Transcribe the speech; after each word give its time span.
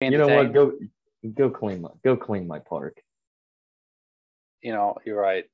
You 0.00 0.18
know 0.18 0.28
what? 0.28 0.52
Go 0.52 0.72
go 1.34 1.50
clean 1.50 1.82
my 1.82 1.90
go 2.04 2.16
clean 2.16 2.46
my 2.46 2.60
park. 2.60 3.00
You 4.62 4.72
know, 4.72 4.96
you're 5.04 5.20
right. 5.20 5.44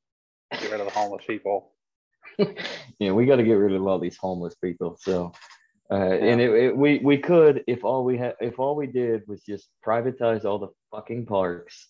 Get 0.53 0.71
rid 0.71 0.81
of 0.81 0.87
the 0.87 0.93
homeless 0.93 1.25
people. 1.27 1.73
yeah, 2.99 3.13
we 3.13 3.27
got 3.27 3.37
to 3.37 3.43
get 3.43 3.55
rid 3.55 3.73
of 3.73 3.87
all 3.87 3.99
these 3.99 4.17
homeless 4.17 4.55
people. 4.55 4.99
So, 5.01 5.33
uh, 5.91 5.97
yeah. 5.97 6.25
and 6.25 6.41
it, 6.41 6.51
it, 6.51 6.77
we 6.77 6.99
we 6.99 7.19
could 7.19 7.65
if 7.67 7.85
all 7.85 8.05
we 8.05 8.17
had 8.19 8.35
if 8.41 8.59
all 8.59 8.77
we 8.77 8.87
did 8.87 9.23
was 9.27 9.43
just 9.43 9.69
privatize 9.87 10.45
all 10.45 10.59
the 10.59 10.69
fucking 10.91 11.27
parks, 11.27 11.89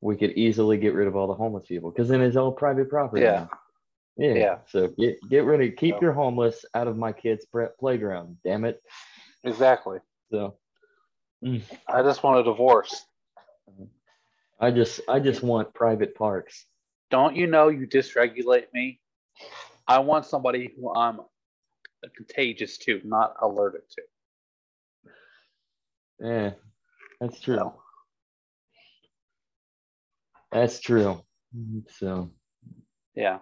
we 0.00 0.16
could 0.16 0.32
easily 0.32 0.78
get 0.78 0.94
rid 0.94 1.08
of 1.08 1.16
all 1.16 1.26
the 1.26 1.34
homeless 1.34 1.66
people 1.66 1.90
because 1.90 2.08
then 2.08 2.20
it's 2.20 2.36
all 2.36 2.52
private 2.52 2.88
property. 2.88 3.22
Yeah. 3.22 3.46
Yeah. 4.16 4.34
yeah. 4.34 4.58
So 4.68 4.88
get 4.98 5.18
get 5.28 5.44
rid 5.44 5.60
of 5.60 5.76
keep 5.76 5.96
so. 5.96 6.00
your 6.02 6.12
homeless 6.12 6.64
out 6.74 6.88
of 6.88 6.96
my 6.96 7.12
kids' 7.12 7.46
playground. 7.78 8.38
Damn 8.44 8.64
it. 8.64 8.82
Exactly. 9.44 9.98
So. 10.30 10.56
Mm. 11.44 11.62
I 11.88 12.02
just 12.02 12.22
want 12.22 12.40
a 12.40 12.44
divorce. 12.44 13.04
I 14.60 14.70
just 14.70 15.00
I 15.08 15.20
just 15.20 15.42
want 15.42 15.72
private 15.74 16.14
parks. 16.14 16.66
Don't 17.10 17.34
you 17.34 17.46
know 17.46 17.68
you 17.68 17.86
dysregulate 17.86 18.66
me? 18.74 19.00
I 19.88 20.00
want 20.00 20.26
somebody 20.26 20.70
who 20.76 20.94
I'm 20.94 21.20
contagious 22.16 22.78
to, 22.78 23.00
not 23.04 23.34
allergic 23.40 23.88
to. 23.90 24.02
Yeah, 26.20 26.50
that's 27.20 27.40
true. 27.40 27.56
So. 27.56 27.74
That's 30.52 30.80
true. 30.80 31.22
So, 31.98 32.30
yeah, 33.14 33.38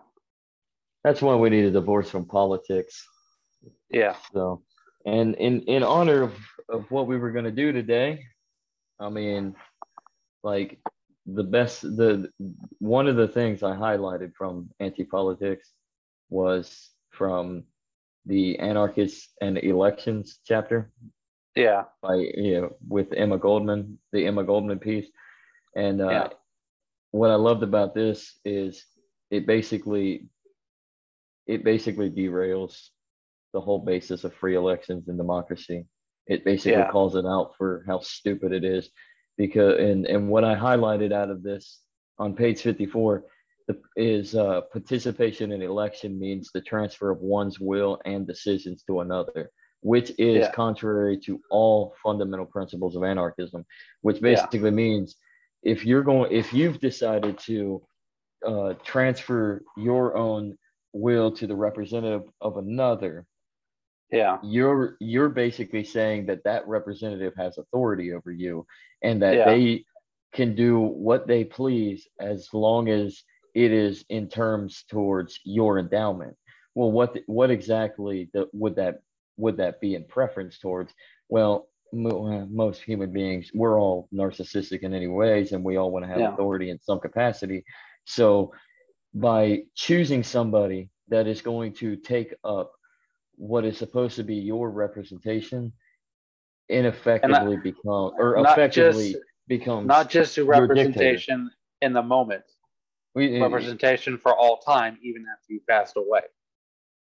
that's 1.02 1.20
why 1.20 1.34
we 1.34 1.50
need 1.50 1.64
a 1.64 1.70
divorce 1.70 2.08
from 2.08 2.26
politics. 2.26 3.06
Yeah. 3.90 4.16
So, 4.32 4.62
and 5.08 5.34
in 5.36 5.62
in 5.62 5.82
honor 5.82 6.22
of, 6.22 6.34
of 6.68 6.90
what 6.90 7.06
we 7.06 7.16
were 7.16 7.32
going 7.32 7.44
to 7.44 7.50
do 7.50 7.72
today, 7.72 8.24
I 9.00 9.08
mean, 9.08 9.54
like 10.42 10.78
the 11.26 11.44
best 11.44 11.82
the 11.82 12.30
one 12.78 13.06
of 13.06 13.16
the 13.16 13.28
things 13.28 13.62
I 13.62 13.74
highlighted 13.74 14.32
from 14.34 14.70
anti 14.80 15.04
politics 15.04 15.72
was 16.30 16.90
from 17.10 17.64
the 18.26 18.58
anarchists 18.58 19.30
and 19.40 19.58
elections 19.58 20.40
chapter. 20.44 20.92
Yeah. 21.56 21.84
By 22.02 22.16
you 22.16 22.60
know 22.60 22.76
with 22.86 23.12
Emma 23.12 23.38
Goldman, 23.38 23.98
the 24.12 24.26
Emma 24.26 24.44
Goldman 24.44 24.78
piece, 24.78 25.08
and 25.74 26.00
uh, 26.02 26.10
yeah. 26.10 26.28
what 27.12 27.30
I 27.30 27.36
loved 27.36 27.62
about 27.62 27.94
this 27.94 28.38
is 28.44 28.84
it 29.30 29.46
basically 29.46 30.28
it 31.46 31.64
basically 31.64 32.10
derails 32.10 32.90
the 33.52 33.60
whole 33.60 33.78
basis 33.78 34.24
of 34.24 34.34
free 34.34 34.56
elections 34.56 35.08
and 35.08 35.18
democracy. 35.18 35.86
It 36.26 36.44
basically 36.44 36.72
yeah. 36.72 36.90
calls 36.90 37.14
it 37.14 37.24
out 37.24 37.52
for 37.56 37.84
how 37.86 38.00
stupid 38.00 38.52
it 38.52 38.64
is. 38.64 38.90
Because 39.36 39.78
and 39.78 40.04
and 40.06 40.28
what 40.28 40.44
I 40.44 40.54
highlighted 40.56 41.12
out 41.12 41.30
of 41.30 41.42
this 41.42 41.80
on 42.18 42.34
page 42.34 42.60
54 42.60 43.24
the, 43.68 43.80
is 43.96 44.34
uh, 44.34 44.62
participation 44.72 45.52
in 45.52 45.62
election 45.62 46.18
means 46.18 46.50
the 46.52 46.60
transfer 46.60 47.10
of 47.10 47.20
one's 47.20 47.60
will 47.60 48.00
and 48.04 48.26
decisions 48.26 48.82
to 48.84 49.00
another, 49.00 49.50
which 49.80 50.10
is 50.18 50.38
yeah. 50.38 50.50
contrary 50.50 51.18
to 51.20 51.40
all 51.50 51.94
fundamental 52.02 52.46
principles 52.46 52.96
of 52.96 53.04
anarchism, 53.04 53.64
which 54.00 54.20
basically 54.20 54.58
yeah. 54.60 54.70
means 54.70 55.16
if 55.62 55.84
you're 55.84 56.02
going 56.02 56.32
if 56.32 56.52
you've 56.52 56.80
decided 56.80 57.38
to 57.38 57.82
uh, 58.46 58.72
transfer 58.84 59.62
your 59.76 60.16
own 60.16 60.56
will 60.92 61.30
to 61.30 61.46
the 61.46 61.56
representative 61.56 62.22
of 62.40 62.56
another 62.56 63.26
yeah 64.10 64.38
you're 64.42 64.96
you're 65.00 65.28
basically 65.28 65.84
saying 65.84 66.26
that 66.26 66.42
that 66.44 66.66
representative 66.66 67.32
has 67.36 67.58
authority 67.58 68.12
over 68.12 68.30
you 68.30 68.66
and 69.02 69.20
that 69.22 69.34
yeah. 69.34 69.44
they 69.44 69.84
can 70.32 70.54
do 70.54 70.78
what 70.78 71.26
they 71.26 71.44
please 71.44 72.06
as 72.20 72.48
long 72.52 72.88
as 72.88 73.22
it 73.54 73.72
is 73.72 74.04
in 74.08 74.28
terms 74.28 74.84
towards 74.88 75.40
your 75.44 75.78
endowment 75.78 76.36
well 76.74 76.90
what 76.90 77.16
what 77.26 77.50
exactly 77.50 78.30
the, 78.32 78.46
would 78.52 78.76
that 78.76 79.00
would 79.36 79.56
that 79.56 79.80
be 79.80 79.94
in 79.94 80.04
preference 80.04 80.58
towards 80.58 80.92
well 81.28 81.68
most 81.92 82.82
human 82.82 83.10
beings 83.10 83.50
we're 83.54 83.80
all 83.80 84.08
narcissistic 84.12 84.80
in 84.80 84.92
any 84.92 85.06
ways 85.06 85.52
and 85.52 85.64
we 85.64 85.76
all 85.76 85.90
want 85.90 86.04
to 86.04 86.08
have 86.08 86.20
yeah. 86.20 86.32
authority 86.32 86.70
in 86.70 86.78
some 86.80 87.00
capacity 87.00 87.64
so 88.04 88.52
by 89.14 89.62
choosing 89.74 90.22
somebody 90.22 90.90
that 91.08 91.26
is 91.26 91.40
going 91.40 91.72
to 91.72 91.96
take 91.96 92.34
up 92.44 92.72
what 93.38 93.64
is 93.64 93.78
supposed 93.78 94.16
to 94.16 94.24
be 94.24 94.34
your 94.34 94.70
representation 94.70 95.72
ineffectively 96.68 97.54
not, 97.54 97.64
become 97.64 98.12
or 98.18 98.36
effectively 98.36 99.12
just, 99.12 99.24
becomes 99.46 99.86
not 99.86 100.10
just 100.10 100.36
a 100.36 100.44
representation 100.44 101.50
in 101.80 101.92
the 101.92 102.02
moment 102.02 102.42
we, 103.14 103.36
eh, 103.36 103.42
representation 103.42 104.18
for 104.18 104.36
all 104.36 104.58
time 104.58 104.98
even 105.02 105.24
after 105.32 105.52
you 105.52 105.60
passed 105.68 105.96
away. 105.96 106.20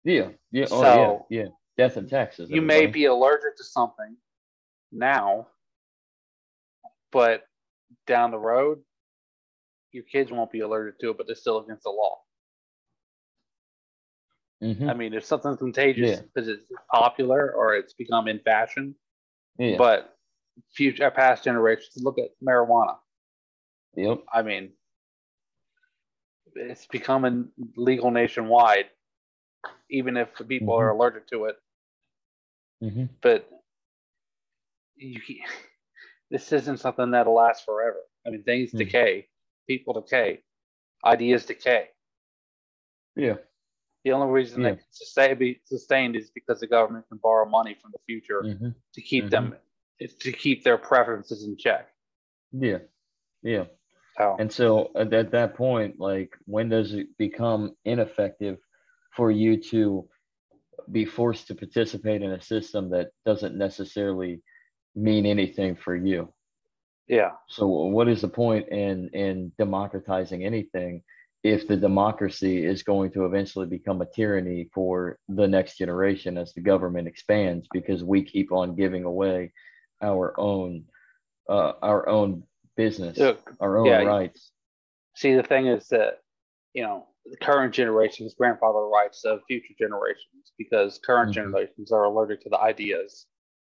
Yeah 0.04 0.30
yeah 0.50 0.66
oh, 0.70 1.26
yeah 1.30 1.42
yeah. 1.42 1.48
Death 1.76 1.96
and 1.96 2.08
taxes 2.08 2.50
you 2.50 2.56
everybody. 2.56 2.86
may 2.86 2.86
be 2.86 3.04
allergic 3.04 3.56
to 3.58 3.64
something 3.64 4.16
now 4.90 5.46
but 7.12 7.44
down 8.06 8.30
the 8.30 8.38
road 8.38 8.78
your 9.92 10.04
kids 10.04 10.32
won't 10.32 10.50
be 10.50 10.60
allergic 10.60 10.98
to 10.98 11.10
it 11.10 11.16
but 11.18 11.26
they're 11.26 11.36
still 11.36 11.60
against 11.60 11.84
the 11.84 11.90
law 11.90 12.18
Mm-hmm. 14.62 14.88
I 14.88 14.94
mean, 14.94 15.14
if 15.14 15.24
something's 15.24 15.58
contagious 15.58 16.20
because 16.20 16.48
yeah. 16.48 16.54
it's 16.54 16.64
popular 16.90 17.52
or 17.52 17.74
it's 17.74 17.94
become 17.94 18.28
in 18.28 18.38
fashion, 18.40 18.94
yeah. 19.58 19.76
but 19.76 20.16
future 20.74 21.10
past 21.10 21.44
generations 21.44 21.96
look 21.96 22.18
at 22.18 22.30
marijuana. 22.46 22.96
Yep. 23.96 24.22
I 24.32 24.42
mean, 24.42 24.70
it's 26.54 26.86
becoming 26.86 27.48
legal 27.76 28.10
nationwide, 28.10 28.86
even 29.90 30.16
if 30.16 30.28
people 30.48 30.74
mm-hmm. 30.74 30.82
are 30.82 30.90
allergic 30.90 31.28
to 31.28 31.46
it. 31.46 31.56
Mm-hmm. 32.82 33.04
But 33.20 33.48
you, 34.96 35.20
this 36.30 36.52
isn't 36.52 36.78
something 36.78 37.10
that'll 37.10 37.34
last 37.34 37.64
forever. 37.64 37.98
I 38.26 38.30
mean, 38.30 38.44
things 38.44 38.68
mm-hmm. 38.68 38.78
decay, 38.78 39.26
people 39.68 40.00
decay, 40.00 40.40
ideas 41.04 41.46
decay. 41.46 41.88
Yeah. 43.16 43.34
The 44.04 44.12
only 44.12 44.32
reason 44.32 44.62
yeah. 44.62 44.70
they 44.70 44.76
can 44.76 44.84
sustain, 44.90 45.38
be 45.38 45.60
sustained 45.64 46.16
is 46.16 46.30
because 46.30 46.60
the 46.60 46.66
government 46.66 47.08
can 47.08 47.18
borrow 47.18 47.48
money 47.48 47.76
from 47.80 47.92
the 47.92 48.00
future 48.06 48.42
mm-hmm. 48.42 48.70
to 48.94 49.00
keep 49.00 49.24
mm-hmm. 49.24 49.50
them 49.50 49.56
to 50.20 50.32
keep 50.32 50.64
their 50.64 50.78
preferences 50.78 51.44
in 51.44 51.56
check. 51.56 51.88
Yeah, 52.52 52.78
yeah. 53.42 53.64
Oh. 54.18 54.36
And 54.38 54.52
so 54.52 54.90
at, 54.96 55.12
at 55.12 55.30
that 55.30 55.54
point, 55.54 56.00
like, 56.00 56.36
when 56.44 56.68
does 56.68 56.92
it 56.92 57.16
become 57.16 57.76
ineffective 57.84 58.58
for 59.14 59.30
you 59.30 59.62
to 59.70 60.08
be 60.90 61.04
forced 61.04 61.46
to 61.46 61.54
participate 61.54 62.22
in 62.22 62.32
a 62.32 62.42
system 62.42 62.90
that 62.90 63.10
doesn't 63.24 63.56
necessarily 63.56 64.42
mean 64.96 65.24
anything 65.24 65.76
for 65.76 65.94
you? 65.94 66.32
Yeah. 67.06 67.30
So 67.48 67.66
what 67.66 68.08
is 68.08 68.20
the 68.20 68.28
point 68.28 68.68
in 68.68 69.10
in 69.10 69.52
democratizing 69.58 70.44
anything 70.44 71.02
if 71.42 71.66
the 71.66 71.76
democracy 71.76 72.64
is 72.64 72.82
going 72.82 73.10
to 73.12 73.24
eventually 73.24 73.66
become 73.66 74.00
a 74.00 74.06
tyranny 74.06 74.68
for 74.72 75.18
the 75.28 75.46
next 75.46 75.76
generation 75.76 76.38
as 76.38 76.52
the 76.52 76.60
government 76.60 77.08
expands 77.08 77.66
because 77.72 78.04
we 78.04 78.22
keep 78.22 78.52
on 78.52 78.76
giving 78.76 79.04
away 79.04 79.52
our 80.02 80.38
own 80.38 80.84
uh, 81.48 81.72
our 81.82 82.08
own 82.08 82.44
business 82.76 83.18
Look, 83.18 83.52
our 83.60 83.78
own 83.78 83.86
yeah, 83.86 84.02
rights 84.02 84.52
see 85.14 85.34
the 85.34 85.42
thing 85.42 85.66
is 85.66 85.88
that 85.88 86.18
you 86.74 86.82
know 86.82 87.06
the 87.26 87.36
current 87.36 87.74
generation's 87.74 88.34
grandfather 88.34 88.86
rights 88.86 89.24
of 89.24 89.40
future 89.46 89.74
generations 89.78 90.52
because 90.58 90.98
current 91.04 91.30
mm-hmm. 91.30 91.42
generations 91.42 91.92
are 91.92 92.04
allergic 92.04 92.40
to 92.42 92.48
the 92.48 92.58
ideas 92.58 93.26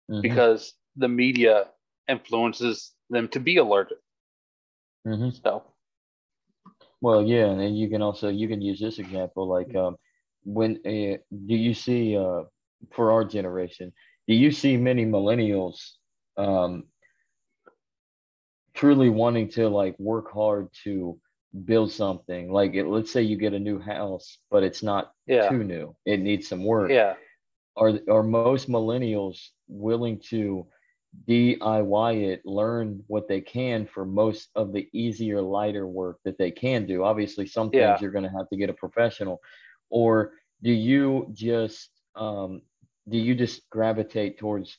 mm-hmm. 0.10 0.22
because 0.22 0.74
the 0.98 1.08
media 1.08 1.66
influences 2.08 2.94
them 3.10 3.28
to 3.28 3.40
be 3.40 3.58
allergic 3.58 3.98
mm-hmm. 5.08 5.30
so 5.44 5.64
well, 7.02 7.24
yeah, 7.24 7.46
and 7.46 7.78
you 7.78 7.90
can 7.90 8.02
also 8.02 8.30
you 8.30 8.48
can 8.48 8.62
use 8.62 8.80
this 8.80 9.00
example 9.00 9.48
like 9.48 9.74
um, 9.76 9.96
when 10.44 10.78
uh, 10.86 11.18
do 11.48 11.56
you 11.56 11.74
see 11.74 12.18
uh, 12.18 12.44
for 12.92 13.12
our 13.12 13.24
generation 13.26 13.94
do 14.30 14.36
you 14.36 14.52
see 14.52 14.78
many 14.78 15.08
millennials 15.08 15.94
um, 16.38 16.84
truly 18.76 19.10
wanting 19.10 19.50
to 19.50 19.68
like 19.68 19.98
work 19.98 20.32
hard 20.32 20.68
to 20.84 21.20
build 21.66 21.92
something? 21.92 22.52
Like 22.52 22.76
it, 22.76 22.86
let's 22.86 23.12
say 23.12 23.24
you 23.24 23.38
get 23.38 23.54
a 23.54 23.60
new 23.60 23.80
house 23.80 24.38
but 24.52 24.62
it's 24.62 24.84
not 24.84 25.12
yeah. 25.26 25.50
too 25.50 25.64
new. 25.64 25.96
It 26.06 26.20
needs 26.20 26.48
some 26.48 26.64
work. 26.64 26.92
Yeah. 26.92 27.16
Are 27.76 27.94
are 28.08 28.22
most 28.22 28.70
millennials 28.70 29.40
willing 29.68 30.20
to 30.30 30.68
DIY 31.28 32.24
it, 32.24 32.46
learn 32.46 33.04
what 33.08 33.28
they 33.28 33.42
can 33.42 33.86
for 33.86 34.06
most 34.06 34.50
of 34.56 34.74
the 34.74 34.88
easier, 34.94 35.42
lighter 35.42 35.88
work 35.88 36.20
that 36.24 36.38
they 36.38 36.52
can 36.52 36.86
do. 36.86 37.04
Obviously, 37.04 37.46
some 37.46 37.70
things 37.70 37.82
yeah. 37.82 37.98
you're 38.00 38.12
going 38.12 38.24
to 38.24 38.38
have 38.38 38.50
to 38.50 38.58
get 38.58 38.70
a 38.70 38.74
professional. 38.74 39.40
Or 39.90 40.34
do 40.62 40.72
you 40.72 41.28
just 41.34 41.90
um, 42.16 42.62
do 43.08 43.18
you 43.18 43.36
just 43.36 43.68
gravitate 43.70 44.38
towards 44.38 44.78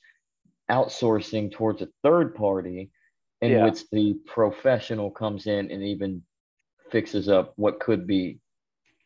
outsourcing 0.71 1.51
towards 1.51 1.83
a 1.83 1.89
third 2.03 2.35
party 2.35 2.91
in 3.41 3.53
yeah. 3.53 3.65
which 3.65 3.89
the 3.91 4.15
professional 4.27 5.11
comes 5.11 5.47
in 5.47 5.71
and 5.71 5.83
even 5.83 6.23
fixes 6.91 7.29
up 7.29 7.53
what 7.57 7.81
could 7.81 8.07
be 8.07 8.39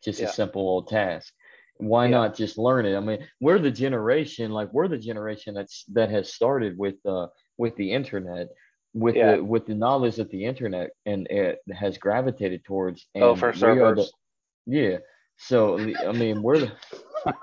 just 0.03 0.19
yeah. 0.19 0.27
a 0.27 0.31
simple 0.31 0.61
old 0.61 0.87
task 0.87 1.33
why 1.77 2.05
yeah. 2.05 2.11
not 2.11 2.35
just 2.35 2.57
learn 2.57 2.85
it? 2.85 2.95
I 2.95 2.99
mean 2.99 3.25
we're 3.39 3.59
the 3.59 3.71
generation 3.71 4.51
like 4.51 4.73
we're 4.73 4.87
the 4.87 4.97
generation 4.97 5.53
that's 5.53 5.85
that 5.93 6.09
has 6.09 6.33
started 6.33 6.77
with 6.77 6.95
uh 7.05 7.27
with 7.57 7.75
the 7.75 7.91
internet 7.91 8.47
with 8.93 9.15
yeah. 9.15 9.35
the 9.35 9.43
with 9.43 9.65
the 9.65 9.75
knowledge 9.75 10.15
that 10.15 10.29
the 10.29 10.45
internet 10.45 10.91
and 11.05 11.27
it 11.27 11.59
has 11.73 11.97
gravitated 11.97 12.63
towards 12.63 13.07
and 13.13 13.23
oh 13.23 13.35
for 13.35 13.53
servers 13.53 14.11
the, 14.65 14.77
yeah. 14.77 14.97
So 15.37 15.77
i 15.77 16.13
mean 16.13 16.41
we're 16.41 16.59
the 16.59 16.71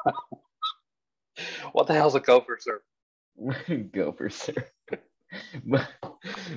what 1.72 1.86
the 1.86 1.94
hell's 1.94 2.14
a 2.14 2.20
gopher 2.20 2.58
server? 2.60 3.84
Gopher 3.92 4.30
server. 4.30 4.66
But 5.64 5.88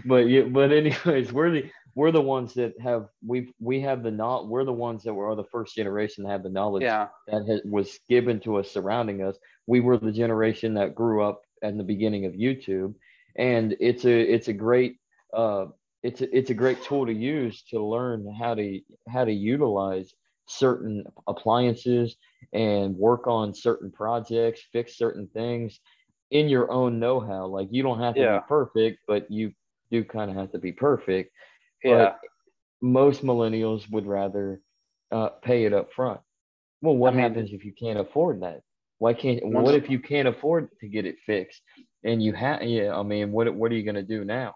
but 0.04 0.28
yeah 0.28 0.42
but 0.42 0.74
anyways 0.74 1.32
we're 1.32 1.50
the 1.50 1.72
we're 1.96 2.12
the 2.12 2.22
ones 2.22 2.54
that 2.54 2.80
have 2.80 3.08
we 3.26 3.54
we 3.60 3.80
have 3.80 4.04
the 4.04 4.12
not 4.12 4.48
we're 4.48 4.66
the 4.66 4.74
ones 4.74 5.04
that 5.04 5.14
were 5.14 5.34
the 5.34 5.46
first 5.46 5.76
generation 5.76 6.24
that 6.24 6.30
had 6.30 6.44
the 6.44 6.50
knowledge 6.50 6.84
yeah. 6.84 7.08
that 7.28 7.48
has, 7.48 7.62
was 7.64 7.98
given 8.10 8.40
to 8.42 8.58
us 8.58 8.70
surrounding 8.70 9.24
us. 9.24 9.38
We 9.66 9.80
were 9.80 9.98
the 9.98 10.12
generation 10.12 10.74
that 10.76 10.94
grew 10.94 11.24
up 11.24 11.42
at 11.64 11.76
the 11.78 11.84
beginning 11.84 12.26
of 12.26 12.34
YouTube, 12.34 12.94
and 13.38 13.76
it's 13.80 14.04
a 14.06 14.20
it's 14.20 14.50
a 14.50 14.54
great 14.54 14.98
uh, 15.34 15.68
it's 16.04 16.22
a, 16.22 16.38
it's 16.38 16.50
a 16.50 16.54
great 16.54 16.84
tool 16.84 17.06
to 17.06 17.14
use 17.14 17.64
to 17.72 17.82
learn 17.84 18.32
how 18.38 18.56
to 18.56 18.82
how 19.08 19.24
to 19.24 19.34
utilize 19.34 20.14
certain 20.48 21.06
appliances 21.28 22.18
and 22.54 22.96
work 22.96 23.26
on 23.26 23.54
certain 23.54 23.90
projects, 23.90 24.62
fix 24.72 24.98
certain 24.98 25.28
things 25.34 25.80
in 26.30 26.50
your 26.50 26.72
own 26.72 27.00
know-how. 27.00 27.48
Like 27.48 27.70
you 27.72 27.82
don't 27.84 28.00
have 28.00 28.16
to 28.16 28.22
yeah. 28.22 28.38
be 28.40 28.44
perfect, 28.48 29.00
but 29.08 29.32
you 29.32 29.54
do 29.92 30.04
kind 30.04 30.30
of 30.30 30.38
have 30.38 30.52
to 30.52 30.60
be 30.60 30.72
perfect 30.72 31.32
yeah. 31.86 31.98
But 31.98 32.20
most 32.82 33.24
millennials 33.24 33.90
would 33.92 34.06
rather 34.06 34.62
uh, 35.12 35.30
pay 35.42 35.66
it 35.66 35.74
up 35.74 35.94
front. 35.94 36.20
Well, 36.82 36.98
what 36.98 37.14
I 37.14 37.18
mean, 37.18 37.24
happens 37.24 37.52
if 37.54 37.64
you 37.64 37.74
can't 37.74 38.00
afford 38.00 38.42
that? 38.42 38.62
Why 39.00 39.14
can't? 39.14 39.46
What 39.46 39.76
if 39.76 39.90
you 39.90 40.00
can't 40.00 40.28
afford 40.28 40.70
to 40.82 40.88
get 40.88 41.06
it 41.06 41.16
fixed? 41.26 41.62
And 42.04 42.22
you 42.22 42.34
have, 42.34 42.62
yeah. 42.64 42.96
I 42.96 43.04
mean, 43.04 43.32
what 43.32 43.54
what 43.54 43.72
are 43.72 43.76
you 43.76 43.84
gonna 43.84 44.04
do 44.04 44.26
now? 44.26 44.54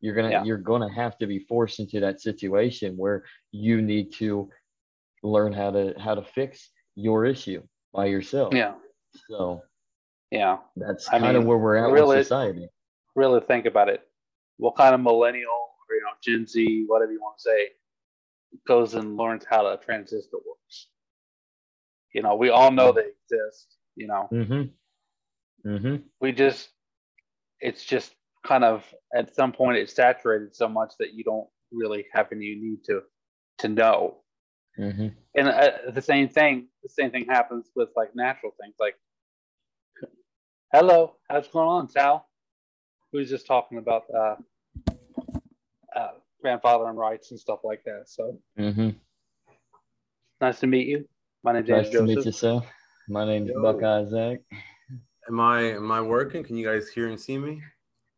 You're 0.00 0.14
gonna 0.14 0.30
yeah. 0.30 0.44
you're 0.44 0.58
gonna 0.58 0.92
have 0.92 1.18
to 1.18 1.26
be 1.26 1.40
forced 1.40 1.80
into 1.80 2.00
that 2.00 2.20
situation 2.20 2.96
where 2.96 3.24
you 3.52 3.82
need 3.82 4.12
to 4.14 4.48
learn 5.22 5.52
how 5.52 5.70
to 5.70 5.94
how 5.98 6.14
to 6.14 6.22
fix 6.22 6.70
your 6.94 7.26
issue 7.26 7.62
by 7.92 8.06
yourself. 8.06 8.54
Yeah. 8.54 8.74
So. 9.28 9.62
Yeah. 10.30 10.58
That's 10.76 11.08
kind 11.08 11.36
of 11.36 11.44
where 11.44 11.58
we're 11.58 11.76
at 11.76 11.90
really, 11.90 12.18
with 12.18 12.26
society. 12.26 12.68
Really 13.16 13.40
think 13.40 13.66
about 13.66 13.88
it. 13.88 14.00
What 14.58 14.76
kind 14.76 14.94
of 14.94 15.00
millennial 15.00 15.59
or 15.90 15.96
you 15.96 16.02
know 16.02 16.12
Gen 16.22 16.46
Z, 16.46 16.84
whatever 16.86 17.12
you 17.12 17.20
want 17.20 17.38
to 17.38 17.42
say, 17.42 17.68
goes 18.66 18.94
and 18.94 19.16
learns 19.16 19.44
how 19.48 19.66
a 19.66 19.76
transistor 19.76 20.36
works. 20.36 20.88
You 22.14 22.22
know, 22.22 22.34
we 22.34 22.50
all 22.50 22.70
know 22.70 22.92
they 22.92 23.08
exist. 23.22 23.76
You 23.96 24.06
know, 24.06 24.28
mm-hmm. 24.32 25.68
Mm-hmm. 25.68 25.96
we 26.20 26.32
just 26.32 26.70
it's 27.60 27.84
just 27.84 28.14
kind 28.46 28.64
of 28.64 28.84
at 29.14 29.34
some 29.34 29.52
point 29.52 29.76
it's 29.76 29.94
saturated 29.94 30.56
so 30.56 30.68
much 30.68 30.94
that 30.98 31.12
you 31.12 31.24
don't 31.24 31.48
really 31.72 32.06
have 32.12 32.28
any 32.32 32.54
need 32.54 32.84
to 32.86 33.02
to 33.58 33.68
know. 33.68 34.18
Mm-hmm. 34.78 35.08
And 35.34 35.48
uh, 35.48 35.70
the 35.92 36.02
same 36.02 36.28
thing, 36.28 36.68
the 36.82 36.88
same 36.88 37.10
thing 37.10 37.26
happens 37.26 37.70
with 37.76 37.90
like 37.96 38.14
natural 38.14 38.52
things, 38.60 38.74
like, 38.78 38.94
"Hello, 40.72 41.16
how's 41.28 41.46
it 41.46 41.52
going 41.52 41.68
on, 41.68 41.88
Sal?" 41.88 42.26
We 43.12 43.20
was 43.20 43.28
just 43.28 43.46
talking 43.46 43.78
about 43.78 44.04
uh, 44.16 44.36
grandfather 46.40 46.88
and 46.88 46.98
rights 46.98 47.30
and 47.30 47.40
stuff 47.40 47.60
like 47.64 47.82
that. 47.84 48.04
So 48.06 48.38
mm-hmm. 48.58 48.90
nice 50.40 50.60
to 50.60 50.66
meet 50.66 50.86
you. 50.86 51.08
My 51.42 51.52
name's 51.52 51.68
nice 51.68 51.90
to 51.90 52.02
meet 52.02 52.24
you, 52.24 52.32
sir. 52.32 52.60
My 53.08 53.24
name's 53.24 53.48
Yo. 53.48 53.62
Buckeye 53.62 54.04
Zak. 54.06 54.40
Am 55.28 55.40
I 55.40 55.74
am 55.74 55.90
I 55.90 56.00
working? 56.00 56.44
Can 56.44 56.56
you 56.56 56.66
guys 56.66 56.88
hear 56.88 57.08
and 57.08 57.18
see 57.18 57.38
me? 57.38 57.62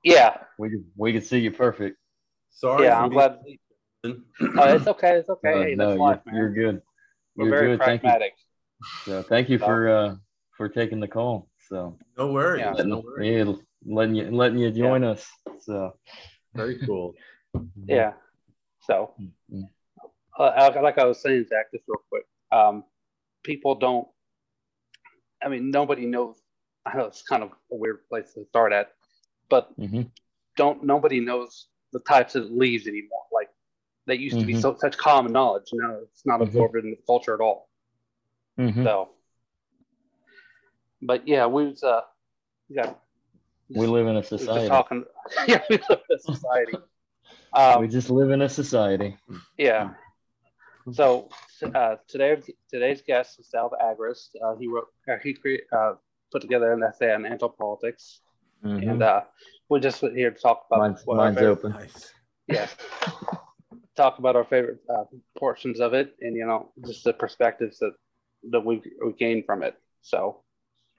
Yeah, 0.02 0.36
we 0.58 0.70
can 0.70 0.84
we 0.96 1.12
can 1.12 1.22
see 1.22 1.38
you 1.38 1.50
perfect. 1.50 1.96
Sorry. 2.50 2.86
Yeah, 2.86 3.00
I'm 3.00 3.10
glad. 3.10 3.38
oh, 4.04 4.14
it's 4.40 4.86
okay. 4.86 5.16
It's 5.16 5.28
okay. 5.28 5.52
Uh, 5.52 5.62
hey, 5.62 5.74
no, 5.74 5.94
life, 5.94 6.20
you're, 6.26 6.36
you're, 6.36 6.52
good. 6.52 6.82
We're 7.36 7.46
you're 7.46 7.54
very 7.54 7.66
good. 7.68 7.80
pragmatic. 7.80 8.32
Thank 8.32 9.06
you. 9.06 9.12
So 9.12 9.22
thank 9.22 9.48
you 9.48 9.58
for 9.58 9.88
uh 9.88 10.14
for 10.56 10.68
taking 10.68 11.00
the 11.00 11.08
call. 11.08 11.48
So 11.68 11.96
no 12.18 12.32
worries. 12.32 12.60
Yeah, 12.60 12.72
letting, 12.72 12.90
no 12.90 13.02
worries. 13.04 13.46
Yeah, 13.46 13.54
letting 13.86 14.14
you 14.14 14.30
letting 14.30 14.58
you 14.58 14.70
join 14.70 15.02
yeah. 15.02 15.10
us. 15.10 15.28
So 15.60 15.94
very 16.54 16.78
cool. 16.84 17.14
Yeah. 17.84 18.12
So, 18.80 19.12
mm-hmm. 19.20 19.62
uh, 20.38 20.70
like 20.82 20.98
I 20.98 21.04
was 21.04 21.20
saying, 21.20 21.46
Zak, 21.48 21.70
just 21.72 21.84
real 21.86 22.02
quick, 22.08 22.24
um, 22.50 22.84
people 23.42 23.74
don't. 23.74 24.08
I 25.42 25.48
mean, 25.48 25.70
nobody 25.70 26.06
knows. 26.06 26.36
I 26.84 26.96
know 26.96 27.04
it's 27.04 27.22
kind 27.22 27.42
of 27.42 27.50
a 27.70 27.76
weird 27.76 28.08
place 28.08 28.32
to 28.34 28.44
start 28.46 28.72
at, 28.72 28.92
but 29.48 29.78
mm-hmm. 29.78 30.02
don't 30.56 30.82
nobody 30.82 31.20
knows 31.20 31.68
the 31.92 32.00
types 32.00 32.34
of 32.34 32.50
leaves 32.50 32.86
anymore. 32.86 33.22
Like 33.32 33.48
that 34.06 34.18
used 34.18 34.38
to 34.38 34.44
be 34.44 34.54
mm-hmm. 34.54 34.62
so 34.62 34.76
such 34.80 34.96
common 34.96 35.32
knowledge. 35.32 35.68
Now 35.72 35.98
it's 36.02 36.26
not 36.26 36.40
mm-hmm. 36.40 36.48
absorbed 36.48 36.76
in 36.76 36.90
the 36.90 36.98
culture 37.06 37.34
at 37.34 37.40
all. 37.40 37.68
Mm-hmm. 38.58 38.84
So, 38.84 39.10
but 41.00 41.26
yeah, 41.26 41.46
we 41.46 41.66
was 41.66 41.82
uh, 41.82 42.00
we 42.68 42.76
got. 42.76 42.98
We 43.68 43.86
live 43.86 44.06
in 44.06 44.16
a 44.16 44.22
society. 44.22 44.68
Talking, 44.68 45.04
yeah, 45.46 45.62
we 45.70 45.78
live 45.88 46.00
in 46.10 46.16
a 46.16 46.18
society. 46.18 46.72
Um, 47.54 47.80
we 47.80 47.88
just 47.88 48.10
live 48.10 48.30
in 48.30 48.42
a 48.42 48.48
society. 48.48 49.16
Yeah. 49.58 49.90
So 50.90 51.28
uh, 51.74 51.96
today, 52.08 52.36
today's 52.68 53.02
guest 53.02 53.38
is 53.38 53.50
Sal 53.50 53.70
Agorist. 53.82 54.30
Uh, 54.42 54.56
he 54.56 54.66
wrote, 54.66 54.88
uh, 55.08 55.16
he 55.22 55.34
cre- 55.34 55.66
uh, 55.70 55.94
put 56.32 56.42
together 56.42 56.72
an 56.72 56.82
essay 56.82 57.12
on 57.12 57.22
Antipolitics, 57.22 58.18
mm-hmm. 58.64 58.88
and 58.88 59.02
uh, 59.02 59.20
we're 59.68 59.80
just 59.80 60.00
here 60.00 60.30
to 60.30 60.40
talk 60.40 60.66
about. 60.68 60.80
Mine's, 60.80 61.06
mine's 61.06 61.38
open. 61.38 61.76
Yeah. 62.48 62.66
talk 63.96 64.18
about 64.18 64.34
our 64.34 64.44
favorite 64.44 64.80
uh, 64.92 65.04
portions 65.38 65.78
of 65.78 65.94
it, 65.94 66.16
and 66.20 66.34
you 66.34 66.46
know, 66.46 66.72
just 66.84 67.04
the 67.04 67.12
perspectives 67.12 67.78
that 67.78 67.92
that 68.50 68.64
we 68.64 68.82
we 69.04 69.12
gained 69.12 69.46
from 69.46 69.62
it. 69.62 69.76
So. 70.00 70.42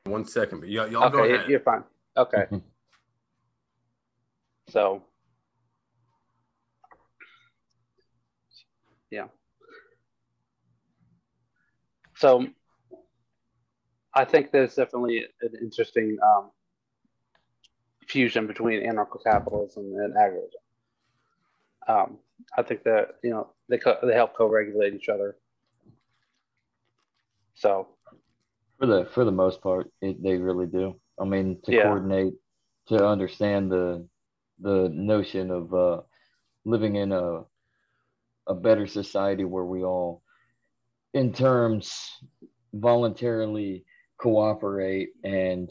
One 0.05 0.25
second, 0.25 0.59
but 0.59 0.69
y'all, 0.69 0.91
y'all 0.91 1.05
okay, 1.05 1.15
go 1.15 1.23
ahead. 1.23 1.49
You're 1.49 1.61
fine. 1.61 1.83
Okay. 2.17 2.45
so 4.67 5.01
yeah. 9.13 9.27
So 12.15 12.47
I 14.15 14.25
think 14.25 14.51
there's 14.51 14.75
definitely 14.75 15.25
an 15.41 15.51
interesting 15.61 16.17
um, 16.23 16.49
fusion 18.07 18.47
between 18.47 18.81
anarcho-capitalism 18.89 19.83
and 19.83 20.15
agorism. 20.15 20.63
Um, 21.87 22.17
I 22.57 22.63
think 22.63 22.83
that 22.83 23.15
you 23.23 23.31
know 23.31 23.53
they 23.69 23.77
co- 23.77 23.99
they 24.01 24.13
help 24.13 24.35
co-regulate 24.35 24.93
each 24.93 25.09
other. 25.09 25.35
So, 27.55 27.89
for 28.79 28.87
the 28.87 29.05
for 29.13 29.25
the 29.25 29.31
most 29.31 29.61
part, 29.61 29.91
it, 30.01 30.23
they 30.23 30.37
really 30.37 30.65
do. 30.65 30.99
I 31.19 31.25
mean, 31.25 31.59
to 31.65 31.71
yeah. 31.71 31.83
coordinate, 31.83 32.33
to 32.87 33.05
understand 33.05 33.71
the 33.71 34.07
the 34.59 34.89
notion 34.93 35.51
of 35.51 35.73
uh, 35.73 36.01
living 36.65 36.95
in 36.95 37.11
a 37.11 37.43
a 38.47 38.53
better 38.53 38.87
society 38.87 39.45
where 39.45 39.65
we 39.65 39.83
all, 39.83 40.21
in 41.13 41.33
terms, 41.33 41.93
voluntarily 42.73 43.85
cooperate 44.17 45.09
and 45.23 45.69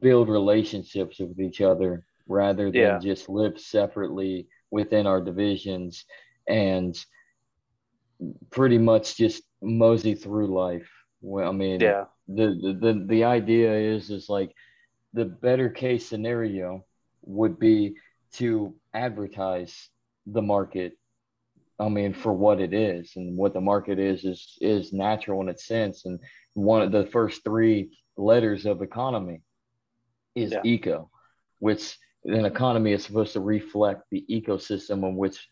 build 0.00 0.28
relationships 0.28 1.18
with 1.18 1.40
each 1.40 1.60
other 1.60 2.04
rather 2.28 2.66
than 2.66 2.80
yeah. 2.80 2.98
just 2.98 3.28
live 3.28 3.58
separately 3.58 4.48
within 4.70 5.06
our 5.06 5.20
divisions 5.20 6.04
and 6.48 7.04
pretty 8.50 8.78
much 8.78 9.16
just 9.16 9.42
mosey 9.62 10.14
through 10.14 10.52
life. 10.54 10.88
Well, 11.20 11.48
I 11.48 11.52
mean, 11.52 11.80
yeah. 11.80 12.04
The, 12.28 12.58
the 12.60 12.92
the 12.92 13.04
the 13.06 13.24
idea 13.24 13.72
is 13.72 14.10
is 14.10 14.28
like 14.28 14.52
the 15.12 15.24
better 15.24 15.70
case 15.70 16.08
scenario 16.08 16.84
would 17.22 17.58
be 17.58 17.94
to 18.34 18.74
advertise 18.92 19.88
the 20.26 20.42
market 20.42 20.98
I 21.78 21.88
mean, 21.88 22.14
for 22.14 22.32
what 22.32 22.60
it 22.60 22.72
is 22.72 23.12
and 23.16 23.36
what 23.36 23.52
the 23.52 23.60
market 23.60 23.98
is, 23.98 24.24
is 24.24 24.56
is 24.60 24.92
natural 24.92 25.40
in 25.42 25.48
its 25.48 25.66
sense. 25.66 26.06
And 26.06 26.18
one 26.54 26.82
of 26.82 26.92
the 26.92 27.06
first 27.06 27.44
three 27.44 27.98
letters 28.16 28.64
of 28.66 28.82
economy 28.82 29.42
is 30.34 30.52
yeah. 30.52 30.60
eco, 30.64 31.10
which 31.58 31.98
an 32.24 32.44
economy 32.46 32.92
is 32.92 33.04
supposed 33.04 33.34
to 33.34 33.40
reflect 33.40 34.02
the 34.10 34.24
ecosystem 34.30 35.06
in 35.06 35.16
which 35.16 35.46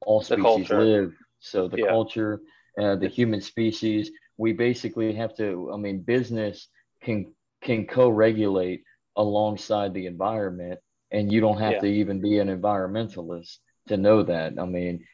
all 0.00 0.22
species 0.22 0.70
live. 0.70 1.12
So 1.40 1.68
the 1.68 1.78
yeah. 1.78 1.88
culture, 1.88 2.40
uh, 2.80 2.96
the 2.96 3.08
human 3.08 3.40
species, 3.40 4.10
we 4.38 4.52
basically 4.52 5.14
have 5.14 5.36
to. 5.36 5.70
I 5.72 5.76
mean, 5.76 6.00
business 6.00 6.68
can 7.02 7.34
can 7.62 7.86
co-regulate 7.86 8.82
alongside 9.16 9.94
the 9.94 10.06
environment 10.06 10.78
and 11.10 11.32
you 11.32 11.40
don't 11.40 11.58
have 11.58 11.74
Yeah. 11.74 11.80
to 11.80 11.86
even 11.86 12.20
be 12.20 12.38
an 12.38 12.48
environmentalist 12.48 13.58
to 13.88 13.96
know 13.96 14.22
that 14.22 14.58
i 14.58 14.64
mean 14.64 15.04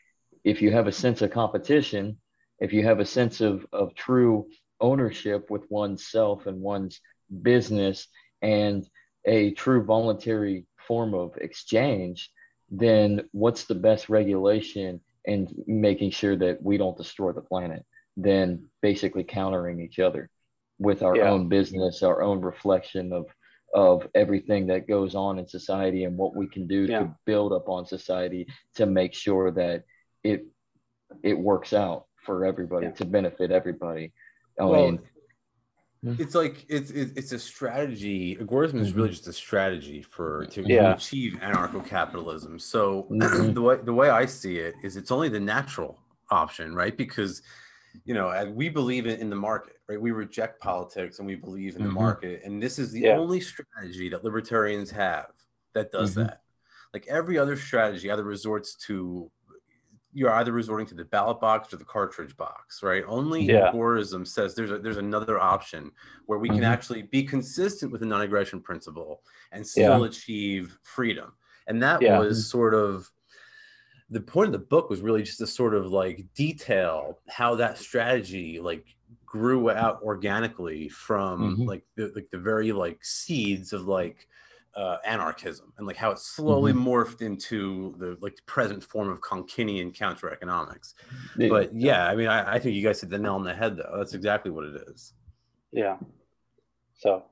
if 0.45 0.61
you 0.63 0.71
have 0.73 0.87
a 0.87 0.93
sense 0.93 1.23
of 1.23 1.31
competition 1.31 2.17
if 2.59 2.73
you 2.73 2.85
have 2.85 3.01
a 3.01 3.05
sense 3.05 3.41
of, 3.41 3.67
of 3.73 3.93
true 3.95 4.47
ownership 4.81 5.51
with 5.51 5.69
oneself 5.71 6.47
and 6.47 6.61
one's 6.61 7.01
business 7.43 8.07
and 8.41 8.87
a 9.25 9.51
true 9.53 9.83
voluntary 9.83 10.67
form 10.87 11.15
of 11.15 11.37
exchange 11.39 12.31
then 12.71 13.23
what's 13.33 13.65
the 13.65 13.75
best 13.75 14.09
regulation 14.09 15.01
in 15.25 15.47
making 15.67 16.11
sure 16.11 16.37
that 16.37 16.63
we 16.63 16.77
don't 16.77 16.97
destroy 16.97 17.31
the 17.33 17.41
planet 17.41 17.85
than 18.17 18.65
basically 18.81 19.23
countering 19.25 19.81
each 19.81 19.99
other 19.99 20.29
with 20.79 21.03
our 21.03 21.17
Yeah. 21.17 21.31
own 21.31 21.49
business 21.49 22.03
our 22.03 22.23
own 22.23 22.41
reflection 22.41 23.13
of 23.13 23.27
of 23.75 24.07
everything 24.15 24.67
that 24.67 24.87
goes 24.87 25.15
on 25.15 25.39
in 25.39 25.47
society 25.47 26.05
and 26.05 26.19
what 26.19 26.37
we 26.37 26.47
can 26.47 26.67
do 26.67 26.85
Yeah. 26.85 26.99
to 27.01 27.15
build 27.25 27.53
up 27.55 27.69
on 27.69 27.87
society 27.87 28.47
to 28.75 28.85
make 28.85 29.15
sure 29.15 29.51
that 29.53 29.85
it 30.25 30.47
it 31.23 31.39
works 31.39 31.73
out 31.73 32.07
for 32.25 32.45
everybody 32.45 32.87
Yeah. 32.87 32.93
to 32.93 33.05
benefit 33.05 33.51
everybody 33.51 34.13
i 34.61 34.65
Well, 34.65 34.91
mean 34.93 35.01
it's 36.19 36.35
like 36.35 36.67
it's 36.69 36.91
it's 36.91 37.13
it's 37.13 37.31
a 37.33 37.39
strategy. 37.39 38.35
Agorism 38.37 38.81
is 38.81 38.93
really 38.93 39.11
just 39.11 39.29
a 39.29 39.33
strategy 39.33 40.03
for 40.03 40.47
to 40.47 40.63
Yeah. 40.63 40.95
achieve 40.97 41.35
anarcho-capitalism. 41.35 42.59
So 42.59 43.05
Mhm. 43.05 43.55
the 43.55 43.63
way 43.63 43.77
the 43.77 43.95
way 43.95 44.11
I 44.11 44.27
see 44.27 44.59
it 44.59 44.75
is, 44.83 44.97
it's 44.97 45.13
only 45.13 45.29
the 45.29 45.39
natural 45.39 46.01
option, 46.31 46.75
right? 46.75 46.97
Because 46.97 47.43
you 48.05 48.15
know, 48.15 48.51
we 48.53 48.69
believe 48.69 49.07
in, 49.07 49.21
in 49.21 49.31
the 49.31 49.37
market, 49.37 49.77
right? 49.89 50.01
We 50.01 50.11
reject 50.11 50.61
politics 50.61 51.19
and 51.21 51.27
we 51.29 51.37
believe 51.37 51.77
in 51.77 51.83
the 51.85 51.89
Mhm. 51.91 51.93
market, 52.05 52.43
and 52.43 52.61
this 52.61 52.81
is 52.81 52.91
the 52.91 53.03
Yeah. 53.03 53.19
only 53.19 53.41
strategy 53.41 54.09
that 54.09 54.25
libertarians 54.25 54.91
have 54.91 55.31
that 55.75 55.93
does 55.93 56.13
Mhm. 56.17 56.25
that. 56.27 56.41
Like 56.93 57.07
every 57.07 57.39
other 57.39 57.55
strategy, 57.55 58.11
either 58.11 58.25
resorts 58.25 58.75
to 58.87 59.31
you're 60.13 60.31
either 60.33 60.53
resorting 60.53 60.87
to 60.87 60.95
the 60.95 61.05
ballot 61.05 61.41
box 61.41 61.73
or 61.73 61.77
the 61.79 61.85
cartridge 61.85 62.37
box, 62.37 62.83
right? 62.83 63.05
Only 63.07 63.45
Yeah. 63.45 63.73
says 64.25 64.55
there's 64.55 64.71
a, 64.71 64.79
there's 64.79 64.99
another 64.99 65.39
option 65.41 65.91
where 66.27 66.39
we 66.39 66.49
can 66.49 66.59
Mhm. 66.61 66.67
actually 66.67 67.03
be 67.03 67.23
consistent 67.23 67.91
with 67.91 68.01
the 68.03 68.07
non-aggression 68.07 68.61
principle 68.61 69.23
and 69.53 69.67
still 69.67 70.01
Yeah. 70.01 70.07
achieve 70.07 70.79
freedom. 70.83 71.33
And 71.67 71.83
that 71.83 72.03
Yeah. 72.03 72.19
was 72.19 72.49
sort 72.51 72.75
of 72.75 73.11
the 74.11 74.21
point 74.21 74.49
of 74.49 74.53
the 74.53 74.67
book 74.67 74.91
was 74.91 75.01
really 75.01 75.23
just 75.23 75.39
to 75.39 75.47
sort 75.47 75.75
of 75.75 75.87
like 75.91 76.27
detail 76.35 77.21
how 77.29 77.55
that 77.55 77.79
strategy 77.79 78.61
like 78.61 78.87
grew 79.25 79.71
out 79.71 80.03
organically 80.03 80.91
from 80.91 81.57
Mhm. 81.57 81.67
like 81.67 81.85
the 81.95 82.13
like 82.15 82.29
the 82.31 82.39
very 82.39 82.73
like 82.73 83.03
seeds 83.03 83.73
of 83.73 83.87
like 83.89 84.29
uh, 84.75 84.97
anarchism 85.05 85.73
and 85.77 85.87
like 85.87 85.97
how 85.97 86.11
it 86.11 86.19
slowly 86.19 86.73
morphed 86.73 87.21
into 87.23 87.95
the 87.99 88.17
like 88.21 88.37
present 88.47 88.83
form 88.83 89.09
of 89.11 89.21
Konkinian 89.21 89.95
counter 89.95 90.31
economics. 90.31 90.95
it- 91.39 91.51
But 91.51 91.75
yeah, 91.75 92.07
I 92.09 92.15
mean, 92.15 92.29
I, 92.29 92.55
I 92.55 92.59
think 92.59 92.75
you 92.75 92.83
guys 92.83 93.01
hit 93.01 93.11
the 93.11 93.19
nail 93.19 93.35
on 93.35 93.45
the 93.45 93.55
head 93.55 93.77
though. 93.77 93.95
That's 93.97 94.15
exactly 94.15 94.51
what 94.51 94.65
it 94.65 94.83
is. 94.89 95.13
Yeah. 95.73 95.97
So 96.99 97.25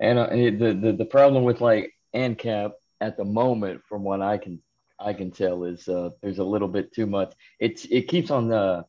And 0.00 0.18
uh, 0.18 0.28
the, 0.30 0.78
the 0.80 0.92
the 0.92 1.04
problem 1.06 1.44
with 1.44 1.60
like 1.60 1.92
ANCAP 2.14 2.72
at 3.00 3.16
the 3.16 3.24
moment, 3.24 3.82
from 3.88 4.02
what 4.04 4.20
I 4.22 4.38
can 4.38 4.60
I 4.98 5.12
can 5.12 5.30
tell, 5.30 5.64
is 5.64 5.88
uh, 5.88 6.10
there's 6.22 6.38
a 6.38 6.44
little 6.44 6.68
bit 6.68 6.92
too 6.92 7.06
much. 7.06 7.34
It's 7.60 7.84
it 7.86 8.02
keeps 8.08 8.30
on 8.30 8.52
uh, 8.52 8.82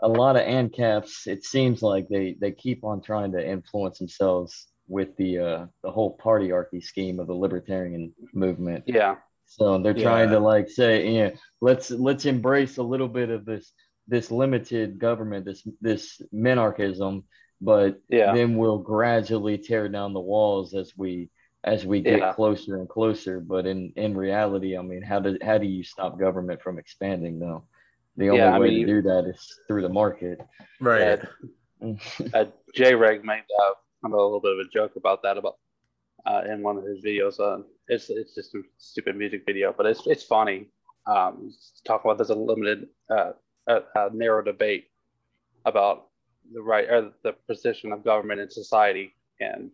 a 0.00 0.08
lot 0.08 0.36
of 0.36 0.42
ANCAPs. 0.42 1.26
It 1.26 1.44
seems 1.44 1.82
like 1.82 2.08
they 2.08 2.36
they 2.40 2.52
keep 2.52 2.84
on 2.84 3.00
trying 3.00 3.32
to 3.32 3.46
influence 3.46 3.98
themselves 3.98 4.68
with 4.88 5.16
the 5.16 5.38
uh, 5.38 5.66
the 5.82 5.90
whole 5.90 6.16
partyarchy 6.18 6.82
scheme 6.82 7.20
of 7.20 7.26
the 7.26 7.34
libertarian 7.34 8.12
movement. 8.32 8.84
yeah, 8.86 9.16
So 9.46 9.78
they're 9.78 9.94
trying 9.94 10.30
to 10.30 10.40
like 10.40 10.68
say, 10.68 11.08
yeah, 11.10 11.30
let's 11.60 11.90
let's 11.90 12.26
embrace 12.26 12.78
a 12.78 12.82
little 12.82 13.08
bit 13.08 13.30
of 13.30 13.44
this 13.44 13.72
this 14.06 14.30
limited 14.30 14.98
government, 14.98 15.44
this 15.44 15.66
this 15.80 16.20
minarchism, 16.32 17.24
but 17.60 18.00
yeah, 18.08 18.32
then 18.32 18.56
we'll 18.56 18.78
gradually 18.78 19.58
tear 19.58 19.88
down 19.88 20.12
the 20.14 20.20
walls 20.20 20.74
as 20.74 20.92
we 20.96 21.30
as 21.64 21.84
we 21.84 22.00
get 22.00 22.18
Yeah. 22.20 22.32
closer 22.32 22.76
and 22.76 22.88
closer. 22.88 23.40
But 23.40 23.66
in 23.66 23.92
in 23.96 24.16
reality, 24.16 24.76
I 24.78 24.82
mean, 24.82 25.02
how 25.02 25.20
do 25.20 25.36
how 25.42 25.58
do 25.58 25.66
you 25.66 25.82
stop 25.82 26.18
government 26.18 26.62
from 26.62 26.78
expanding 26.78 27.38
though? 27.38 27.66
The 28.18 28.30
only 28.30 28.38
Yeah, 28.40 28.54
I 28.54 28.58
way 28.58 28.70
mean, 28.70 28.86
to 28.86 28.94
do 28.94 29.02
that 29.02 29.26
is 29.26 29.60
through 29.66 29.82
the 29.82 29.88
market. 29.88 30.40
Right. 30.80 31.20
uh, 32.34 32.44
J 32.74 32.94
Reg 32.94 33.24
made 33.24 33.44
uh, 33.62 33.70
a 34.04 34.08
little 34.08 34.40
bit 34.40 34.52
of 34.52 34.58
a 34.58 34.68
joke 34.68 34.96
about 34.96 35.22
that 35.22 35.38
about 35.38 35.56
uh, 36.26 36.42
in 36.50 36.62
one 36.62 36.76
of 36.76 36.84
his 36.84 37.02
videos. 37.04 37.38
Uh, 37.38 37.62
it's 37.86 38.10
it's 38.10 38.34
just 38.34 38.54
a 38.56 38.62
stupid 38.78 39.16
music 39.16 39.44
video, 39.46 39.72
but 39.74 39.86
it's 39.86 40.04
it's 40.06 40.24
funny. 40.24 40.66
Um, 41.06 41.52
talk 41.86 42.04
about 42.04 42.18
there's 42.18 42.30
a 42.30 42.34
limited 42.34 42.88
uh, 43.08 43.32
narrow 44.12 44.42
debate 44.42 44.88
about 45.64 46.08
the 46.52 46.60
right 46.60 46.88
or 46.90 47.12
the 47.22 47.34
position 47.46 47.92
of 47.92 48.04
government 48.04 48.40
in 48.40 48.50
society, 48.50 49.14
and 49.40 49.70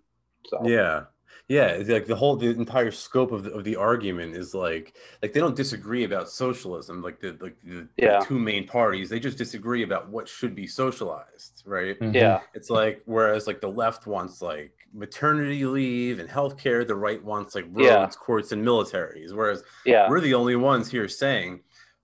so 0.46 0.60
Yeah. 0.66 1.04
Yeah, 1.48 1.82
like 1.86 2.06
the 2.06 2.16
whole 2.16 2.36
the 2.36 2.48
entire 2.48 2.90
scope 2.90 3.30
of 3.30 3.44
the, 3.44 3.52
of 3.52 3.64
the 3.64 3.76
argument 3.76 4.34
is 4.34 4.54
like 4.54 4.96
like 5.20 5.32
they 5.34 5.40
don't 5.40 5.54
disagree 5.54 6.04
about 6.04 6.30
socialism 6.30 7.02
like 7.02 7.20
the 7.20 7.36
like 7.40 7.56
the, 7.62 7.86
the 8.20 8.24
two 8.24 8.38
main 8.38 8.66
parties 8.66 9.10
they 9.10 9.20
just 9.20 9.36
disagree 9.36 9.82
about 9.82 10.08
what 10.08 10.26
should 10.26 10.54
be 10.54 10.66
socialized 10.66 11.62
right 11.66 12.00
Mhm. 12.00 12.14
yeah, 12.14 12.40
it's 12.54 12.70
like 12.70 13.02
whereas 13.04 13.46
like 13.46 13.60
the 13.60 13.68
left 13.68 14.06
wants 14.06 14.40
like 14.40 14.72
maternity 14.94 15.66
leave 15.66 16.18
and 16.18 16.28
healthcare 16.30 16.86
the 16.86 16.94
right 16.94 17.22
wants 17.22 17.54
like 17.54 17.66
roads 17.72 17.86
Yeah. 17.88 18.06
courts 18.18 18.52
and 18.52 18.64
militaries 18.64 19.34
whereas 19.34 19.62
yeah, 19.84 20.08
we're 20.08 20.20
the 20.20 20.34
only 20.34 20.56
ones 20.56 20.90
here 20.90 21.08
saying 21.08 21.60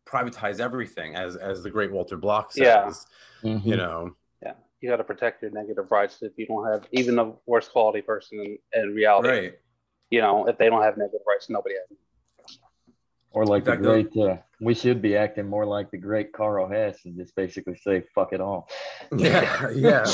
privatize 0.07 0.61
everything 0.61 1.15
as 1.15 1.37
as 1.37 1.63
the 1.63 1.71
great 1.71 1.91
Walter 1.93 2.17
Block 2.19 2.53
says 2.53 3.07
Yeah. 3.43 3.51
Mhm. 3.53 3.65
you 3.65 3.77
know 3.77 4.01
yeah. 4.05 4.11
You 4.81 4.89
got 4.89 4.97
to 4.97 5.05
protect 5.05 5.43
your 5.43 5.51
negative 5.51 5.91
rights 5.91 6.23
if 6.23 6.33
you 6.37 6.47
don't 6.47 6.67
have 6.71 6.87
even 6.93 7.17
the 7.17 7.35
worst 7.47 7.71
quality 7.73 8.01
person 8.01 8.41
in, 8.41 8.59
in 8.83 8.95
reality. 8.95 9.29
right 9.29 9.55
You 10.11 10.21
know, 10.23 10.47
if 10.49 10.57
they 10.59 10.69
don't 10.71 10.83
have 10.83 10.97
negative 10.97 11.21
rights, 11.29 11.51
nobody 11.51 11.75
has. 11.77 11.99
Or 13.33 13.45
like 13.47 13.65
the 13.65 13.73
the- 13.77 13.77
great, 13.77 14.17
uh, 14.17 14.39
we 14.61 14.75
should 14.75 15.01
be 15.01 15.17
acting 15.17 15.47
more 15.47 15.65
like 15.65 15.91
the 15.91 15.99
great 15.99 16.33
Carl 16.33 16.69
Hess 16.69 17.05
and 17.05 17.17
just 17.17 17.35
basically 17.37 17.77
say 17.77 18.03
fuck 18.15 18.33
it 18.33 18.41
all. 18.41 18.69
yeah 19.17 19.71
yeah 19.71 20.05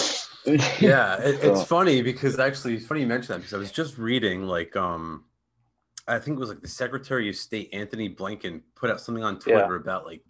yeah 0.81 1.17
it, 1.23 1.37
it's 1.43 1.61
So- 1.61 1.65
funny 1.65 2.03
because 2.03 2.39
actually 2.39 2.75
it's 2.77 2.87
funny 2.87 3.01
you 3.01 3.07
mentioned 3.07 3.35
that 3.35 3.39
because 3.39 3.55
i 3.55 3.59
was 3.59 3.73
just 3.73 3.99
reading 3.99 4.43
like 4.45 4.77
um 4.77 5.25
i 6.09 6.19
think 6.19 6.37
it 6.37 6.41
was 6.41 6.49
like 6.49 6.61
the 6.61 6.69
secretary 6.69 7.29
of 7.29 7.37
state 7.37 7.69
antony 7.73 8.09
blinken 8.09 8.61
put 8.75 8.91
out 8.91 9.01
something 9.01 9.25
on 9.25 9.39
twitter 9.39 9.77
about 9.77 10.05
like 10.07 10.23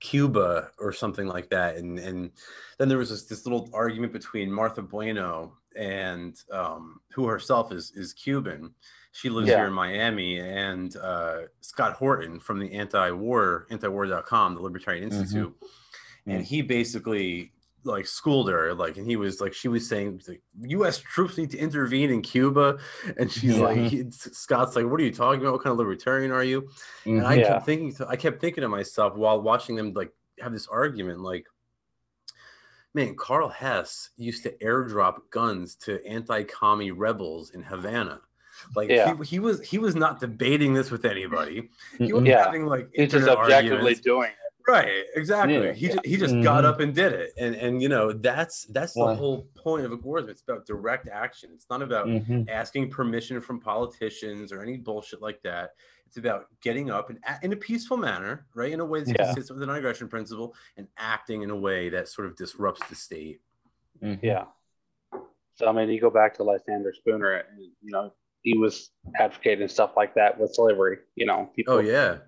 cuba 0.00 0.70
or 0.78 0.92
something 0.92 1.26
like 1.26 1.48
that 1.50 1.76
and 1.76 1.98
and 1.98 2.30
then 2.78 2.88
there 2.88 2.98
was 2.98 3.10
this, 3.10 3.24
this 3.24 3.46
little 3.46 3.68
argument 3.72 4.12
between 4.12 4.50
martha 4.50 4.82
bueno 4.82 5.52
and 5.76 6.42
um 6.52 7.00
who 7.12 7.26
herself 7.26 7.72
is 7.72 7.92
is 7.94 8.12
cuban 8.12 8.72
she 9.12 9.28
lives 9.28 9.48
Yeah. 9.48 9.56
here 9.58 9.66
in 9.66 9.72
miami 9.72 10.38
and 10.40 10.96
uh 10.96 11.42
scott 11.60 11.94
horton 11.94 12.40
from 12.40 12.58
the 12.58 12.72
anti-war 12.72 13.66
anti-war.com 13.70 14.54
the 14.54 14.60
libertarian 14.62 15.08
Mhm. 15.10 15.12
institute 15.12 15.56
and 16.26 16.42
Mm. 16.42 16.44
he 16.44 16.62
basically 16.62 17.52
like 17.84 18.06
schooled 18.06 18.48
her 18.50 18.74
like 18.74 18.96
and 18.98 19.06
he 19.06 19.16
was 19.16 19.40
like 19.40 19.54
she 19.54 19.68
was 19.68 19.88
saying 19.88 20.20
like, 20.28 20.42
us 20.86 20.98
troops 20.98 21.38
need 21.38 21.50
to 21.50 21.58
intervene 21.58 22.10
in 22.10 22.20
cuba 22.20 22.78
and 23.18 23.30
she's 23.32 23.56
Yeah. 23.56 23.62
like 23.64 24.12
scott's 24.12 24.76
like 24.76 24.86
what 24.86 25.00
are 25.00 25.04
you 25.04 25.12
talking 25.12 25.40
about 25.40 25.52
what 25.54 25.62
kind 25.62 25.72
of 25.72 25.78
libertarian 25.78 26.30
are 26.30 26.44
you 26.44 26.68
and 27.06 27.26
i 27.26 27.36
Mhm. 27.36 27.40
Yeah. 27.40 27.48
kept 27.48 27.66
thinking 27.66 27.94
to, 27.96 28.08
i 28.08 28.16
kept 28.16 28.40
thinking 28.40 28.62
to 28.62 28.68
myself 28.68 29.14
while 29.16 29.40
watching 29.40 29.76
them 29.76 29.92
like 29.94 30.12
have 30.40 30.52
this 30.52 30.66
argument 30.66 31.20
like 31.20 31.46
man 32.94 33.14
carl 33.16 33.48
hess 33.48 34.10
used 34.16 34.42
to 34.42 34.50
airdrop 34.58 35.16
guns 35.30 35.74
to 35.76 36.04
anti-commie 36.06 36.90
rebels 36.90 37.50
in 37.50 37.62
havana 37.62 38.20
like 38.76 38.90
Yeah. 38.90 39.16
he, 39.16 39.24
he 39.24 39.38
was 39.38 39.62
he 39.62 39.78
was 39.78 39.94
not 39.94 40.20
debating 40.20 40.74
this 40.74 40.90
with 40.90 41.04
anybody 41.04 41.70
he 41.98 42.12
was 42.12 42.26
having 42.28 42.66
like 42.66 42.88
He's 42.92 43.10
just 43.12 43.26
objectively 43.28 43.76
arguments. 43.76 44.00
doing. 44.00 44.30
Right, 44.70 45.04
exactly. 45.16 45.66
Yeah. 45.66 45.72
He 45.72 45.86
just, 45.88 46.06
he 46.06 46.16
just 46.16 46.34
got 46.42 46.64
Mhm. 46.64 46.68
up 46.68 46.80
and 46.80 46.94
did 46.94 47.12
it, 47.12 47.32
and 47.38 47.54
and 47.54 47.82
you 47.82 47.88
know 47.88 48.12
that's 48.12 48.64
that's 48.66 48.94
the 48.94 49.14
whole 49.14 49.48
point 49.56 49.84
of 49.84 49.92
agorism. 49.92 50.28
It's 50.28 50.42
about 50.42 50.66
direct 50.66 51.08
action. 51.08 51.50
It's 51.54 51.66
not 51.68 51.82
about 51.82 52.06
Mhm. 52.06 52.48
asking 52.48 52.90
permission 52.90 53.40
from 53.40 53.60
politicians 53.60 54.52
or 54.52 54.62
any 54.62 54.76
bullshit 54.76 55.20
like 55.20 55.42
that. 55.42 55.70
It's 56.06 56.16
about 56.16 56.46
getting 56.60 56.90
up 56.90 57.10
and 57.10 57.18
in 57.42 57.52
a 57.52 57.56
peaceful 57.56 57.96
manner, 57.96 58.46
right, 58.54 58.72
in 58.72 58.80
a 58.80 58.84
way 58.84 59.00
that's 59.00 59.10
Yeah. 59.10 59.24
consistent 59.26 59.50
with 59.56 59.60
the 59.60 59.66
non-aggression 59.66 60.08
principle, 60.08 60.54
and 60.76 60.88
acting 60.96 61.42
in 61.42 61.50
a 61.50 61.56
way 61.56 61.88
that 61.90 62.08
sort 62.08 62.26
of 62.26 62.36
disrupts 62.36 62.86
the 62.88 62.94
state. 62.96 63.40
Mhm. 64.02 64.18
Yeah. 64.22 64.46
So 65.54 65.66
I 65.68 65.72
mean, 65.72 65.88
you 65.90 66.00
go 66.00 66.10
back 66.10 66.34
to 66.34 66.42
Lysander 66.42 66.92
Spooner, 66.92 67.32
and 67.32 67.60
you 67.82 67.90
know 67.92 68.12
he 68.42 68.56
was 68.56 68.90
advocating 69.18 69.68
stuff 69.68 69.92
like 69.96 70.14
that 70.14 70.38
with 70.38 70.54
slavery. 70.54 70.98
You 71.16 71.26
know, 71.26 71.50
people. 71.54 71.74
Oh 71.74 71.78
yeah, 71.80 72.18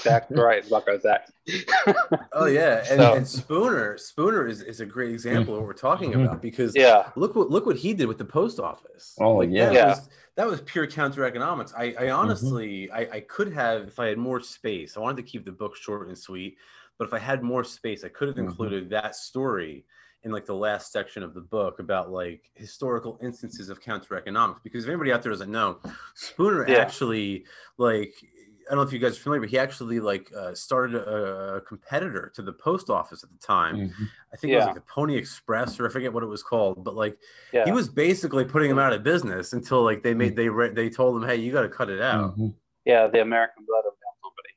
Zak, 0.00 0.26
right, 0.30 0.68
Buckeye 0.68 0.98
Zach. 0.98 1.28
oh 2.32 2.46
yeah, 2.46 2.78
and, 2.90 3.00
so, 3.00 3.14
and, 3.14 3.28
Spooner, 3.28 3.98
Spooner 3.98 4.46
is, 4.46 4.62
is 4.62 4.80
a 4.80 4.86
great 4.86 5.10
example 5.10 5.54
of 5.54 5.60
what 5.60 5.66
we're 5.66 5.74
talking 5.74 6.12
mm-hmm. 6.12 6.22
about 6.22 6.42
because 6.42 6.74
yeah, 6.74 7.10
look 7.16 7.34
what 7.34 7.50
look 7.50 7.66
what 7.66 7.76
he 7.76 7.92
did 7.94 8.06
with 8.06 8.18
the 8.18 8.24
post 8.24 8.58
office. 8.58 9.16
Oh 9.20 9.36
like, 9.36 9.50
yeah, 9.50 9.66
that 9.66 9.74
yeah. 9.74 9.88
Was, 9.88 10.08
that 10.36 10.46
was 10.46 10.60
pure 10.62 10.86
counter 10.86 11.24
economics. 11.24 11.74
I, 11.76 11.94
I 11.98 12.10
honestly, 12.10 12.88
mm-hmm. 12.92 12.96
I, 12.96 13.16
I 13.16 13.20
could 13.20 13.52
have 13.52 13.88
if 13.88 13.98
I 13.98 14.06
had 14.06 14.18
more 14.18 14.40
space. 14.40 14.96
I 14.96 15.00
wanted 15.00 15.18
to 15.18 15.30
keep 15.30 15.44
the 15.44 15.52
book 15.52 15.76
short 15.76 16.08
and 16.08 16.16
sweet, 16.16 16.56
but 16.98 17.06
if 17.06 17.12
I 17.12 17.18
had 17.18 17.42
more 17.42 17.64
space, 17.64 18.04
I 18.04 18.08
could 18.08 18.28
have 18.28 18.36
mm-hmm. 18.36 18.48
included 18.48 18.84
mm-hmm. 18.84 18.94
that 18.94 19.14
story 19.14 19.84
in 20.24 20.30
like 20.30 20.46
the 20.46 20.54
last 20.54 20.92
section 20.92 21.22
of 21.22 21.34
the 21.34 21.40
book 21.40 21.80
about 21.80 22.10
like 22.10 22.50
historical 22.54 23.18
instances 23.22 23.68
of 23.68 23.80
counter 23.80 24.16
economics 24.16 24.60
because 24.62 24.84
if 24.84 24.88
anybody 24.88 25.12
out 25.12 25.22
there 25.22 25.32
doesn't 25.32 25.50
know 25.50 25.78
spooner 26.14 26.64
yeah. 26.68 26.76
actually 26.76 27.44
like 27.76 28.14
I 28.22 28.31
don't 28.74 28.84
know 28.84 28.88
if 28.88 28.92
you 28.92 28.98
guys 28.98 29.18
are 29.18 29.20
familiar, 29.20 29.40
but 29.42 29.50
he 29.50 29.58
actually 29.58 30.00
like 30.00 30.32
uh, 30.34 30.54
started 30.54 30.96
a, 30.96 31.56
a, 31.56 31.60
competitor 31.60 32.32
to 32.34 32.40
the 32.40 32.54
post 32.54 32.88
office 32.88 33.22
at 33.22 33.30
the 33.30 33.38
time. 33.38 33.76
Mm-hmm. 33.76 34.04
I 34.32 34.36
think 34.36 34.50
yeah. 34.50 34.56
it 34.56 34.58
was 34.60 34.66
like 34.66 34.74
the 34.76 34.80
Pony 34.80 35.16
Express, 35.16 35.78
or 35.78 35.86
I 35.86 35.90
forget 35.90 36.10
what 36.10 36.22
it 36.22 36.26
was 36.26 36.42
called. 36.42 36.82
But 36.82 36.94
like, 36.94 37.18
yeah. 37.52 37.66
he 37.66 37.72
was 37.72 37.88
basically 37.88 38.46
putting 38.46 38.70
him 38.70 38.78
out 38.78 38.94
of 38.94 39.02
business 39.02 39.52
until 39.52 39.82
like 39.82 40.02
they 40.02 40.14
made 40.14 40.36
they 40.36 40.48
re- 40.48 40.72
they 40.72 40.88
told 40.88 41.22
him, 41.22 41.28
hey, 41.28 41.36
you 41.36 41.52
got 41.52 41.62
to 41.62 41.68
cut 41.68 41.90
it 41.90 42.00
out. 42.00 42.32
Mm-hmm. 42.32 42.48
Yeah, 42.86 43.08
the 43.08 43.20
American 43.20 43.66
Letter 43.68 43.90
Mail 43.90 44.14
Company. 44.22 44.54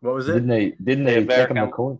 What 0.00 0.14
was 0.14 0.28
it? 0.28 0.34
Didn't 0.34 0.48
they? 0.48 0.70
Didn't 0.82 1.04
the 1.04 1.12
they 1.12 1.22
American, 1.22 1.56
take 1.56 1.62
him 1.62 1.70
to 1.70 1.72
court? 1.72 1.98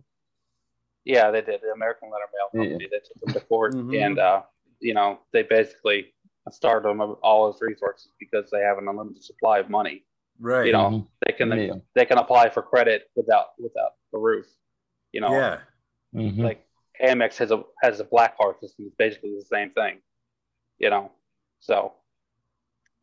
Yeah, 1.05 1.31
they 1.31 1.41
did. 1.41 1.61
The 1.61 1.71
American 1.73 2.11
Letter 2.11 2.25
Mail 2.31 2.61
Company. 2.61 2.83
Yeah. 2.83 2.89
They 2.91 2.99
took 2.99 3.27
him 3.27 3.41
to 3.41 3.47
court, 3.47 3.73
mm-hmm. 3.73 3.95
and 3.95 4.19
uh, 4.19 4.41
you 4.79 4.93
know 4.93 5.19
they 5.33 5.41
basically 5.41 6.13
starved 6.51 6.85
him 6.85 7.01
of 7.01 7.17
all 7.23 7.51
his 7.51 7.59
resources 7.59 8.11
because 8.19 8.51
they 8.51 8.61
have 8.61 8.77
an 8.77 8.87
unlimited 8.87 9.23
supply 9.23 9.59
of 9.59 9.69
money. 9.69 10.03
Right. 10.39 10.67
You 10.67 10.73
know, 10.73 10.89
mm-hmm. 10.89 11.05
they 11.25 11.33
can 11.33 11.59
yeah. 11.59 11.73
they 11.95 12.05
can 12.05 12.17
apply 12.17 12.49
for 12.49 12.61
credit 12.61 13.09
without 13.15 13.47
without 13.59 13.91
a 14.13 14.17
roof. 14.17 14.45
You 15.11 15.21
know. 15.21 15.31
Yeah. 15.31 15.57
Mm-hmm. 16.15 16.41
Like 16.41 16.65
Amex 17.03 17.37
has 17.37 17.51
a 17.51 17.63
has 17.81 17.99
a 17.99 18.05
black 18.05 18.37
card 18.37 18.55
system. 18.59 18.85
It's 18.87 18.95
basically 18.95 19.35
the 19.37 19.45
same 19.45 19.71
thing. 19.71 19.99
You 20.77 20.89
know. 20.89 21.11
So 21.59 21.93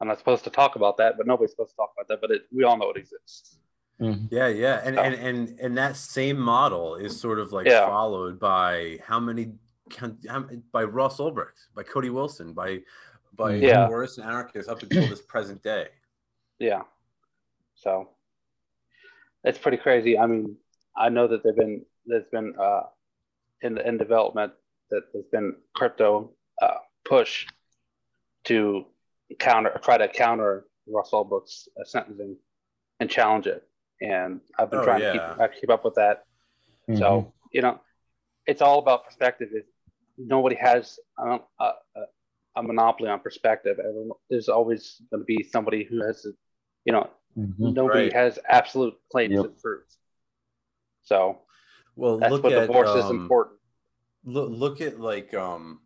I'm 0.00 0.08
not 0.08 0.18
supposed 0.18 0.44
to 0.44 0.50
talk 0.50 0.76
about 0.76 0.96
that, 0.98 1.16
but 1.16 1.26
nobody's 1.26 1.50
supposed 1.50 1.70
to 1.70 1.76
talk 1.76 1.92
about 1.96 2.08
that. 2.08 2.20
But 2.20 2.30
it, 2.30 2.42
we 2.50 2.64
all 2.64 2.76
know 2.76 2.90
it 2.90 2.96
exists. 2.96 3.58
Mm-hmm. 4.00 4.26
Yeah, 4.30 4.48
yeah, 4.48 4.82
and, 4.84 4.96
so. 4.96 5.02
and 5.02 5.14
and 5.14 5.60
and 5.60 5.78
that 5.78 5.96
same 5.96 6.38
model 6.38 6.96
is 6.96 7.18
sort 7.18 7.38
of 7.38 7.52
like 7.52 7.66
yeah. 7.66 7.86
followed 7.86 8.38
by 8.38 8.98
how 9.06 9.18
many 9.18 9.52
by 10.70 10.84
Ross 10.84 11.18
Ulbricht, 11.18 11.68
by 11.74 11.82
Cody 11.82 12.10
Wilson, 12.10 12.52
by 12.52 12.80
by 13.34 13.54
yeah. 13.54 13.86
Boris 13.86 14.18
and 14.18 14.26
Anarchist 14.26 14.68
up 14.68 14.82
until 14.82 15.08
this 15.08 15.22
present 15.22 15.62
day. 15.62 15.86
Yeah, 16.58 16.82
so 17.76 18.09
it's 19.45 19.59
pretty 19.59 19.76
crazy. 19.76 20.18
I 20.18 20.26
mean, 20.26 20.56
I 20.97 21.09
know 21.09 21.28
that 21.28 21.42
there've 21.42 21.56
been 21.56 21.85
there's 22.06 22.26
been 22.33 22.54
uh, 22.61 22.83
in 23.62 23.78
in 23.78 23.99
development 23.99 24.52
that 24.90 25.02
there's 25.12 25.26
been 25.30 25.56
crypto 25.75 26.33
uh, 26.61 26.78
push 27.04 27.47
to 28.45 28.87
counter 29.38 29.78
try 29.83 29.99
to 29.99 30.09
counter 30.09 30.66
Ross 30.88 31.12
Ulbricht's 31.12 31.68
uh, 31.78 31.85
sentencing 31.85 32.37
and 33.00 33.11
challenge 33.11 33.47
it. 33.47 33.66
And 34.00 34.40
I've 34.59 34.71
been 34.71 34.80
oh, 34.80 34.85
trying 34.85 35.02
yeah. 35.02 35.12
to 35.12 35.18
keep, 35.18 35.40
uh, 35.40 35.49
keep 35.61 35.71
up 35.71 35.85
with 35.85 35.95
that. 35.95 36.25
Mm-hmm. 36.88 36.99
So 36.99 37.33
you 37.52 37.62
know, 37.62 37.80
it's 38.47 38.62
all 38.62 38.78
about 38.78 39.04
perspective. 39.04 39.49
It, 39.52 39.66
nobody 40.18 40.56
has 40.56 40.99
a, 41.18 41.38
a, 41.61 41.73
a 42.56 42.62
monopoly 42.62 43.09
on 43.09 43.21
perspective. 43.21 43.78
There's 44.30 44.49
always 44.49 45.00
going 45.11 45.21
to 45.21 45.25
be 45.25 45.42
somebody 45.42 45.85
who 45.85 46.04
has, 46.04 46.26
you 46.85 46.92
know, 46.92 47.11
Mm-hmm. 47.36 47.72
Nobody 47.72 48.04
right. 48.04 48.12
has 48.12 48.38
absolute 48.48 48.94
claims 49.10 49.34
yep. 49.34 49.44
of 49.44 49.60
truth. 49.60 49.96
So, 51.02 51.40
well, 51.94 52.18
that's 52.18 52.32
look 52.32 52.44
what 52.44 52.52
at, 52.52 52.66
divorce 52.66 52.90
um, 52.90 52.98
is 52.98 53.10
important. 53.10 53.56
Look, 54.24 54.50
look 54.50 54.80
at 54.80 54.98
like 54.98 55.34
um, 55.34 55.80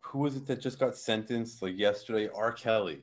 who 0.00 0.20
was 0.20 0.36
it 0.36 0.46
that 0.46 0.60
just 0.60 0.78
got 0.78 0.96
sentenced 0.96 1.62
like 1.62 1.78
yesterday? 1.78 2.28
R. 2.34 2.52
Kelly. 2.52 3.02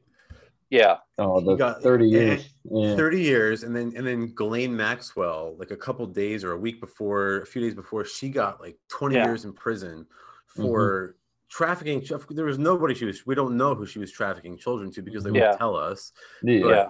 Yeah. 0.72 0.98
Oh, 1.18 1.42
the 1.42 1.56
got, 1.56 1.84
30 1.84 2.08
years. 2.08 2.50
Yeah. 2.64 2.96
30 2.96 3.22
years. 3.22 3.64
And 3.64 3.76
then 3.76 3.92
and 3.96 4.08
then 4.08 4.34
Ghislaine 4.34 4.76
Maxwell, 4.76 5.56
like 5.60 5.72
a 5.72 5.76
couple 5.76 6.08
days 6.08 6.46
or 6.46 6.54
a 6.54 6.58
week 6.58 6.80
before, 6.80 7.42
a 7.42 7.46
few 7.46 7.62
days 7.62 7.76
before, 7.76 8.06
she 8.06 8.30
got 8.30 8.62
like 8.62 8.78
20 8.88 9.16
yeah. 9.16 9.26
years 9.26 9.44
in 9.44 9.52
prison 9.52 10.08
for 10.48 11.10
mm-hmm. 11.10 11.14
trafficking. 11.50 12.06
There 12.30 12.46
was 12.46 12.58
nobody 12.58 12.96
she 12.96 13.04
was, 13.04 13.26
we 13.26 13.36
don't 13.36 13.58
know 13.58 13.76
who 13.76 13.86
she 13.86 14.00
was 14.00 14.12
trafficking 14.12 14.58
children 14.58 14.92
to 14.94 15.02
because 15.02 15.26
they 15.26 15.32
yeah. 15.32 15.50
won't 15.50 15.58
tell 15.60 15.76
us. 15.76 16.14
Yeah. 16.42 16.88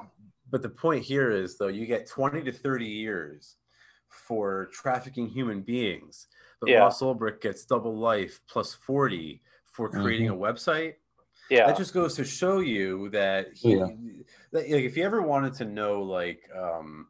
But, 0.51 0.61
but 0.61 0.61
the 0.61 0.69
point 0.69 1.03
here 1.03 1.31
is 1.31 1.57
though 1.57 1.67
you 1.67 1.85
get 1.85 2.07
20 2.07 2.43
to 2.43 2.51
30 2.51 2.85
years 2.85 3.55
for 4.09 4.69
trafficking 4.73 5.27
human 5.27 5.61
beings 5.61 6.27
but 6.59 6.69
yeah. 6.69 6.79
ross 6.79 7.01
ulbricht 7.01 7.41
gets 7.41 7.65
double 7.65 7.97
life 7.97 8.41
plus 8.47 8.73
40 8.73 9.41
for 9.63 9.89
creating 9.89 10.27
mm-hmm. 10.27 10.43
a 10.43 10.53
website 10.53 10.95
yeah 11.49 11.65
that 11.65 11.77
just 11.77 11.93
goes 11.93 12.15
to 12.15 12.25
show 12.25 12.59
you 12.59 13.09
that 13.09 13.47
he 13.53 13.75
yeah. 13.75 13.87
that, 14.51 14.69
like 14.69 14.83
if 14.83 14.97
you 14.97 15.03
ever 15.03 15.21
wanted 15.21 15.53
to 15.53 15.65
know 15.65 16.01
like 16.01 16.41
um 16.57 17.07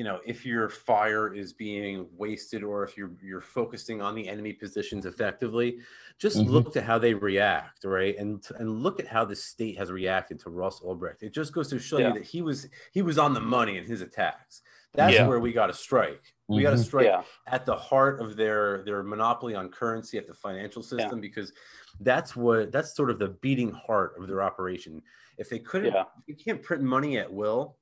you 0.00 0.04
know 0.04 0.18
if 0.24 0.46
your 0.46 0.70
fire 0.70 1.34
is 1.34 1.52
being 1.52 2.06
wasted 2.16 2.62
or 2.62 2.82
if 2.82 2.96
you're 2.96 3.10
you're 3.22 3.42
focusing 3.42 4.00
on 4.00 4.14
the 4.14 4.26
enemy 4.26 4.50
positions 4.50 5.04
effectively 5.04 5.76
just 6.18 6.38
mm-hmm. 6.38 6.50
look 6.50 6.72
to 6.72 6.80
how 6.80 6.98
they 6.98 7.12
react 7.12 7.84
right 7.84 8.16
and 8.16 8.42
and 8.58 8.82
look 8.82 8.98
at 8.98 9.06
how 9.06 9.26
the 9.26 9.36
state 9.36 9.76
has 9.76 9.92
reacted 9.92 10.40
to 10.40 10.48
Ross 10.48 10.80
Ulbricht 10.80 11.22
it 11.22 11.34
just 11.34 11.52
goes 11.52 11.68
to 11.68 11.78
show 11.78 11.98
yeah. 11.98 12.08
you 12.08 12.14
that 12.14 12.24
he 12.24 12.40
was 12.40 12.66
he 12.92 13.02
was 13.02 13.18
on 13.18 13.34
the 13.34 13.42
money 13.42 13.76
in 13.76 13.84
his 13.84 14.00
attacks 14.00 14.62
that's 14.94 15.16
yeah. 15.16 15.26
where 15.26 15.38
we 15.38 15.52
got 15.52 15.66
to 15.66 15.74
strike 15.74 16.22
mm-hmm. 16.22 16.56
we 16.56 16.62
got 16.62 16.70
to 16.70 16.78
strike 16.78 17.04
yeah. 17.04 17.20
at 17.48 17.66
the 17.66 17.76
heart 17.76 18.22
of 18.22 18.36
their 18.38 18.82
their 18.86 19.02
monopoly 19.02 19.54
on 19.54 19.68
currency 19.68 20.16
at 20.16 20.26
the 20.26 20.32
financial 20.32 20.82
system 20.82 21.20
because 21.20 21.52
that's 22.00 22.34
what 22.34 22.72
that's 22.72 22.96
sort 22.96 23.10
of 23.10 23.18
the 23.18 23.28
beating 23.42 23.70
heart 23.70 24.14
of 24.18 24.26
their 24.26 24.40
operation 24.40 25.02
if 25.36 25.50
they 25.50 25.58
couldn't 25.58 25.94
if 25.94 26.06
you 26.26 26.34
can't 26.34 26.62
print 26.62 26.82
money 26.82 27.18
at 27.18 27.30
will 27.30 27.76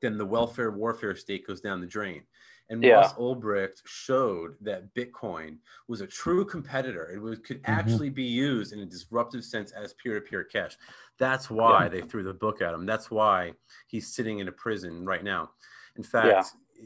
then 0.00 0.18
the 0.18 0.26
welfare 0.26 0.70
warfare 0.70 1.16
state 1.16 1.46
goes 1.46 1.60
down 1.60 1.80
the 1.80 1.86
drain. 1.86 2.22
And 2.70 2.82
yeah. 2.82 2.96
Ross 2.96 3.14
Ulbricht 3.14 3.80
showed 3.86 4.56
that 4.60 4.94
Bitcoin 4.94 5.56
was 5.88 6.02
a 6.02 6.06
true 6.06 6.44
competitor. 6.44 7.10
It 7.10 7.18
was, 7.18 7.38
could 7.38 7.62
mm-hmm. 7.62 7.72
actually 7.72 8.10
be 8.10 8.24
used 8.24 8.74
in 8.74 8.80
a 8.80 8.86
disruptive 8.86 9.42
sense 9.42 9.72
as 9.72 9.94
peer-to-peer 9.94 10.44
cash. 10.44 10.76
That's 11.18 11.48
why 11.48 11.84
yeah. 11.84 11.88
they 11.88 12.00
threw 12.02 12.22
the 12.22 12.34
book 12.34 12.60
at 12.60 12.74
him. 12.74 12.84
That's 12.84 13.10
why 13.10 13.52
he's 13.86 14.14
sitting 14.14 14.40
in 14.40 14.48
a 14.48 14.52
prison 14.52 15.06
right 15.06 15.24
now. 15.24 15.50
In 15.96 16.02
fact, 16.02 16.52
yeah. 16.78 16.84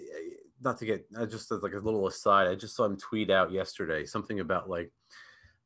not 0.62 0.78
to 0.78 0.86
get 0.86 1.04
just 1.28 1.50
like 1.50 1.74
a 1.74 1.78
little 1.78 2.06
aside, 2.06 2.46
I 2.46 2.54
just 2.54 2.76
saw 2.76 2.84
him 2.84 2.96
tweet 2.96 3.28
out 3.28 3.50
yesterday 3.50 4.06
something 4.06 4.38
about 4.38 4.70
like 4.70 4.92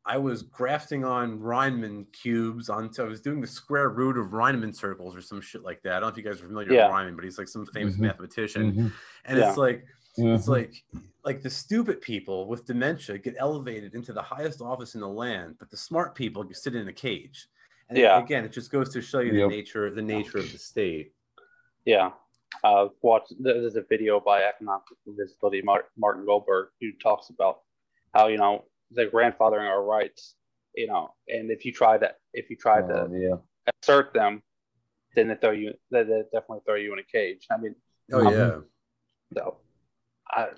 I 0.08 0.18
was 0.18 0.42
grafting 0.42 1.04
on 1.04 1.40
Riemann 1.40 2.06
cubes 2.12 2.68
onto, 2.68 3.02
I 3.02 3.08
was 3.08 3.20
doing 3.20 3.40
the 3.40 3.46
square 3.46 3.88
root 3.88 4.16
of 4.16 4.32
Riemann 4.32 4.72
circles 4.72 5.16
or 5.16 5.20
some 5.20 5.40
shit 5.40 5.64
like 5.64 5.82
that. 5.82 5.94
I 5.94 6.00
don't 6.00 6.02
know 6.02 6.08
if 6.08 6.16
you 6.16 6.22
guys 6.22 6.40
are 6.40 6.46
familiar 6.46 6.72
yeah. 6.72 6.86
with 6.86 6.94
Riemann, 6.94 7.16
but 7.16 7.24
he's 7.24 7.38
like 7.38 7.48
some 7.48 7.66
famous 7.66 7.94
mm-hmm. 7.94 8.04
mathematician. 8.04 8.72
Mm-hmm. 8.72 8.86
And 9.24 9.38
yeah. 9.38 9.48
it's 9.48 9.58
like, 9.58 9.84
mm-hmm. 10.16 10.34
it's 10.34 10.46
like, 10.46 10.84
like 11.24 11.42
the 11.42 11.50
stupid 11.50 12.00
people 12.00 12.46
with 12.46 12.64
dementia 12.66 13.18
get 13.18 13.34
elevated 13.36 13.94
into 13.94 14.12
the 14.12 14.22
highest 14.22 14.60
office 14.60 14.94
in 14.94 15.00
the 15.00 15.08
land, 15.08 15.56
but 15.58 15.70
the 15.70 15.76
smart 15.76 16.14
people 16.14 16.46
sit 16.52 16.76
in 16.76 16.86
a 16.86 16.92
cage. 16.92 17.48
And 17.88 17.98
yeah. 17.98 18.16
again, 18.22 18.44
it 18.44 18.52
just 18.52 18.70
goes 18.70 18.92
to 18.92 19.02
show 19.02 19.18
you 19.18 19.32
yep. 19.32 19.50
the 19.50 19.56
nature, 19.56 19.90
the 19.92 20.02
nature 20.02 20.38
of 20.38 20.52
the 20.52 20.58
state. 20.58 21.14
Yeah. 21.84 22.10
Uh, 22.62 22.88
watch, 23.02 23.24
there's 23.40 23.74
a 23.74 23.82
video 23.82 24.20
by 24.20 24.42
Economic 24.42 24.84
Visibility, 25.04 25.62
Martin 25.96 26.24
Goldberg, 26.24 26.68
who 26.80 26.92
talks 27.02 27.30
about 27.30 27.62
how, 28.14 28.28
you 28.28 28.38
know, 28.38 28.64
the 28.90 29.06
grandfathering 29.06 29.68
our 29.68 29.82
rights, 29.82 30.34
you 30.74 30.86
know, 30.86 31.14
and 31.28 31.50
if 31.50 31.64
you 31.64 31.72
try 31.72 31.98
to 31.98 32.12
if 32.32 32.50
you 32.50 32.56
try 32.56 32.80
to 32.80 33.08
yeah. 33.12 33.36
assert 33.82 34.12
them, 34.14 34.42
then 35.14 35.28
they 35.28 35.34
throw 35.34 35.52
you 35.52 35.74
they, 35.90 36.04
they 36.04 36.22
definitely 36.32 36.60
throw 36.66 36.76
you 36.76 36.92
in 36.92 36.98
a 36.98 37.04
cage. 37.04 37.46
I 37.50 37.56
mean, 37.56 37.74
oh 38.12 38.26
um, 38.26 38.32
yeah. 38.32 38.58
So 39.34 39.56
I 40.30 40.48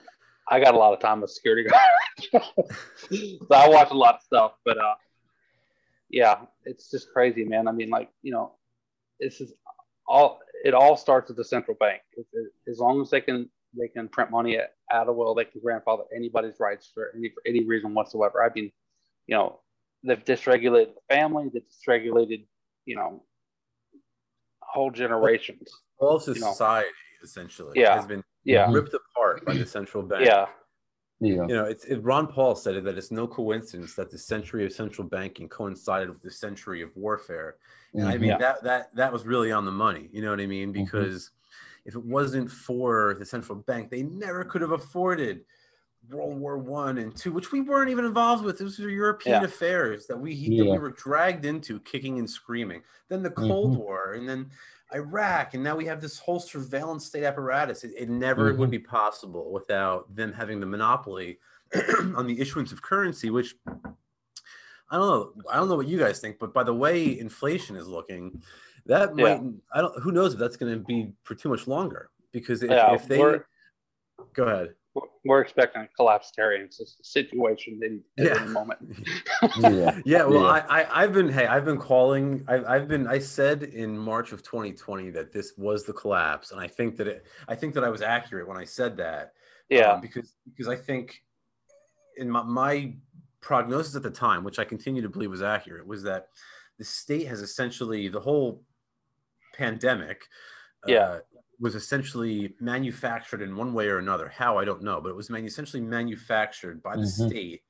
I 0.50 0.60
got 0.60 0.74
a 0.74 0.78
lot 0.78 0.92
of 0.92 1.00
time 1.00 1.20
with 1.20 1.30
security 1.30 1.68
guard, 1.68 2.42
so 2.42 3.54
I 3.54 3.68
watch 3.68 3.90
a 3.90 3.96
lot 3.96 4.16
of 4.16 4.22
stuff. 4.22 4.52
But 4.64 4.78
uh, 4.78 4.94
yeah, 6.10 6.40
it's 6.64 6.90
just 6.90 7.12
crazy, 7.12 7.44
man. 7.44 7.68
I 7.68 7.72
mean, 7.72 7.90
like 7.90 8.10
you 8.22 8.32
know, 8.32 8.54
this 9.20 9.40
is 9.40 9.52
all. 10.06 10.40
It 10.64 10.74
all 10.74 10.96
starts 10.96 11.30
at 11.30 11.36
the 11.36 11.44
central 11.44 11.76
bank. 11.78 12.02
As 12.68 12.80
long 12.80 13.00
as 13.00 13.10
they 13.10 13.20
can 13.20 13.48
they 13.78 13.88
can 13.88 14.08
print 14.08 14.30
money 14.30 14.58
at, 14.58 14.74
at 14.90 15.08
a 15.08 15.12
will. 15.12 15.34
They 15.34 15.44
can 15.44 15.60
grandfather 15.60 16.04
anybody's 16.14 16.58
rights 16.60 16.90
for 16.92 17.12
any 17.16 17.28
for 17.30 17.42
any 17.46 17.64
reason 17.64 17.94
whatsoever. 17.94 18.42
I 18.42 18.52
mean, 18.54 18.70
you 19.26 19.36
know, 19.36 19.60
they've 20.04 20.24
dysregulated 20.24 20.94
the 20.94 21.14
family. 21.14 21.50
They've 21.52 21.62
dysregulated, 21.62 22.46
you 22.84 22.96
know, 22.96 23.22
whole 24.60 24.90
generations. 24.90 25.68
All 25.98 26.20
society 26.20 26.88
know. 26.88 27.24
essentially 27.24 27.80
yeah. 27.80 27.96
has 27.96 28.06
been 28.06 28.22
yeah. 28.44 28.70
ripped 28.70 28.94
apart 28.94 29.44
by 29.44 29.54
the 29.54 29.66
central 29.66 30.02
bank. 30.02 30.24
Yeah. 30.24 30.46
Yeah. 31.20 31.46
You 31.48 31.54
know, 31.54 31.64
it's 31.64 31.84
it, 31.84 32.02
Ron 32.04 32.28
Paul 32.28 32.54
said 32.54 32.76
it 32.76 32.84
that 32.84 32.96
it's 32.96 33.10
no 33.10 33.26
coincidence 33.26 33.94
that 33.94 34.10
the 34.10 34.18
century 34.18 34.64
of 34.64 34.72
central 34.72 35.08
banking 35.08 35.48
coincided 35.48 36.10
with 36.10 36.22
the 36.22 36.30
century 36.30 36.80
of 36.80 36.90
warfare. 36.94 37.56
And 37.92 38.02
mm-hmm. 38.04 38.12
I 38.12 38.18
mean 38.18 38.30
yeah. 38.30 38.38
that 38.38 38.62
that 38.62 38.94
that 38.94 39.12
was 39.12 39.26
really 39.26 39.50
on 39.50 39.64
the 39.64 39.72
money. 39.72 40.08
You 40.12 40.22
know 40.22 40.30
what 40.30 40.40
I 40.40 40.46
mean? 40.46 40.72
Mm-hmm. 40.72 40.84
Because 40.84 41.32
if 41.88 41.94
it 41.94 42.04
wasn't 42.04 42.50
for 42.50 43.16
the 43.18 43.24
central 43.24 43.56
bank, 43.56 43.88
they 43.88 44.02
never 44.02 44.44
could 44.44 44.60
have 44.60 44.72
afforded 44.72 45.40
World 46.10 46.38
War 46.38 46.58
One 46.58 46.98
and 46.98 47.16
two, 47.16 47.32
which 47.32 47.50
we 47.50 47.62
weren't 47.62 47.90
even 47.90 48.04
involved 48.04 48.44
with. 48.44 48.58
This 48.58 48.78
were 48.78 48.90
European 48.90 49.40
yeah. 49.40 49.46
affairs 49.46 50.06
that 50.06 50.16
we 50.16 50.34
yeah. 50.34 50.64
that 50.64 50.70
we 50.70 50.78
were 50.78 50.90
dragged 50.90 51.46
into, 51.46 51.80
kicking 51.80 52.18
and 52.18 52.28
screaming. 52.28 52.82
Then 53.08 53.22
the 53.22 53.30
Cold 53.30 53.72
mm-hmm. 53.72 53.80
War, 53.80 54.12
and 54.12 54.28
then 54.28 54.50
Iraq, 54.94 55.54
and 55.54 55.64
now 55.64 55.76
we 55.76 55.86
have 55.86 56.02
this 56.02 56.18
whole 56.18 56.40
surveillance 56.40 57.06
state 57.06 57.24
apparatus. 57.24 57.84
It, 57.84 57.92
it 57.96 58.10
never 58.10 58.50
mm-hmm. 58.50 58.60
would 58.60 58.70
be 58.70 58.78
possible 58.78 59.50
without 59.50 60.14
them 60.14 60.34
having 60.34 60.60
the 60.60 60.66
monopoly 60.66 61.38
on 62.14 62.26
the 62.26 62.38
issuance 62.38 62.70
of 62.70 62.82
currency, 62.82 63.30
which 63.30 63.54
I 63.66 64.96
don't 64.98 65.08
know. 65.08 65.32
I 65.50 65.56
don't 65.56 65.70
know 65.70 65.76
what 65.76 65.88
you 65.88 65.98
guys 65.98 66.20
think, 66.20 66.38
but 66.38 66.52
by 66.52 66.64
the 66.64 66.74
way 66.74 67.18
inflation 67.18 67.76
is 67.76 67.88
looking, 67.88 68.42
that 68.88 69.16
yeah. 69.16 69.36
might 69.36 69.52
I 69.72 69.80
don't 69.80 70.02
who 70.02 70.12
knows 70.12 70.34
if 70.34 70.38
that's 70.38 70.56
going 70.56 70.72
to 70.72 70.84
be 70.84 71.12
for 71.22 71.34
too 71.34 71.48
much 71.48 71.66
longer 71.66 72.10
because 72.32 72.62
if, 72.62 72.70
yeah, 72.70 72.94
if 72.94 73.06
they 73.06 73.18
go 74.34 74.44
ahead 74.44 74.74
we're 75.24 75.40
expecting 75.40 75.82
a 75.82 76.02
collapsitarian 76.02 76.72
situation 77.02 77.80
in, 77.82 78.02
in 78.16 78.26
yeah. 78.26 78.34
the 78.34 78.50
moment. 78.50 78.78
yeah. 79.60 80.00
yeah. 80.04 80.24
Well, 80.24 80.42
yeah. 80.42 80.66
I, 80.68 81.00
I, 81.00 81.02
have 81.02 81.12
been, 81.12 81.28
hey, 81.28 81.46
I've 81.46 81.64
been 81.64 81.78
calling, 81.78 82.44
I've, 82.48 82.64
I've 82.64 82.88
been, 82.88 83.06
I 83.06 83.18
said 83.18 83.62
in 83.62 83.96
March 83.96 84.32
of 84.32 84.42
2020 84.42 85.10
that 85.10 85.32
this 85.32 85.52
was 85.56 85.84
the 85.84 85.92
collapse. 85.92 86.50
And 86.50 86.60
I 86.60 86.66
think 86.66 86.96
that 86.96 87.06
it, 87.06 87.26
I 87.46 87.54
think 87.54 87.74
that 87.74 87.84
I 87.84 87.90
was 87.90 88.02
accurate 88.02 88.48
when 88.48 88.56
I 88.56 88.64
said 88.64 88.96
that. 88.96 89.32
Yeah. 89.68 89.92
Um, 89.92 90.00
because, 90.00 90.34
because 90.46 90.68
I 90.68 90.76
think 90.76 91.22
in 92.16 92.30
my, 92.30 92.42
my 92.42 92.94
prognosis 93.40 93.94
at 93.96 94.02
the 94.02 94.10
time, 94.10 94.44
which 94.44 94.58
I 94.58 94.64
continue 94.64 95.02
to 95.02 95.08
believe 95.08 95.30
was 95.30 95.42
accurate, 95.42 95.86
was 95.86 96.02
that 96.04 96.28
the 96.78 96.84
state 96.84 97.26
has 97.26 97.42
essentially 97.42 98.08
the 98.08 98.20
whole 98.20 98.62
pandemic. 99.58 100.26
Yeah. 100.86 100.98
Uh, 100.98 101.18
was 101.60 101.74
essentially 101.74 102.54
manufactured 102.60 103.42
in 103.42 103.56
one 103.56 103.74
way 103.74 103.88
or 103.88 103.98
another. 103.98 104.28
How 104.28 104.58
I 104.58 104.64
don't 104.64 104.82
know, 104.82 105.00
but 105.00 105.08
it 105.08 105.16
was 105.16 105.28
essentially 105.30 105.82
manufactured 105.82 106.82
by 106.82 106.94
the 106.94 107.02
mm-hmm. 107.02 107.28
state 107.28 107.62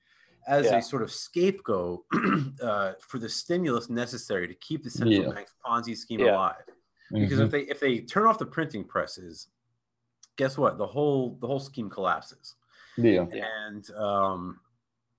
as 0.46 0.66
yeah. 0.66 0.76
a 0.76 0.82
sort 0.82 1.02
of 1.02 1.10
scapegoat 1.10 2.04
uh, 2.62 2.92
for 3.00 3.18
the 3.18 3.28
stimulus 3.28 3.88
necessary 3.88 4.46
to 4.46 4.54
keep 4.54 4.84
the 4.84 4.90
central 4.90 5.22
yeah. 5.24 5.32
bank's 5.32 5.54
Ponzi 5.64 5.96
scheme 5.96 6.20
yeah. 6.20 6.32
alive. 6.32 6.54
Because 7.10 7.32
mm-hmm. 7.32 7.42
if 7.42 7.50
they 7.50 7.60
if 7.62 7.80
they 7.80 8.00
turn 8.00 8.26
off 8.26 8.38
the 8.38 8.46
printing 8.46 8.84
presses, 8.84 9.48
guess 10.36 10.58
what? 10.58 10.76
The 10.76 10.86
whole 10.86 11.38
the 11.40 11.46
whole 11.46 11.60
scheme 11.60 11.88
collapses. 11.88 12.56
Yeah. 12.98 13.24
And 13.64 13.90
um, 13.92 14.60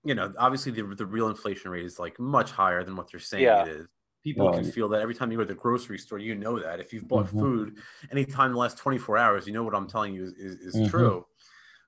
you 0.03 0.13
know, 0.13 0.32
obviously 0.38 0.71
the 0.71 0.84
the 0.84 1.08
real 1.08 1.29
inflation 1.29 1.71
rate 1.71 1.86
is 1.86 1.97
like 1.97 2.19
much 2.19 2.51
higher 2.51 2.84
than 2.84 2.95
what 2.95 3.10
they're 3.10 3.19
saying 3.19 3.45
it 3.45 3.67
is 3.67 3.88
people 4.23 4.51
can 4.51 4.63
feel 4.63 4.89
that 4.89 5.01
every 5.01 5.15
time 5.15 5.32
you 5.32 5.38
go 5.38 5.43
to 5.43 5.47
the 5.47 5.60
grocery 5.60 5.97
store 5.97 6.19
you 6.19 6.36
know 6.36 6.60
that. 6.60 6.79
If 6.79 6.93
you've 6.93 7.08
bought 7.08 7.27
mm-hmm. 7.27 7.39
food 7.39 7.77
anytime 8.12 8.47
in 8.47 8.53
the 8.53 8.60
last 8.60 8.77
24 8.77 9.17
hours 9.17 9.47
you 9.47 9.53
know 9.53 9.63
what 9.63 9.75
i'm 9.75 9.88
telling 9.88 10.13
you 10.13 10.23
is, 10.23 10.34
is, 10.34 10.55
is 10.60 10.75
mm-hmm. 10.75 10.88
true. 10.88 11.25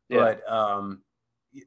Yeah. 0.10 0.18
but 0.18 0.52
um, 0.52 1.02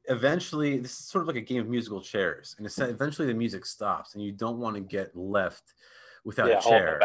eventually 0.05 0.77
this 0.77 0.91
is 0.91 0.97
sort 0.97 1.23
of 1.23 1.27
like 1.27 1.37
a 1.37 1.41
game 1.41 1.61
of 1.61 1.67
musical 1.67 2.01
chairs. 2.01 2.55
And 2.57 2.67
eventually 2.67 3.27
the 3.27 3.33
music 3.33 3.65
stops 3.65 4.13
and 4.13 4.23
you 4.23 4.31
don't 4.31 4.59
want 4.59 4.75
to 4.75 4.81
get 4.81 5.15
left 5.15 5.73
without 6.23 6.49
yeah, 6.49 6.59
a 6.59 6.61
chair. 6.61 7.01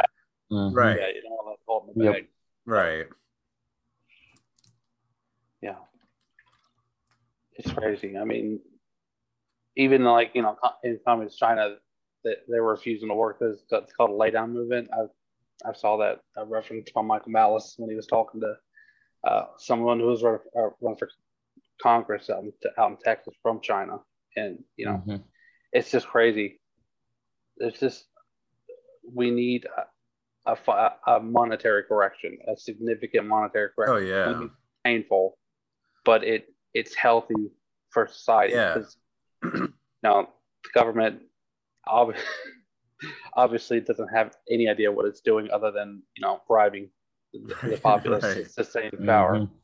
mm-hmm. 0.53 0.75
right. 0.75 0.99
Yeah 0.99 1.09
you 1.09 1.23
don't 1.23 1.33
want 1.33 1.59
to 1.59 1.63
hold 1.67 1.91
the 1.95 2.05
bag. 2.05 2.29
right. 2.67 3.07
Yeah. 5.63 5.77
It's 7.55 7.71
crazy. 7.73 8.17
I 8.17 8.25
mean 8.25 8.61
even 9.77 10.05
like 10.05 10.33
you 10.35 10.43
know 10.43 10.57
in 10.83 10.99
communist 11.07 11.39
china 11.39 11.77
that 12.25 12.39
they 12.49 12.61
were 12.61 12.73
refusing 12.73 13.09
to 13.09 13.15
work. 13.15 13.39
It's, 13.41 13.63
it's 13.71 13.93
called 13.93 14.11
a 14.11 14.15
lay 14.15 14.31
down 14.31 14.53
movement. 14.53 14.89
I 14.93 15.07
I 15.69 15.73
saw 15.73 15.99
that 15.99 16.21
a 16.37 16.45
reference 16.45 16.91
from 16.91 17.07
Michael 17.07 17.33
Malice 17.33 17.75
when 17.77 17.91
he 17.91 17.97
was 17.97 18.07
talking 18.07 18.41
to 18.41 18.55
uh, 19.29 19.47
someone 19.59 20.01
who 20.01 20.07
was 20.07 20.23
running, 20.23 20.41
uh, 20.57 20.71
running 20.81 20.99
for 20.99 21.09
Congress 21.83 22.31
out 22.31 22.43
in, 22.43 22.53
out 22.79 22.93
in 22.93 22.97
Texas 23.05 23.35
from 23.43 23.61
China, 23.61 23.99
and 24.37 24.59
you 24.77 24.87
know, 24.87 25.03
mm-hmm. 25.07 25.17
it's 25.73 25.91
just 25.91 26.07
crazy. 26.07 26.61
It's 27.59 27.79
just 27.79 28.07
we 29.13 29.31
need 29.31 29.67
a, 30.47 30.57
a, 30.67 30.93
a, 31.07 31.21
monetary 31.21 31.83
correction, 31.83 32.39
a 32.49 32.57
significant 32.57 33.27
monetary 33.27 33.71
correction. 33.77 33.97
Oh 33.97 33.99
yeah, 33.99 34.47
painful, 34.85 35.37
but 36.05 36.25
it 36.25 36.47
it's 36.73 36.95
healthy 36.95 37.51
for 37.91 38.07
society. 38.07 38.55
Yeah. 38.55 38.79
now 40.03 40.29
the 40.63 40.71
government 40.75 41.23
obviously 43.35 43.79
it 43.79 43.87
doesn't 43.87 44.09
have 44.09 44.37
any 44.51 44.69
idea 44.69 44.91
what 44.91 45.07
it's 45.07 45.21
doing 45.21 45.49
other 45.51 45.71
than 45.71 46.03
you 46.17 46.23
know 46.23 46.41
bribing 46.47 46.89
the, 47.33 47.55
the 47.63 47.81
populace 47.83 48.25
right. 48.25 48.45
to 48.45 48.49
sustain 48.49 48.91
power. 49.05 49.37
Mm-hmm. 49.37 49.55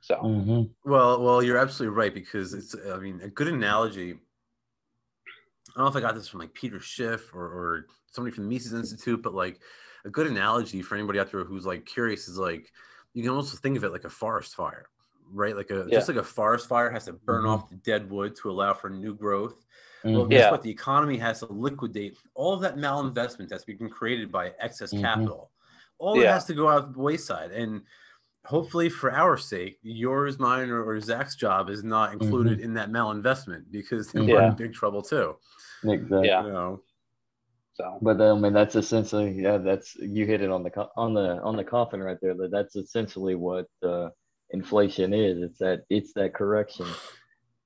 So 0.00 0.14
mm-hmm. 0.16 0.90
well, 0.90 1.22
well, 1.22 1.42
you're 1.42 1.58
absolutely 1.58 1.96
right 1.96 2.14
because 2.14 2.54
it's 2.54 2.74
I 2.92 2.98
mean 2.98 3.20
a 3.22 3.28
good 3.28 3.48
analogy. 3.48 4.12
I 4.12 5.80
don't 5.80 5.84
know 5.84 5.86
if 5.86 5.96
I 5.96 6.00
got 6.00 6.14
this 6.14 6.28
from 6.28 6.40
like 6.40 6.54
Peter 6.54 6.80
Schiff 6.80 7.34
or, 7.34 7.44
or 7.44 7.86
somebody 8.10 8.34
from 8.34 8.44
the 8.44 8.50
Mises 8.50 8.72
Institute, 8.72 9.22
but 9.22 9.34
like 9.34 9.60
a 10.04 10.10
good 10.10 10.26
analogy 10.26 10.82
for 10.82 10.96
anybody 10.96 11.18
out 11.18 11.30
there 11.30 11.44
who's 11.44 11.66
like 11.66 11.84
curious 11.84 12.28
is 12.28 12.38
like 12.38 12.70
you 13.14 13.22
can 13.22 13.32
also 13.32 13.56
think 13.56 13.76
of 13.76 13.84
it 13.84 13.92
like 13.92 14.04
a 14.04 14.10
forest 14.10 14.54
fire, 14.54 14.88
right? 15.32 15.56
Like 15.56 15.70
a 15.70 15.86
yeah. 15.88 15.98
just 15.98 16.08
like 16.08 16.16
a 16.16 16.24
forest 16.24 16.68
fire 16.68 16.90
has 16.90 17.06
to 17.06 17.12
burn 17.12 17.42
mm-hmm. 17.42 17.50
off 17.50 17.70
the 17.70 17.76
dead 17.76 18.10
wood 18.10 18.36
to 18.36 18.50
allow 18.50 18.74
for 18.74 18.90
new 18.90 19.14
growth. 19.14 19.64
Mm-hmm. 20.04 20.16
Well, 20.16 20.26
guess 20.26 20.40
yeah. 20.40 20.50
what? 20.50 20.62
The 20.62 20.70
economy 20.70 21.16
has 21.18 21.40
to 21.40 21.46
liquidate 21.46 22.18
all 22.34 22.54
of 22.54 22.60
that 22.62 22.76
malinvestment 22.76 23.48
that's 23.48 23.64
been 23.64 23.88
created 23.88 24.30
by 24.30 24.52
excess 24.60 24.92
mm-hmm. 24.92 25.04
capital. 25.04 25.50
All 25.98 26.16
yeah. 26.16 26.24
it 26.24 26.32
has 26.32 26.44
to 26.46 26.54
go 26.54 26.68
out 26.68 26.92
the 26.92 27.00
wayside. 27.00 27.50
And 27.50 27.82
hopefully, 28.44 28.88
for 28.88 29.12
our 29.12 29.36
sake, 29.36 29.78
yours, 29.82 30.38
mine, 30.38 30.70
or, 30.70 30.84
or 30.84 31.00
Zak's 31.00 31.34
job 31.34 31.68
is 31.68 31.82
not 31.82 32.12
included 32.12 32.58
mm-hmm. 32.58 32.64
in 32.64 32.74
that 32.74 32.90
malinvestment 32.90 33.64
because 33.70 34.12
then 34.12 34.28
yeah. 34.28 34.34
we're 34.34 34.42
in 34.44 34.54
big 34.54 34.72
trouble 34.72 35.02
too. 35.02 35.36
Exactly. 35.84 36.28
Yeah. 36.28 36.44
You 36.44 36.52
know? 36.52 36.82
So. 37.74 37.98
But 38.02 38.20
I 38.20 38.34
mean, 38.34 38.52
that's 38.52 38.74
essentially 38.74 39.30
yeah. 39.40 39.56
That's 39.56 39.94
you 39.96 40.26
hit 40.26 40.42
it 40.42 40.50
on 40.50 40.64
the 40.64 40.88
on 40.96 41.14
the 41.14 41.40
on 41.42 41.56
the 41.56 41.62
coffin 41.62 42.00
right 42.00 42.18
there. 42.20 42.34
That 42.34 42.50
that's 42.50 42.74
essentially 42.74 43.36
what 43.36 43.66
uh, 43.84 44.08
inflation 44.50 45.12
is. 45.12 45.42
It's 45.42 45.58
that 45.58 45.84
it's 45.90 46.12
that 46.14 46.34
correction. 46.34 46.86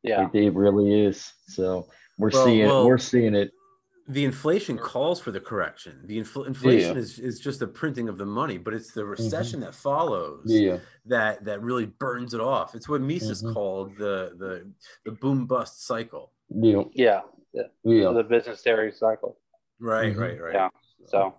Yeah, 0.02 0.28
it, 0.32 0.34
it 0.34 0.54
really 0.54 1.06
is. 1.06 1.32
So 1.46 1.88
we're 2.18 2.30
well, 2.32 2.44
seeing 2.44 2.66
well, 2.66 2.86
we're 2.86 2.98
seeing 2.98 3.34
it. 3.34 3.52
The 4.08 4.24
inflation 4.24 4.76
calls 4.76 5.20
for 5.20 5.30
the 5.30 5.40
correction. 5.40 6.00
The 6.04 6.18
infl- 6.18 6.46
inflation 6.46 6.96
yeah. 6.96 7.00
is, 7.00 7.20
is 7.20 7.38
just 7.38 7.60
the 7.60 7.68
printing 7.68 8.08
of 8.08 8.18
the 8.18 8.26
money, 8.26 8.58
but 8.58 8.74
it's 8.74 8.92
the 8.92 9.04
recession 9.04 9.60
mm-hmm. 9.60 9.66
that 9.66 9.74
follows 9.74 10.42
yeah. 10.46 10.78
that 11.06 11.44
that 11.44 11.62
really 11.62 11.86
burns 11.86 12.34
it 12.34 12.40
off. 12.40 12.74
It's 12.74 12.88
what 12.88 13.00
Mises 13.00 13.42
mm-hmm. 13.42 13.52
called 13.52 13.96
the 13.96 14.32
the 14.38 14.70
the 15.04 15.12
boom 15.12 15.46
bust 15.46 15.86
cycle. 15.86 16.32
Yeah. 16.50 16.82
Yeah. 16.94 17.20
Yeah. 17.52 17.62
yeah. 17.84 18.12
The 18.12 18.24
business 18.24 18.62
theory 18.62 18.92
cycle. 18.92 19.38
Right, 19.78 20.12
mm-hmm. 20.12 20.20
right, 20.20 20.40
right. 20.40 20.54
Yeah. 20.54 20.68
So 21.06 21.34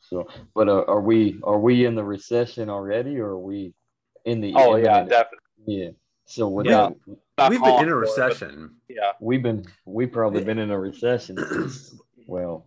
so 0.00 0.28
but 0.54 0.68
uh, 0.68 0.84
are 0.86 1.00
we 1.00 1.40
are 1.42 1.58
we 1.58 1.86
in 1.86 1.94
the 1.94 2.04
recession 2.04 2.68
already 2.68 3.18
or 3.18 3.30
are 3.30 3.38
we 3.38 3.72
in 4.24 4.40
the 4.40 4.52
Oh 4.56 4.76
yeah, 4.76 5.04
definitely. 5.04 5.38
Yeah. 5.66 5.90
So 6.26 6.48
with 6.48 6.66
yeah. 6.66 6.90
that, 7.36 7.50
we've 7.50 7.62
been 7.62 7.82
in 7.82 7.88
a 7.88 7.94
recession. 7.94 8.76
yeah, 8.88 9.12
we've 9.20 9.42
been 9.42 9.64
we've 9.84 10.12
probably 10.12 10.42
been 10.44 10.58
in 10.58 10.70
a 10.70 10.78
recession. 10.78 11.36
well, 12.26 12.66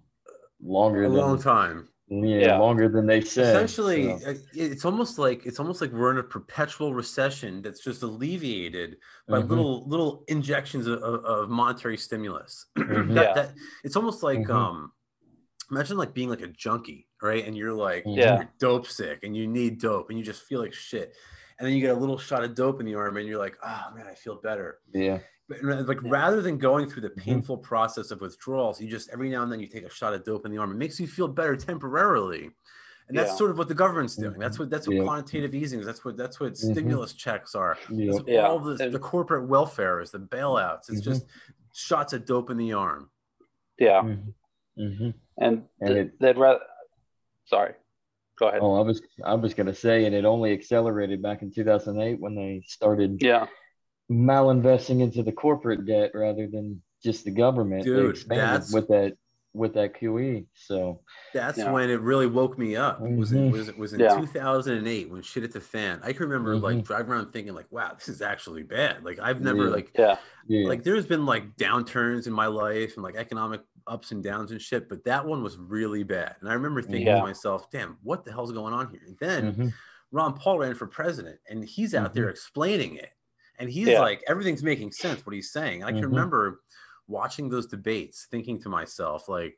longer 0.61 1.03
a 1.03 1.09
than, 1.09 1.17
long 1.17 1.41
time. 1.41 1.89
Yeah, 2.09 2.37
yeah, 2.37 2.57
longer 2.57 2.87
than 2.87 3.05
they 3.05 3.19
said. 3.19 3.55
Essentially, 3.55 4.17
so. 4.19 4.35
it's 4.53 4.85
almost 4.85 5.17
like 5.17 5.45
it's 5.45 5.59
almost 5.59 5.81
like 5.81 5.91
we're 5.91 6.11
in 6.11 6.19
a 6.19 6.23
perpetual 6.23 6.93
recession 6.93 7.61
that's 7.61 7.83
just 7.83 8.01
alleviated 8.03 8.97
by 9.27 9.39
mm-hmm. 9.39 9.49
little 9.49 9.87
little 9.87 10.23
injections 10.27 10.87
of, 10.87 11.01
of 11.01 11.49
monetary 11.49 11.97
stimulus. 11.97 12.65
Mm-hmm. 12.77 13.15
that, 13.15 13.23
yeah. 13.23 13.33
that, 13.33 13.53
it's 13.83 13.97
almost 13.97 14.23
like 14.23 14.39
mm-hmm. 14.39 14.51
um, 14.51 14.91
imagine 15.69 15.97
like 15.97 16.13
being 16.13 16.29
like 16.29 16.41
a 16.41 16.47
junkie, 16.47 17.07
right? 17.21 17.45
And 17.45 17.57
you're 17.57 17.73
like 17.73 18.03
yeah. 18.05 18.37
you're 18.37 18.49
dope 18.59 18.87
sick 18.87 19.23
and 19.23 19.35
you 19.35 19.47
need 19.47 19.81
dope 19.81 20.09
and 20.09 20.17
you 20.17 20.23
just 20.23 20.43
feel 20.43 20.61
like 20.61 20.73
shit 20.73 21.13
and 21.59 21.67
then 21.67 21.75
you 21.75 21.81
get 21.81 21.95
a 21.95 21.99
little 21.99 22.17
shot 22.17 22.43
of 22.43 22.55
dope 22.55 22.79
in 22.79 22.85
the 22.85 22.95
arm 22.95 23.17
and 23.17 23.27
you're 23.27 23.39
like 23.39 23.57
oh 23.63 23.85
man 23.95 24.05
i 24.07 24.13
feel 24.13 24.35
better 24.35 24.79
yeah 24.93 25.19
but 25.49 25.63
like 25.63 26.01
rather 26.03 26.41
than 26.41 26.57
going 26.57 26.89
through 26.89 27.01
the 27.01 27.09
mm-hmm. 27.09 27.21
painful 27.21 27.57
mm-hmm. 27.57 27.65
process 27.65 28.11
of 28.11 28.21
withdrawals 28.21 28.81
you 28.81 28.89
just 28.89 29.09
every 29.11 29.29
now 29.29 29.43
and 29.43 29.51
then 29.51 29.59
you 29.59 29.67
take 29.67 29.83
a 29.83 29.89
shot 29.89 30.13
of 30.13 30.23
dope 30.23 30.45
in 30.45 30.51
the 30.51 30.57
arm 30.57 30.71
it 30.71 30.77
makes 30.77 30.99
you 30.99 31.07
feel 31.07 31.27
better 31.27 31.55
temporarily 31.55 32.49
and 33.07 33.17
that's 33.17 33.31
yeah. 33.31 33.35
sort 33.35 33.51
of 33.51 33.57
what 33.57 33.69
the 33.69 33.73
government's 33.73 34.15
doing. 34.15 34.37
That's 34.37 34.59
what 34.59 34.69
that's 34.69 34.85
what 34.85 34.97
yeah. 34.97 35.03
quantitative 35.03 35.55
easing 35.55 35.79
is. 35.79 35.85
That's 35.85 36.03
what 36.03 36.17
that's 36.17 36.39
what 36.39 36.53
mm-hmm. 36.53 36.73
stimulus 36.73 37.13
checks 37.13 37.55
are. 37.55 37.77
Yeah. 37.89 38.19
yeah. 38.27 38.47
All 38.47 38.59
the, 38.59 38.89
the 38.89 38.99
corporate 38.99 39.47
welfare 39.47 40.01
is 40.01 40.11
the 40.11 40.19
bailouts. 40.19 40.89
It's 40.89 41.01
mm-hmm. 41.01 41.11
just 41.11 41.25
shots 41.73 42.13
of 42.13 42.25
dope 42.25 42.49
in 42.49 42.57
the 42.57 42.73
arm. 42.73 43.09
Yeah. 43.79 44.01
Mm-hmm. 44.01 44.81
mm-hmm. 44.81 45.09
And, 45.37 45.63
and 45.79 45.87
th- 45.87 45.97
it, 46.07 46.19
they'd 46.19 46.37
rather. 46.37 46.59
Sorry. 47.45 47.73
Go 48.39 48.49
ahead. 48.49 48.59
Oh, 48.61 48.75
I 48.75 48.81
was 48.81 49.01
I 49.23 49.33
was 49.33 49.53
gonna 49.53 49.73
say, 49.75 50.05
and 50.05 50.15
it 50.15 50.25
only 50.25 50.53
accelerated 50.53 51.21
back 51.21 51.41
in 51.41 51.51
2008 51.51 52.19
when 52.19 52.35
they 52.35 52.63
started. 52.67 53.21
Yeah. 53.21 53.47
Malinvesting 54.09 55.01
into 55.01 55.21
the 55.21 55.33
corporate 55.33 55.85
debt 55.85 56.11
rather 56.13 56.47
than 56.47 56.81
just 57.03 57.25
the 57.25 57.31
government. 57.31 57.83
Dude, 57.83 58.17
that's 58.29 58.73
with 58.73 58.87
that. 58.87 59.17
with 59.53 59.73
that 59.73 59.99
QE. 59.99 60.45
So 60.53 61.01
that's 61.33 61.57
yeah. 61.57 61.71
when 61.71 61.89
it 61.89 61.99
really 61.99 62.27
woke 62.27 62.57
me 62.57 62.75
up. 62.75 63.01
Mm-hmm. 63.01 63.17
Was 63.17 63.33
it 63.33 63.51
was 63.51 63.67
it 63.67 63.77
was 63.77 63.93
in 63.93 63.99
yeah. 63.99 64.15
2008 64.15 65.09
when 65.09 65.21
shit 65.21 65.43
hit 65.43 65.51
the 65.51 65.59
fan. 65.59 65.99
I 66.03 66.13
can 66.13 66.27
remember 66.27 66.55
mm-hmm. 66.55 66.63
like 66.63 66.83
driving 66.85 67.11
around 67.11 67.33
thinking 67.33 67.53
like, 67.53 67.71
wow, 67.71 67.93
this 67.95 68.07
is 68.07 68.21
actually 68.21 68.63
bad. 68.63 69.03
Like 69.03 69.19
I've 69.19 69.41
never 69.41 69.65
yeah. 69.65 69.73
like 69.73 69.91
yeah. 69.97 70.67
like 70.67 70.83
there's 70.83 71.05
been 71.05 71.25
like 71.25 71.57
downturns 71.57 72.27
in 72.27 72.33
my 72.33 72.47
life 72.47 72.93
and 72.95 73.03
like 73.03 73.15
economic 73.15 73.61
ups 73.87 74.11
and 74.11 74.23
downs 74.23 74.51
and 74.51 74.61
shit, 74.61 74.89
but 74.89 75.03
that 75.05 75.25
one 75.25 75.43
was 75.43 75.57
really 75.57 76.03
bad. 76.03 76.35
And 76.39 76.49
I 76.49 76.53
remember 76.53 76.81
thinking 76.81 77.05
to 77.05 77.21
myself, 77.21 77.69
damn, 77.71 77.97
what 78.03 78.25
the 78.25 78.31
hell's 78.31 78.51
going 78.51 78.73
on 78.73 78.89
here? 78.89 79.01
And 79.05 79.17
then 79.19 79.51
mm-hmm. 79.53 79.67
Ron 80.11 80.33
Paul 80.33 80.59
ran 80.59 80.75
for 80.75 80.87
president 80.87 81.39
and 81.49 81.63
he's 81.63 81.95
out 81.95 82.13
there 82.13 82.25
mm-hmm. 82.25 82.31
explaining 82.31 82.95
it. 82.95 83.11
And 83.59 83.69
he's 83.69 83.87
like, 83.87 84.23
everything's 84.27 84.63
making 84.63 84.91
sense 84.91 85.25
what 85.25 85.33
he's 85.33 85.51
saying. 85.51 85.83
I 85.83 85.87
can 85.87 86.01
mm-hmm. 86.01 86.09
remember 86.09 86.61
watching 87.07 87.49
those 87.49 87.65
debates, 87.65 88.27
thinking 88.29 88.61
to 88.61 88.69
myself, 88.69 89.27
like, 89.27 89.57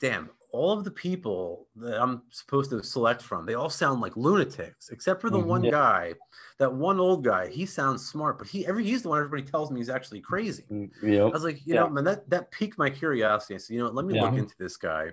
damn, 0.00 0.30
all 0.54 0.70
of 0.70 0.84
the 0.84 0.90
people 0.90 1.66
that 1.74 2.00
I'm 2.00 2.22
supposed 2.30 2.70
to 2.70 2.80
select 2.84 3.20
from, 3.20 3.44
they 3.44 3.54
all 3.54 3.68
sound 3.68 4.00
like 4.00 4.16
lunatics, 4.16 4.88
except 4.90 5.20
for 5.20 5.28
the 5.28 5.38
mm-hmm. 5.38 5.48
one 5.48 5.62
guy, 5.62 6.14
that 6.58 6.72
one 6.72 7.00
old 7.00 7.24
guy. 7.24 7.48
He 7.48 7.66
sounds 7.66 8.06
smart, 8.06 8.38
but 8.38 8.46
he 8.46 8.64
every 8.64 8.84
he's 8.84 9.02
the 9.02 9.08
one 9.08 9.18
everybody 9.18 9.42
tells 9.42 9.72
me 9.72 9.80
he's 9.80 9.90
actually 9.90 10.20
crazy. 10.20 10.64
Mm, 10.70 10.90
yep. 11.02 11.22
I 11.22 11.26
was 11.26 11.42
like, 11.42 11.66
you 11.66 11.74
yeah. 11.74 11.80
know, 11.80 11.90
man, 11.90 12.04
that 12.04 12.30
that 12.30 12.52
piqued 12.52 12.78
my 12.78 12.88
curiosity. 12.88 13.56
I 13.56 13.58
said, 13.58 13.74
you 13.74 13.82
know, 13.82 13.90
let 13.90 14.04
me 14.06 14.14
yeah. 14.14 14.22
look 14.22 14.34
into 14.34 14.54
this 14.56 14.76
guy. 14.76 15.08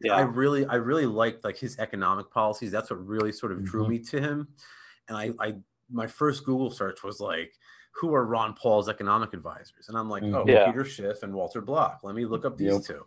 Yeah. 0.00 0.14
I 0.14 0.22
really, 0.22 0.64
I 0.66 0.76
really 0.76 1.06
liked 1.06 1.44
like 1.44 1.58
his 1.58 1.78
economic 1.78 2.30
policies. 2.30 2.72
That's 2.72 2.88
what 2.90 3.06
really 3.06 3.30
sort 3.30 3.52
of 3.52 3.62
drew 3.64 3.82
mm-hmm. 3.82 3.90
me 3.90 3.98
to 3.98 4.20
him. 4.20 4.48
And 5.08 5.16
I, 5.18 5.32
I, 5.38 5.54
my 5.90 6.06
first 6.06 6.44
Google 6.44 6.70
search 6.70 7.02
was 7.04 7.20
like, 7.20 7.52
who 7.92 8.14
are 8.14 8.24
Ron 8.24 8.54
Paul's 8.54 8.88
economic 8.88 9.34
advisors? 9.34 9.88
And 9.88 9.98
I'm 9.98 10.08
like, 10.08 10.22
mm-hmm. 10.22 10.34
oh, 10.34 10.44
yeah. 10.46 10.66
Peter 10.66 10.84
Schiff 10.84 11.22
and 11.22 11.34
Walter 11.34 11.60
Block. 11.60 12.00
Let 12.02 12.14
me 12.14 12.24
look 12.24 12.46
up 12.46 12.56
these 12.56 12.72
yep. 12.72 12.82
two. 12.84 13.06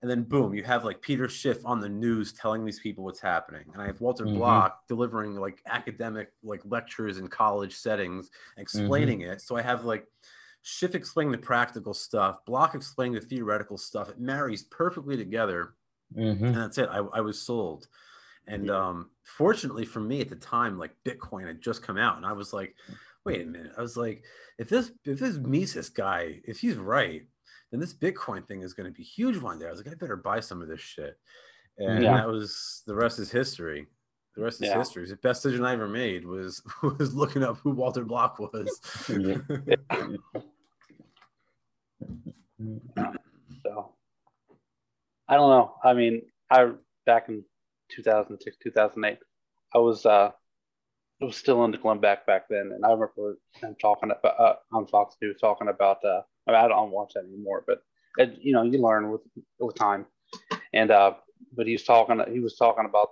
And 0.00 0.10
then 0.10 0.22
boom, 0.22 0.54
you 0.54 0.62
have 0.62 0.84
like 0.84 1.02
Peter 1.02 1.28
Schiff 1.28 1.58
on 1.64 1.80
the 1.80 1.88
news 1.88 2.32
telling 2.32 2.64
these 2.64 2.78
people 2.78 3.04
what's 3.04 3.20
happening. 3.20 3.64
And 3.72 3.82
I 3.82 3.86
have 3.86 4.00
Walter 4.00 4.24
mm-hmm. 4.24 4.36
Block 4.36 4.86
delivering 4.86 5.34
like 5.34 5.60
academic 5.66 6.30
like 6.42 6.60
lectures 6.64 7.18
in 7.18 7.26
college 7.26 7.74
settings, 7.74 8.30
explaining 8.58 9.20
mm-hmm. 9.20 9.32
it. 9.32 9.40
So 9.40 9.56
I 9.56 9.62
have 9.62 9.84
like 9.84 10.06
Schiff 10.62 10.94
explaining 10.94 11.32
the 11.32 11.38
practical 11.38 11.94
stuff, 11.94 12.44
Block 12.46 12.74
explaining 12.74 13.14
the 13.14 13.26
theoretical 13.26 13.76
stuff. 13.76 14.08
It 14.08 14.20
marries 14.20 14.62
perfectly 14.64 15.16
together. 15.16 15.74
Mm-hmm. 16.16 16.44
And 16.44 16.56
that's 16.56 16.78
it. 16.78 16.88
I, 16.90 16.98
I 16.98 17.20
was 17.20 17.42
sold. 17.42 17.88
And 18.46 18.70
um, 18.70 19.10
fortunately 19.24 19.84
for 19.84 20.00
me 20.00 20.20
at 20.20 20.30
the 20.30 20.36
time, 20.36 20.78
like 20.78 20.92
Bitcoin 21.04 21.46
had 21.46 21.60
just 21.60 21.82
come 21.82 21.98
out, 21.98 22.16
and 22.16 22.24
I 22.24 22.32
was 22.32 22.52
like, 22.52 22.74
wait 23.24 23.42
a 23.42 23.44
minute. 23.44 23.72
I 23.76 23.82
was 23.82 23.96
like, 23.96 24.24
if 24.58 24.68
this 24.68 24.90
if 25.04 25.18
this 25.18 25.36
Mises 25.36 25.90
guy, 25.90 26.40
if 26.44 26.60
he's 26.60 26.76
right, 26.76 27.22
then 27.70 27.80
this 27.80 27.94
Bitcoin 27.94 28.46
thing 28.46 28.62
is 28.62 28.72
going 28.72 28.86
to 28.90 28.96
be 28.96 29.02
huge 29.02 29.36
one 29.38 29.58
day. 29.58 29.66
I 29.66 29.70
was 29.70 29.78
like, 29.84 29.92
I 29.92 29.94
better 29.94 30.16
buy 30.16 30.40
some 30.40 30.62
of 30.62 30.68
this 30.68 30.80
shit. 30.80 31.18
And 31.78 32.02
yeah. 32.02 32.16
that 32.16 32.28
was 32.28 32.82
the 32.86 32.94
rest 32.94 33.18
is 33.18 33.30
history. 33.30 33.86
The 34.34 34.42
rest 34.42 34.62
is 34.62 34.68
yeah. 34.68 34.78
history. 34.78 35.06
The 35.06 35.16
best 35.16 35.42
decision 35.42 35.64
I 35.64 35.72
ever 35.72 35.88
made 35.88 36.24
was 36.24 36.62
was 36.82 37.14
looking 37.14 37.42
up 37.42 37.58
who 37.58 37.70
Walter 37.70 38.04
Block 38.04 38.38
was. 38.38 38.80
so 43.62 43.92
I 45.28 45.34
don't 45.36 45.50
know. 45.50 45.74
I 45.84 45.94
mean, 45.94 46.22
I 46.50 46.70
back 47.06 47.28
in 47.28 47.44
2006, 47.90 48.56
2008, 48.62 49.18
I 49.74 49.78
was 49.78 50.06
uh 50.06 50.30
I 51.20 51.24
was 51.24 51.36
still 51.36 51.64
into 51.64 51.78
Glenn 51.78 51.98
Beck 51.98 52.26
back 52.26 52.48
then, 52.48 52.70
and 52.74 52.84
I 52.84 52.90
remember 52.90 53.38
him 53.54 53.74
talking 53.80 54.12
about 54.12 54.38
uh, 54.40 54.54
on 54.72 54.86
Fox 54.86 55.16
News 55.20 55.36
talking 55.40 55.68
about. 55.68 56.04
Uh, 56.04 56.22
I, 56.48 56.52
mean, 56.52 56.60
I 56.64 56.68
don't 56.68 56.90
watch 56.90 57.12
that 57.14 57.24
anymore, 57.24 57.64
but 57.66 57.82
it, 58.16 58.38
you 58.40 58.52
know, 58.52 58.62
you 58.62 58.80
learn 58.80 59.10
with 59.10 59.20
with 59.58 59.74
time. 59.74 60.06
And 60.72 60.90
uh, 60.90 61.14
but 61.56 61.66
he 61.66 61.72
was 61.72 61.84
talking. 61.84 62.20
He 62.32 62.40
was 62.40 62.56
talking 62.56 62.84
about 62.84 63.10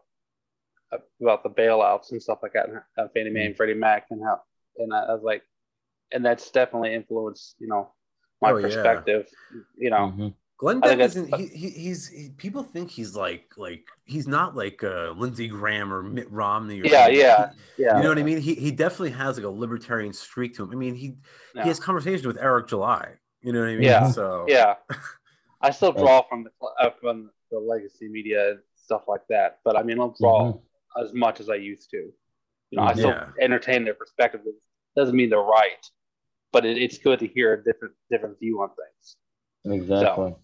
about 1.20 1.42
the 1.42 1.50
bailouts 1.50 2.12
and 2.12 2.22
stuff 2.22 2.38
like 2.42 2.52
that, 2.54 2.68
and 2.96 3.10
Fannie 3.12 3.30
Mae 3.30 3.40
and 3.40 3.50
mm-hmm. 3.50 3.56
Freddie 3.56 3.74
Mac, 3.74 4.06
and 4.10 4.22
how. 4.22 4.40
And 4.78 4.92
I, 4.92 5.04
I 5.04 5.14
was 5.14 5.22
like, 5.22 5.42
and 6.12 6.24
that's 6.24 6.50
definitely 6.50 6.94
influenced, 6.94 7.56
you 7.58 7.66
know, 7.66 7.90
my 8.42 8.50
oh, 8.50 8.60
perspective. 8.60 9.26
Yeah. 9.52 9.60
You 9.78 9.90
know, 9.90 9.96
mm-hmm. 9.96 10.28
Glenn 10.58 10.80
Beck 10.80 10.98
isn't. 10.98 11.34
He, 11.34 11.46
he, 11.46 11.70
he's 11.70 12.08
he, 12.08 12.30
people 12.36 12.62
think 12.62 12.90
he's 12.90 13.14
like 13.14 13.52
like 13.56 13.86
he's 14.04 14.26
not 14.26 14.56
like 14.56 14.82
uh, 14.82 15.12
Lindsey 15.16 15.48
Graham 15.48 15.92
or 15.92 16.02
Mitt 16.02 16.30
Romney. 16.30 16.80
Or 16.80 16.84
yeah, 16.84 17.04
something. 17.04 17.16
yeah, 17.18 17.50
yeah. 17.78 17.96
You 17.96 18.02
know 18.02 18.08
what 18.10 18.18
I 18.18 18.22
mean? 18.22 18.40
He 18.40 18.54
he 18.54 18.70
definitely 18.70 19.10
has 19.10 19.36
like 19.36 19.46
a 19.46 19.50
libertarian 19.50 20.12
streak 20.12 20.54
to 20.56 20.64
him. 20.64 20.70
I 20.72 20.74
mean, 20.76 20.94
he 20.94 21.16
yeah. 21.54 21.62
he 21.62 21.68
has 21.68 21.80
conversations 21.80 22.26
with 22.26 22.38
Eric 22.38 22.68
July. 22.68 23.14
You 23.46 23.52
know 23.52 23.60
what 23.60 23.68
I 23.68 23.74
mean? 23.74 23.82
Yeah. 23.82 24.10
So 24.10 24.44
yeah, 24.48 24.74
I 25.60 25.70
still 25.70 25.92
draw 25.92 26.22
from 26.28 26.42
the 26.42 26.50
uh, 26.80 26.90
from 27.00 27.30
the 27.52 27.60
legacy 27.60 28.08
media 28.08 28.56
stuff 28.74 29.02
like 29.06 29.20
that. 29.28 29.60
But 29.64 29.76
I 29.76 29.84
mean, 29.84 29.98
I 29.98 30.00
don't 30.00 30.18
draw 30.18 30.52
mm-hmm. 30.52 31.04
as 31.04 31.14
much 31.14 31.38
as 31.38 31.48
I 31.48 31.54
used 31.54 31.88
to. 31.90 31.96
You 31.96 32.12
know, 32.72 32.82
I 32.82 32.94
still 32.94 33.10
yeah. 33.10 33.28
entertain 33.40 33.84
their 33.84 33.94
perspective. 33.94 34.40
It 34.44 34.54
doesn't 34.96 35.14
mean 35.14 35.30
they're 35.30 35.38
right, 35.38 35.86
but 36.52 36.66
it, 36.66 36.76
it's 36.76 36.98
good 36.98 37.20
to 37.20 37.28
hear 37.28 37.54
a 37.54 37.62
different 37.62 37.94
different 38.10 38.36
view 38.40 38.60
on 38.62 38.70
things. 38.70 39.80
Exactly. 39.80 40.30
So, 40.32 40.38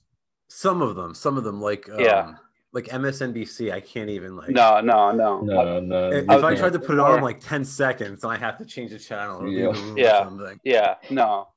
some 0.49 0.81
of 0.81 0.95
them, 0.95 1.13
some 1.13 1.37
of 1.37 1.43
them, 1.43 1.61
like 1.61 1.89
um, 1.91 1.99
yeah, 1.99 2.35
like 2.73 2.85
MSNBC. 2.85 3.73
I 3.73 3.81
can't 3.81 4.11
even 4.11 4.37
like. 4.37 4.51
No, 4.51 4.81
no, 4.81 5.11
no, 5.11 5.41
no, 5.41 5.81
no. 5.81 6.13
If, 6.13 6.31
if 6.31 6.45
I 6.45 6.55
tried 6.55 6.75
to 6.75 6.79
put 6.79 6.93
it 6.93 7.01
on 7.01 7.21
like 7.21 7.41
ten 7.41 7.65
seconds, 7.65 8.25
I 8.25 8.37
have 8.37 8.59
to 8.59 8.65
change 8.65 8.93
the 8.93 9.01
channel. 9.01 9.51
yeah, 9.51 9.73
yeah, 9.97 10.55
yeah. 10.63 10.95
No. 11.11 11.49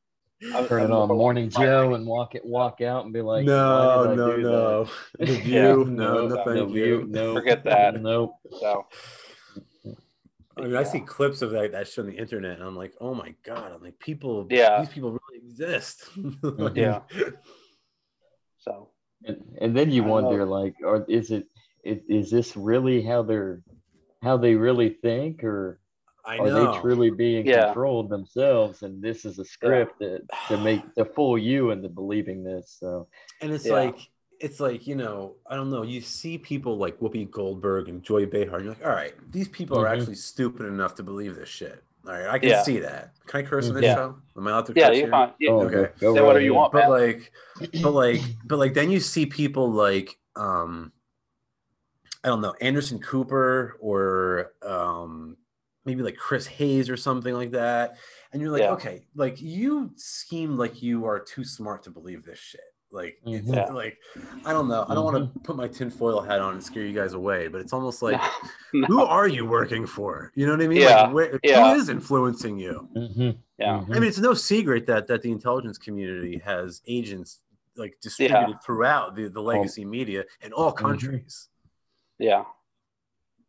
Turn 0.41 0.83
it 0.83 0.91
on 0.91 1.07
Morning 1.07 1.49
Joe 1.49 1.93
and 1.93 2.05
walk 2.05 2.35
it, 2.35 2.45
walk 2.45 2.81
out 2.81 3.05
and 3.05 3.13
be 3.13 3.21
like, 3.21 3.45
no, 3.45 4.13
no, 4.13 4.35
no. 4.35 4.89
The 5.19 5.25
view, 5.25 5.53
yeah, 5.53 5.63
no, 5.71 5.83
no, 5.83 6.27
no, 6.27 6.43
thank 6.43 6.73
you. 6.73 7.05
No, 7.07 7.33
forget 7.33 7.63
that. 7.63 8.01
Nope. 8.01 8.35
So. 8.59 8.85
I 10.57 10.61
mean, 10.61 10.71
yeah. 10.71 10.79
I 10.79 10.83
see 10.83 11.01
clips 11.01 11.41
of 11.41 11.51
that 11.51 11.71
that 11.73 11.87
show 11.87 12.01
on 12.01 12.07
the 12.07 12.17
internet, 12.17 12.53
and 12.53 12.63
I'm 12.63 12.75
like, 12.75 12.93
oh 13.01 13.13
my 13.13 13.33
god! 13.43 13.71
I'm 13.73 13.81
like, 13.81 13.99
people, 13.99 14.47
yeah, 14.49 14.79
these 14.79 14.89
people 14.89 15.11
really 15.11 15.45
exist. 15.45 16.09
like, 16.15 16.33
mm-hmm. 16.41 16.77
yeah. 16.77 17.01
So, 18.59 18.89
and, 19.25 19.43
and 19.59 19.75
then 19.75 19.91
you 19.91 20.03
I 20.03 20.07
wonder, 20.07 20.39
know. 20.39 20.51
like, 20.51 20.75
or 20.81 21.05
is 21.09 21.31
it 21.31 21.47
is, 21.83 21.99
is 22.07 22.31
this 22.31 22.55
really 22.55 23.01
how 23.01 23.23
they're 23.23 23.61
how 24.23 24.37
they 24.37 24.55
really 24.55 24.89
think, 24.89 25.43
or 25.43 25.79
are 26.25 26.49
they 26.49 26.79
truly 26.81 27.09
being 27.09 27.45
yeah. 27.45 27.65
controlled 27.65 28.09
themselves? 28.09 28.83
And 28.83 29.01
this 29.01 29.25
is 29.25 29.39
a 29.39 29.45
script 29.45 29.95
yeah. 29.99 30.07
that 30.09 30.21
to 30.47 30.57
make 30.57 30.81
to 30.95 31.05
fool 31.05 31.37
you 31.37 31.71
into 31.71 31.89
believing 31.89 32.43
this. 32.43 32.75
So, 32.79 33.07
and 33.41 33.51
it's 33.51 33.65
yeah. 33.65 33.73
like 33.73 34.09
it's 34.39 34.59
like 34.59 34.87
you 34.87 34.95
know 34.95 35.35
I 35.49 35.55
don't 35.55 35.69
know. 35.69 35.83
You 35.83 36.01
see 36.01 36.37
people 36.37 36.77
like 36.77 36.99
Whoopi 36.99 37.29
Goldberg 37.29 37.89
and 37.89 38.03
Joy 38.03 38.25
Behar, 38.25 38.57
and 38.57 38.65
you're 38.65 38.73
like, 38.73 38.85
all 38.85 38.91
right, 38.91 39.13
these 39.31 39.47
people 39.47 39.77
mm-hmm. 39.77 39.85
are 39.85 39.89
actually 39.89 40.15
stupid 40.15 40.65
enough 40.65 40.95
to 40.95 41.03
believe 41.03 41.35
this 41.35 41.49
shit. 41.49 41.83
All 42.07 42.13
right, 42.13 42.27
I 42.27 42.39
can 42.39 42.49
yeah. 42.49 42.63
see 42.63 42.79
that. 42.79 43.13
Can 43.25 43.39
I 43.39 43.43
curse 43.43 43.67
on 43.67 43.75
this 43.75 43.83
yeah. 43.83 43.95
show? 43.95 44.15
Am 44.37 44.47
I 44.47 44.51
allowed 44.51 44.67
to 44.67 44.73
yeah, 44.75 44.91
you're 44.91 45.09
fine. 45.09 45.31
Yeah, 45.39 45.51
oh, 45.51 45.61
okay. 45.61 45.91
Go, 45.99 46.13
go 46.13 46.15
Say 46.15 46.21
whatever 46.21 46.41
you 46.41 46.53
want, 46.53 46.71
but 46.71 46.81
man. 46.81 46.89
like, 46.89 47.31
but 47.81 47.91
like, 47.91 48.21
but 48.45 48.59
like, 48.59 48.73
then 48.75 48.91
you 48.91 48.99
see 48.99 49.25
people 49.25 49.71
like, 49.71 50.15
um, 50.35 50.91
I 52.23 52.27
don't 52.27 52.41
know, 52.41 52.53
Anderson 52.61 52.99
Cooper 52.99 53.77
or 53.79 54.53
um, 54.63 55.37
maybe 55.85 56.03
like 56.03 56.17
Chris 56.17 56.47
Hayes 56.47 56.89
or 56.89 56.97
something 56.97 57.33
like 57.33 57.51
that, 57.51 57.97
and 58.33 58.41
you're 58.41 58.51
like, 58.51 58.61
yeah. 58.61 58.71
okay, 58.71 59.05
like 59.15 59.41
you 59.41 59.91
seem 59.95 60.57
like 60.57 60.81
you 60.81 61.05
are 61.05 61.19
too 61.19 61.43
smart 61.43 61.83
to 61.83 61.91
believe 61.91 62.23
this 62.23 62.39
shit. 62.39 62.61
Like, 62.91 63.17
mm-hmm. 63.27 63.53
yeah. 63.53 63.65
like 63.65 63.97
I 64.45 64.53
don't 64.53 64.67
know. 64.67 64.85
I 64.87 64.93
don't 64.93 65.03
want 65.03 65.17
to 65.17 65.23
mm-hmm. 65.23 65.39
put 65.39 65.57
my 65.57 65.67
tinfoil 65.67 66.21
hat 66.21 66.39
on 66.39 66.53
and 66.53 66.63
scare 66.63 66.85
you 66.85 66.93
guys 66.93 67.13
away, 67.13 67.47
but 67.47 67.59
it's 67.59 67.73
almost 67.73 68.01
like, 68.01 68.21
no. 68.73 68.87
who 68.87 69.03
are 69.03 69.27
you 69.27 69.45
working 69.45 69.85
for? 69.85 70.31
You 70.35 70.45
know 70.45 70.53
what 70.53 70.61
I 70.61 70.67
mean? 70.67 70.81
Yeah. 70.81 71.01
Like, 71.03 71.13
where, 71.13 71.39
yeah. 71.43 71.73
who 71.73 71.79
is 71.79 71.89
influencing 71.89 72.57
you? 72.57 72.87
Mm-hmm. 72.95 73.31
Yeah. 73.57 73.83
I 73.89 73.99
mean, 73.99 74.03
it's 74.03 74.19
no 74.19 74.33
secret 74.33 74.87
that 74.87 75.07
that 75.07 75.21
the 75.21 75.31
intelligence 75.31 75.77
community 75.77 76.41
has 76.45 76.81
agents 76.87 77.41
like 77.75 77.97
distributed 78.01 78.49
yeah. 78.49 78.57
throughout 78.65 79.15
the, 79.15 79.27
the 79.27 79.41
legacy 79.41 79.83
oh. 79.83 79.89
media 79.89 80.23
in 80.41 80.53
all 80.53 80.71
mm-hmm. 80.71 80.85
countries. 80.85 81.49
Yeah. 82.17 82.43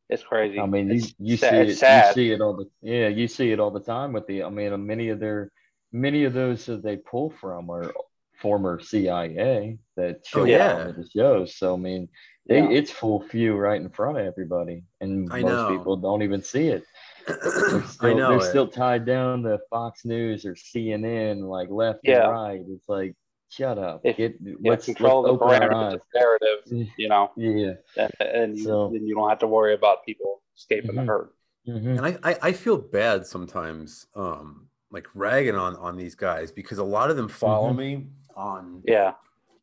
It's 0.08 0.22
crazy. 0.22 0.60
I 0.60 0.66
mean, 0.66 0.90
you, 0.90 1.02
you 1.18 1.36
see 1.36 1.46
it, 1.46 1.68
you 1.68 1.74
see 1.74 2.30
it 2.30 2.40
all 2.40 2.56
the 2.56 2.68
yeah, 2.80 3.08
you 3.08 3.26
see 3.26 3.50
it 3.50 3.58
all 3.58 3.72
the 3.72 3.80
time 3.80 4.12
with 4.12 4.26
the. 4.26 4.44
I 4.44 4.50
mean, 4.50 4.72
uh, 4.72 4.78
many 4.78 5.08
of 5.08 5.18
their 5.18 5.50
many 5.92 6.24
of 6.24 6.32
those 6.32 6.66
that 6.66 6.82
they 6.82 6.96
pull 6.96 7.30
from 7.30 7.70
are 7.70 7.92
former 8.40 8.78
CIA 8.78 9.78
that 9.96 10.16
oh, 10.16 10.20
show 10.24 10.40
oh, 10.42 10.44
yeah. 10.44 10.66
up 10.66 10.88
on 10.88 10.94
the 10.96 11.08
shows. 11.08 11.56
So 11.56 11.74
I 11.74 11.76
mean, 11.76 12.08
they, 12.48 12.58
yeah. 12.58 12.70
it's 12.70 12.90
full 12.90 13.20
view 13.20 13.56
right 13.56 13.80
in 13.80 13.90
front 13.90 14.18
of 14.18 14.26
everybody, 14.26 14.84
and 15.00 15.28
I 15.32 15.40
most 15.40 15.50
know. 15.50 15.76
people 15.76 15.96
don't 15.96 16.22
even 16.22 16.42
see 16.42 16.68
it. 16.68 16.84
They're 17.26 17.82
still, 17.82 18.10
I 18.10 18.12
know 18.12 18.28
they're 18.30 18.46
it. 18.46 18.50
still 18.50 18.68
tied 18.68 19.04
down 19.04 19.42
to 19.42 19.58
Fox 19.68 20.04
News 20.04 20.46
or 20.46 20.54
CNN, 20.54 21.40
like 21.40 21.68
left 21.70 21.98
yeah. 22.04 22.22
and 22.22 22.30
right. 22.30 22.60
It's 22.68 22.88
like, 22.88 23.16
shut 23.56 23.78
up. 23.78 24.00
If, 24.04 24.16
Get, 24.16 24.36
let's, 24.62 24.86
control 24.86 25.22
let's 25.22 25.38
the 25.38 25.44
parameters 25.44 26.00
narrative, 26.14 26.88
you 26.96 27.08
know. 27.08 27.30
Yeah. 27.36 27.74
And, 27.96 28.12
and 28.20 28.58
you, 28.58 28.64
so, 28.64 28.90
then 28.92 29.06
you 29.06 29.14
don't 29.14 29.28
have 29.28 29.38
to 29.40 29.46
worry 29.46 29.74
about 29.74 30.04
people 30.04 30.42
escaping 30.56 30.90
mm-hmm. 30.90 31.00
the 31.00 31.04
herd. 31.04 31.28
Mm-hmm. 31.68 31.88
And 31.88 32.06
I, 32.06 32.18
I, 32.22 32.38
I, 32.42 32.52
feel 32.52 32.78
bad 32.78 33.26
sometimes, 33.26 34.06
um, 34.14 34.68
like 34.92 35.08
ragging 35.14 35.56
on 35.56 35.74
on 35.76 35.96
these 35.96 36.14
guys 36.14 36.52
because 36.52 36.78
a 36.78 36.84
lot 36.84 37.10
of 37.10 37.16
them 37.16 37.28
follow 37.28 37.70
mm-hmm. 37.70 37.78
me 37.78 38.06
on 38.36 38.82
yeah 38.86 39.14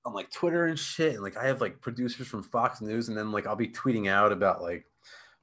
on 0.06 0.14
like 0.14 0.30
Twitter 0.32 0.66
and 0.66 0.78
shit, 0.78 1.14
and 1.14 1.24
like 1.24 1.38
I 1.38 1.46
have 1.46 1.62
like 1.62 1.80
producers 1.82 2.28
from 2.28 2.44
Fox 2.44 2.82
News, 2.82 3.08
and 3.08 3.18
then 3.18 3.32
like 3.32 3.48
I'll 3.48 3.56
be 3.56 3.70
tweeting 3.70 4.10
out 4.10 4.32
about 4.32 4.62
like 4.62 4.86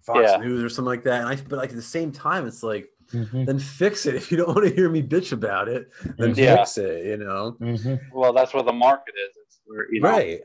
Fox 0.02 0.20
yeah. 0.22 0.36
News 0.36 0.62
or 0.62 0.68
something 0.68 0.86
like 0.86 1.04
that. 1.04 1.20
And 1.20 1.28
I, 1.28 1.36
but 1.36 1.58
like 1.58 1.70
at 1.70 1.76
the 1.76 1.82
same 1.82 2.12
time, 2.12 2.46
it's 2.46 2.62
like, 2.62 2.90
mm-hmm. 3.12 3.44
then 3.44 3.58
fix 3.58 4.06
it. 4.06 4.14
If 4.20 4.30
you 4.30 4.36
don't 4.36 4.48
want 4.48 4.68
to 4.68 4.74
hear 4.74 4.88
me 4.88 5.02
bitch 5.02 5.32
about 5.32 5.68
it, 5.68 5.90
then 6.18 6.34
yeah. 6.34 6.56
fix 6.56 6.78
it. 6.78 7.06
You 7.06 7.16
know. 7.18 7.56
Mm-hmm. 7.60 8.18
Well, 8.18 8.32
that's 8.32 8.54
where 8.54 8.62
the 8.62 8.72
market 8.72 9.14
is. 9.16 9.36
It's 9.46 9.60
where 9.66 9.92
you 9.92 10.00
know, 10.00 10.10
right. 10.10 10.40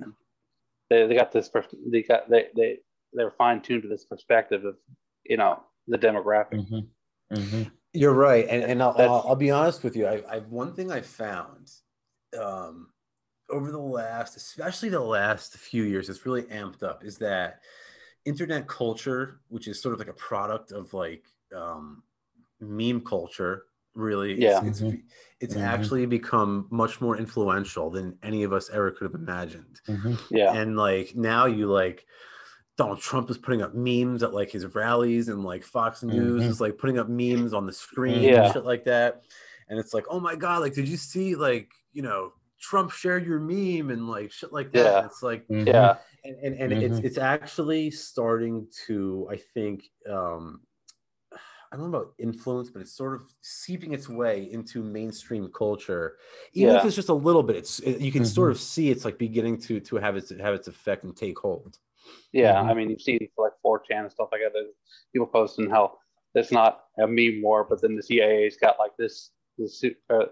They, 0.89 1.07
they 1.07 1.15
got 1.15 1.31
this. 1.31 1.49
They 1.91 2.03
got 2.03 2.29
they 2.29 2.47
they 2.55 2.77
they're 3.13 3.31
fine 3.31 3.61
tuned 3.61 3.83
to 3.83 3.89
this 3.89 4.05
perspective 4.05 4.65
of 4.65 4.75
you 5.23 5.37
know 5.37 5.63
the 5.87 5.97
demographic. 5.97 6.65
Mm-hmm. 6.69 7.35
mm-hmm. 7.35 7.63
You're 7.93 8.13
right, 8.13 8.45
and 8.49 8.63
and 8.63 8.83
I'll, 8.83 8.95
I'll, 8.97 9.25
I'll 9.29 9.35
be 9.35 9.51
honest 9.51 9.83
with 9.83 9.95
you. 9.95 10.05
I, 10.05 10.21
I 10.29 10.39
one 10.39 10.73
thing 10.73 10.91
I 10.91 10.99
found 10.99 11.71
um, 12.37 12.89
over 13.49 13.71
the 13.71 13.79
last, 13.79 14.35
especially 14.35 14.89
the 14.89 14.99
last 14.99 15.55
few 15.57 15.83
years, 15.83 16.09
it's 16.09 16.25
really 16.25 16.43
amped 16.43 16.83
up. 16.83 17.05
Is 17.05 17.17
that 17.19 17.61
internet 18.25 18.67
culture, 18.67 19.39
which 19.47 19.67
is 19.67 19.81
sort 19.81 19.93
of 19.93 19.99
like 19.99 20.09
a 20.09 20.13
product 20.13 20.71
of 20.71 20.93
like 20.93 21.25
um, 21.55 22.03
meme 22.59 23.01
culture, 23.01 23.63
really, 23.93 24.41
yeah, 24.41 24.65
it's, 24.65 24.81
mm-hmm. 24.81 24.95
it's, 24.95 25.03
it's 25.39 25.53
mm-hmm. 25.55 25.63
actually 25.63 26.05
become 26.05 26.67
much 26.71 27.01
more 27.01 27.17
influential 27.17 27.89
than 27.89 28.17
any 28.23 28.43
of 28.43 28.53
us 28.53 28.69
ever 28.69 28.91
could 28.91 29.05
have 29.05 29.15
imagined. 29.15 29.79
Mm-hmm. 29.87 30.15
Yeah, 30.29 30.53
and 30.53 30.77
like 30.77 31.15
now 31.15 31.45
you 31.45 31.67
like 31.67 32.05
Donald 32.77 32.99
Trump 32.99 33.29
is 33.29 33.37
putting 33.37 33.61
up 33.61 33.73
memes 33.73 34.21
at 34.23 34.33
like 34.33 34.51
his 34.51 34.65
rallies, 34.75 35.29
and 35.29 35.43
like 35.43 35.63
Fox 35.63 36.03
News 36.03 36.41
mm-hmm. 36.41 36.51
is 36.51 36.59
like 36.61 36.77
putting 36.77 36.99
up 36.99 37.07
memes 37.07 37.53
on 37.53 37.65
the 37.65 37.73
screen 37.73 38.21
yeah. 38.21 38.45
and 38.45 38.53
shit 38.53 38.65
like 38.65 38.85
that. 38.85 39.23
And 39.69 39.79
it's 39.79 39.93
like, 39.93 40.05
oh 40.09 40.19
my 40.19 40.35
god, 40.35 40.61
like, 40.61 40.73
did 40.73 40.87
you 40.87 40.97
see 40.97 41.35
like 41.35 41.71
you 41.93 42.01
know 42.01 42.33
Trump 42.59 42.91
shared 42.91 43.25
your 43.25 43.39
meme 43.39 43.91
and 43.91 44.07
like 44.09 44.31
shit 44.31 44.51
like 44.51 44.71
that? 44.73 44.83
Yeah. 44.83 45.05
It's 45.05 45.23
like, 45.23 45.47
mm-hmm. 45.47 45.67
yeah, 45.67 45.95
and 46.23 46.35
and, 46.37 46.55
and 46.55 46.71
mm-hmm. 46.73 46.93
it's 46.93 46.99
it's 46.99 47.17
actually 47.17 47.91
starting 47.91 48.67
to, 48.87 49.27
I 49.31 49.37
think, 49.53 49.85
um, 50.09 50.61
I 51.75 51.77
don't 51.77 51.91
know 51.91 51.97
about 51.97 52.13
influence, 52.17 52.69
but 52.69 52.81
it's 52.81 52.93
sort 52.93 53.15
of 53.15 53.23
seeping 53.41 53.91
its 53.91 54.07
way 54.07 54.47
into 54.49 54.81
mainstream 54.81 55.49
culture. 55.51 56.15
Even 56.53 56.73
yeah. 56.73 56.79
if 56.79 56.85
it's 56.85 56.95
just 56.95 57.09
a 57.09 57.13
little 57.13 57.43
bit, 57.43 57.57
it's 57.57 57.79
it, 57.79 57.99
you 57.99 58.13
can 58.13 58.21
mm-hmm. 58.23 58.33
sort 58.33 58.51
of 58.51 58.59
see 58.61 58.89
it's 58.91 59.03
like 59.03 59.17
beginning 59.17 59.59
to 59.63 59.81
to 59.81 59.97
have 59.97 60.15
its 60.15 60.29
have 60.39 60.53
its 60.53 60.69
effect 60.69 61.03
and 61.03 61.17
take 61.17 61.37
hold. 61.37 61.77
Yeah, 62.31 62.53
mm-hmm. 62.53 62.69
I 62.69 62.73
mean, 62.75 62.89
you 62.91 62.97
see 62.97 63.29
like 63.37 63.51
4chan 63.65 64.03
and 64.03 64.11
stuff 64.11 64.29
like 64.31 64.39
that. 64.41 64.53
People 65.11 65.27
posting 65.27 65.69
how 65.69 65.97
it's 66.33 66.49
not 66.49 66.85
a 66.97 67.07
meme 67.07 67.41
war, 67.41 67.65
but 67.69 67.81
then 67.81 67.97
the 67.97 68.03
CIA's 68.03 68.55
got 68.55 68.79
like 68.79 68.91
this 68.97 69.31
this 69.57 69.83
uh, 70.09 70.27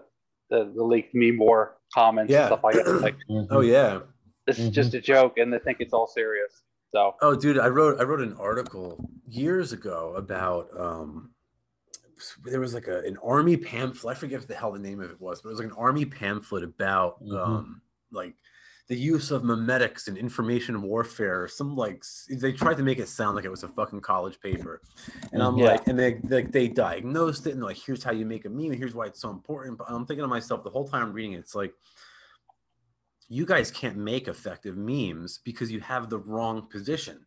the, 0.48 0.72
the 0.74 0.82
leaked 0.82 1.14
meme 1.14 1.36
war 1.36 1.76
comments 1.92 2.32
yeah. 2.32 2.40
and 2.40 2.46
stuff 2.46 2.64
like 2.64 2.76
that. 2.76 2.86
Like, 3.02 3.16
mm-hmm. 3.30 3.46
oh 3.54 3.60
yeah, 3.60 4.00
this 4.46 4.56
mm-hmm. 4.56 4.68
is 4.68 4.74
just 4.74 4.94
a 4.94 5.00
joke, 5.00 5.36
and 5.36 5.52
they 5.52 5.58
think 5.58 5.78
it's 5.80 5.92
all 5.92 6.06
serious. 6.06 6.62
So, 6.94 7.16
oh, 7.22 7.34
dude, 7.34 7.58
I 7.58 7.66
wrote 7.66 8.00
I 8.00 8.04
wrote 8.04 8.20
an 8.20 8.36
article 8.38 9.04
years 9.26 9.72
ago 9.72 10.14
about 10.16 10.68
um, 10.78 11.33
there 12.44 12.60
was 12.60 12.74
like 12.74 12.88
a 12.88 13.00
an 13.00 13.18
army 13.22 13.56
pamphlet. 13.56 14.16
I 14.16 14.20
forget 14.20 14.40
what 14.40 14.48
the 14.48 14.54
hell 14.54 14.72
the 14.72 14.78
name 14.78 15.00
of 15.00 15.10
it 15.10 15.20
was, 15.20 15.40
but 15.40 15.48
it 15.48 15.52
was 15.52 15.60
like 15.60 15.70
an 15.70 15.76
army 15.76 16.04
pamphlet 16.04 16.64
about 16.64 17.22
mm-hmm. 17.22 17.36
um, 17.36 17.82
like 18.12 18.34
the 18.88 18.96
use 18.96 19.30
of 19.30 19.42
memetics 19.42 20.08
and 20.08 20.18
information 20.18 20.82
warfare. 20.82 21.48
Some 21.48 21.74
like 21.74 22.04
they 22.28 22.52
tried 22.52 22.76
to 22.76 22.82
make 22.82 22.98
it 22.98 23.08
sound 23.08 23.36
like 23.36 23.44
it 23.44 23.50
was 23.50 23.62
a 23.62 23.68
fucking 23.68 24.00
college 24.00 24.38
paper, 24.40 24.82
and 25.32 25.42
I'm 25.42 25.56
yeah. 25.56 25.66
like, 25.66 25.88
and 25.88 25.98
they 25.98 26.20
like 26.28 26.52
they 26.52 26.68
diagnosed 26.68 27.46
it 27.46 27.52
and 27.52 27.62
like, 27.62 27.78
here's 27.78 28.04
how 28.04 28.12
you 28.12 28.26
make 28.26 28.44
a 28.44 28.50
meme, 28.50 28.72
and 28.72 28.76
here's 28.76 28.94
why 28.94 29.06
it's 29.06 29.20
so 29.20 29.30
important. 29.30 29.78
But 29.78 29.88
I'm 29.90 30.06
thinking 30.06 30.24
to 30.24 30.28
myself 30.28 30.64
the 30.64 30.70
whole 30.70 30.86
time 30.86 31.02
I'm 31.02 31.12
reading 31.12 31.32
it, 31.32 31.38
it's 31.38 31.54
like, 31.54 31.72
you 33.28 33.46
guys 33.46 33.70
can't 33.70 33.96
make 33.96 34.28
effective 34.28 34.76
memes 34.76 35.38
because 35.38 35.70
you 35.70 35.80
have 35.80 36.10
the 36.10 36.18
wrong 36.18 36.68
position 36.68 37.24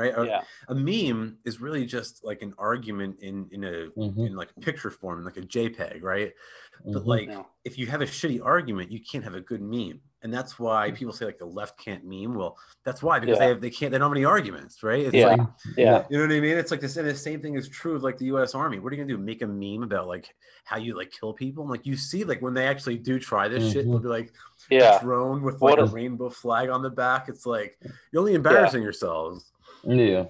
right? 0.00 0.26
Yeah. 0.26 0.42
A, 0.68 0.72
a, 0.72 0.74
meme 0.74 1.38
is 1.44 1.60
really 1.60 1.86
just 1.86 2.24
like 2.24 2.42
an 2.42 2.54
argument 2.58 3.20
in 3.20 3.46
in 3.52 3.64
a 3.64 3.88
mm-hmm. 3.96 4.26
in 4.26 4.36
like 4.36 4.50
a 4.56 4.60
picture 4.60 4.90
form, 4.90 5.24
like 5.24 5.36
a 5.36 5.42
JPEG, 5.42 6.02
right? 6.02 6.32
Mm-hmm. 6.80 6.92
But 6.92 7.06
like 7.06 7.28
yeah. 7.28 7.42
if 7.64 7.78
you 7.78 7.86
have 7.86 8.00
a 8.00 8.06
shitty 8.06 8.44
argument, 8.44 8.90
you 8.90 9.00
can't 9.00 9.24
have 9.24 9.34
a 9.34 9.40
good 9.40 9.62
meme. 9.62 10.00
And 10.22 10.32
that's 10.32 10.58
why 10.58 10.90
mm. 10.90 10.94
people 10.94 11.14
say 11.14 11.24
like 11.24 11.38
the 11.38 11.46
left 11.46 11.78
can't 11.78 12.04
meme. 12.04 12.34
Well, 12.34 12.58
that's 12.84 13.02
why 13.02 13.18
because 13.18 13.38
yeah. 13.38 13.44
they 13.44 13.48
have 13.48 13.60
they 13.60 13.70
can't 13.70 13.90
they 13.90 13.98
don't 13.98 14.10
have 14.10 14.16
any 14.16 14.26
arguments, 14.26 14.82
right? 14.82 15.06
It's 15.06 15.14
yeah. 15.14 15.28
like 15.28 15.40
yeah, 15.78 16.04
you 16.10 16.18
know 16.18 16.26
what 16.26 16.36
I 16.36 16.40
mean? 16.40 16.58
It's 16.58 16.70
like 16.70 16.80
this 16.80 16.96
and 16.98 17.08
the 17.08 17.14
same 17.14 17.40
thing 17.40 17.54
is 17.54 17.68
true 17.68 17.96
of 17.96 18.02
like 18.02 18.18
the 18.18 18.26
US 18.26 18.54
Army. 18.54 18.78
What 18.78 18.92
are 18.92 18.96
you 18.96 19.02
gonna 19.02 19.14
do? 19.14 19.18
Make 19.18 19.40
a 19.40 19.46
meme 19.46 19.82
about 19.82 20.08
like 20.08 20.28
how 20.64 20.76
you 20.76 20.96
like 20.96 21.10
kill 21.10 21.32
people? 21.32 21.64
And 21.64 21.70
like 21.70 21.86
you 21.86 21.96
see 21.96 22.24
like 22.24 22.42
when 22.42 22.52
they 22.52 22.66
actually 22.66 22.98
do 22.98 23.18
try 23.18 23.48
this 23.48 23.64
mm-hmm. 23.64 23.72
shit, 23.72 23.86
they'll 23.86 23.98
be 23.98 24.08
like 24.08 24.32
yeah. 24.70 24.98
drone 25.00 25.42
with 25.42 25.54
like 25.54 25.62
what 25.62 25.78
a 25.78 25.84
is... 25.84 25.92
rainbow 25.92 26.28
flag 26.28 26.68
on 26.68 26.82
the 26.82 26.90
back. 26.90 27.28
It's 27.28 27.46
like 27.46 27.78
you're 28.12 28.20
only 28.20 28.34
embarrassing 28.34 28.82
yourselves. 28.82 29.50
Yeah. 29.84 30.24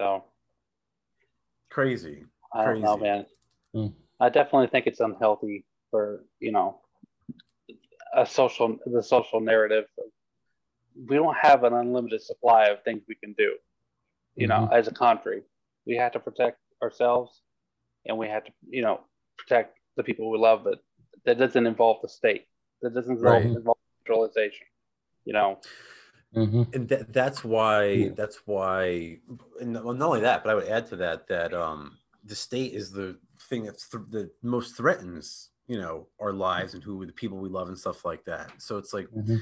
So 0.00 0.24
crazy. 1.70 2.24
I 2.52 2.64
don't 2.64 2.80
know, 2.80 2.96
man. 2.96 3.26
Mm. 3.74 3.92
I 4.18 4.28
definitely 4.28 4.68
think 4.68 4.86
it's 4.86 5.00
unhealthy 5.00 5.64
for 5.90 6.24
you 6.40 6.52
know 6.52 6.80
a 8.14 8.26
social 8.26 8.78
the 8.86 9.02
social 9.02 9.40
narrative. 9.40 9.84
We 11.08 11.16
don't 11.16 11.36
have 11.36 11.64
an 11.64 11.72
unlimited 11.72 12.22
supply 12.22 12.66
of 12.66 12.82
things 12.82 13.02
we 13.08 13.14
can 13.14 13.32
do. 13.34 13.54
You 14.36 14.48
mm-hmm. 14.48 14.64
know, 14.64 14.70
as 14.72 14.88
a 14.88 14.92
country, 14.92 15.42
we 15.86 15.96
have 15.96 16.12
to 16.12 16.20
protect 16.20 16.58
ourselves, 16.82 17.42
and 18.06 18.18
we 18.18 18.28
have 18.28 18.44
to 18.44 18.52
you 18.68 18.82
know 18.82 19.00
protect 19.38 19.78
the 19.96 20.02
people 20.02 20.30
we 20.30 20.38
love. 20.38 20.64
But 20.64 20.80
that 21.24 21.38
doesn't 21.38 21.66
involve 21.66 21.98
the 22.02 22.08
state. 22.08 22.46
That 22.82 22.94
doesn't 22.94 23.16
involve, 23.18 23.44
right. 23.44 23.44
involve 23.44 23.78
centralization. 23.98 24.66
You 25.24 25.34
know, 25.34 25.58
Mm-hmm. 26.34 26.62
And 26.74 26.88
th- 26.88 27.06
that's 27.08 27.42
why 27.42 27.84
yeah. 27.86 28.08
that's 28.16 28.42
why 28.44 29.18
and 29.60 29.74
well, 29.74 29.94
not 29.94 30.06
only 30.06 30.20
that 30.20 30.44
but 30.44 30.50
i 30.50 30.54
would 30.54 30.68
add 30.68 30.86
to 30.86 30.96
that 30.96 31.26
that 31.26 31.52
um 31.52 31.98
the 32.24 32.36
state 32.36 32.72
is 32.72 32.92
the 32.92 33.18
thing 33.48 33.64
that's 33.64 33.88
th- 33.88 34.04
the 34.10 34.30
most 34.40 34.76
threatens 34.76 35.48
you 35.66 35.76
know 35.76 36.06
our 36.20 36.32
lives 36.32 36.74
and 36.74 36.84
who 36.84 37.04
the 37.04 37.12
people 37.12 37.38
we 37.38 37.48
love 37.48 37.66
and 37.66 37.76
stuff 37.76 38.04
like 38.04 38.24
that 38.26 38.52
so 38.58 38.76
it's 38.76 38.92
like 38.92 39.08
mm-hmm. 39.08 39.38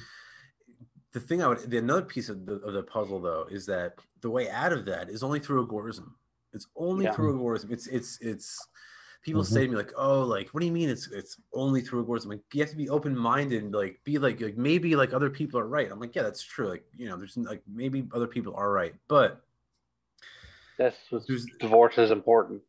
the 1.13 1.21
thing 1.21 1.43
i 1.43 1.49
would 1.49 1.59
the 1.71 1.77
another 1.77 2.01
piece 2.01 2.31
of 2.31 2.47
the, 2.47 2.55
of 2.55 2.73
the 2.73 2.83
puzzle 2.83 3.21
though 3.21 3.47
is 3.51 3.67
that 3.67 3.95
the 4.23 4.31
way 4.31 4.49
out 4.49 4.73
of 4.73 4.87
that 4.87 5.11
is 5.11 5.23
only 5.23 5.41
through 5.41 5.67
agorism 5.67 6.13
it's 6.55 6.69
only 6.75 7.05
yeah. 7.05 7.13
through 7.13 7.35
agorism 7.35 7.71
it's 7.71 7.87
it's 7.89 8.19
it's 8.23 8.67
people 9.23 9.43
mm-hmm. 9.43 9.55
say 9.55 9.65
to 9.65 9.69
me 9.71 9.77
like, 9.77 9.93
"Oh, 9.97 10.23
like 10.23 10.49
what 10.51 10.61
do 10.61 10.67
you 10.67 10.73
mean 10.73 10.89
it's 10.89 11.11
it's 11.11 11.41
only 11.53 11.81
through 11.81 12.01
awards?" 12.01 12.25
I'm 12.25 12.31
like, 12.31 12.41
you 12.53 12.61
have 12.63 12.71
to 12.71 12.77
be 12.77 12.89
open 12.89 13.17
minded 13.17 13.63
and 13.63 13.75
like 13.75 14.01
be 14.05 14.19
like 14.19 14.41
like 14.41 14.57
maybe 14.57 14.97
like 14.97 15.13
other 15.13 15.31
people 15.31 15.59
are 15.61 15.69
right. 15.69 15.91
I'm 15.91 16.01
like, 16.01 16.15
yeah, 16.15 16.23
that's 16.23 16.43
true. 16.43 16.69
Like 16.69 16.85
you 16.97 17.09
know, 17.09 17.17
there's 17.17 17.37
like 17.37 17.63
maybe 17.67 18.07
other 18.13 18.27
people 18.27 18.55
are 18.57 18.73
right, 18.73 18.95
but 19.09 19.43
that's 20.79 20.97
divorce 21.59 21.99
is 21.99 22.11
important. 22.11 22.63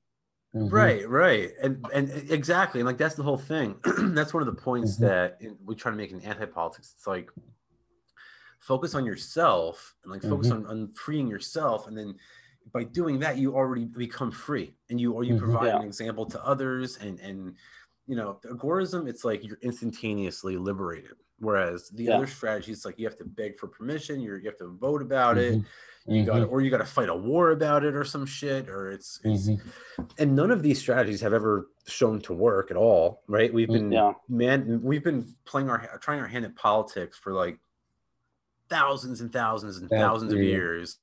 Mm-hmm. 0.56 0.74
Right, 0.74 1.08
right, 1.08 1.52
and 1.62 1.86
and 1.94 2.10
exactly, 2.32 2.80
and 2.80 2.88
like 2.88 2.98
that's 2.98 3.14
the 3.14 3.22
whole 3.22 3.38
thing. 3.38 3.76
that's 4.16 4.34
one 4.34 4.42
of 4.42 4.48
the 4.48 4.60
points 4.60 4.96
mm-hmm. 4.96 5.06
that 5.06 5.40
we 5.64 5.76
try 5.76 5.92
to 5.92 5.98
make 5.98 6.12
in 6.12 6.20
anti-politics. 6.22 6.96
It's 6.98 7.06
like 7.06 7.30
focus 8.58 8.96
on 8.96 9.06
yourself 9.06 9.96
and 10.04 10.12
like 10.12 10.24
focus 10.24 10.48
mm-hmm. 10.48 10.66
on, 10.66 10.88
on 10.88 10.94
freeing 10.94 11.28
yourself, 11.28 11.88
and 11.88 11.96
then 11.96 12.16
by 12.72 12.84
doing 12.84 13.20
that 13.20 13.38
you 13.38 13.56
already 13.56 13.86
become 13.86 14.32
free 14.32 14.74
and 14.90 15.00
you 15.00 15.14
or 15.14 15.24
you 15.24 15.36
mm-hmm, 15.36 15.44
provide 15.44 15.68
yeah. 15.68 15.78
an 15.78 15.84
example 15.84 16.26
to 16.26 16.44
others 16.46 16.98
and 16.98 17.20
and 17.20 17.56
you 18.08 18.16
know 18.16 18.40
agorism 18.46 19.08
it's 19.08 19.24
like 19.24 19.44
you're 19.44 19.60
instantaneously 19.62 20.58
liberated 20.58 21.14
whereas 21.40 21.90
the 21.90 22.06
yeah. 22.06 22.16
other 22.16 22.28
strategy 22.28 22.72
it's 22.72 22.86
like 22.86 23.00
you 23.00 23.06
have 23.06 23.18
to 23.18 23.26
beg 23.26 23.58
for 23.58 23.68
permission 23.68 24.20
you're, 24.20 24.38
you 24.38 24.46
have 24.46 24.58
to 24.58 24.76
vote 24.80 25.02
about 25.02 25.38
mm-hmm. 25.38 25.60
it 25.60 25.66
you 26.08 26.24
mm-hmm. 26.24 26.40
got 26.40 26.50
or 26.50 26.62
you 26.62 26.70
got 26.70 26.80
to 26.80 26.86
fight 26.86 27.10
a 27.10 27.16
war 27.16 27.52
about 27.52 27.84
it 27.84 27.96
or 27.96 28.04
some 28.04 28.26
shit 28.26 28.68
or 28.70 28.90
it's, 28.90 29.20
it's 29.24 29.50
mm-hmm. 29.50 30.04
and 30.18 30.36
none 30.36 30.52
of 30.52 30.64
these 30.64 30.80
strategies 30.80 31.22
have 31.22 31.34
ever 31.34 31.70
shown 31.88 32.20
to 32.20 32.34
work 32.34 32.72
at 32.72 32.78
all 32.78 33.22
right 33.28 33.54
we've 33.54 33.68
been 33.68 33.92
yeah. 33.92 34.14
man 34.28 34.82
we've 34.84 35.04
been 35.04 35.28
playing 35.46 35.70
our 35.70 36.00
trying 36.02 36.20
our 36.20 36.28
hand 36.28 36.46
at 36.46 36.56
politics 36.56 37.18
for 37.18 37.34
like 37.34 37.58
thousands 38.70 39.22
and 39.22 39.34
thousands 39.34 39.78
and 39.78 39.90
thousands 39.90 40.32
of 40.32 40.40
years 40.40 41.00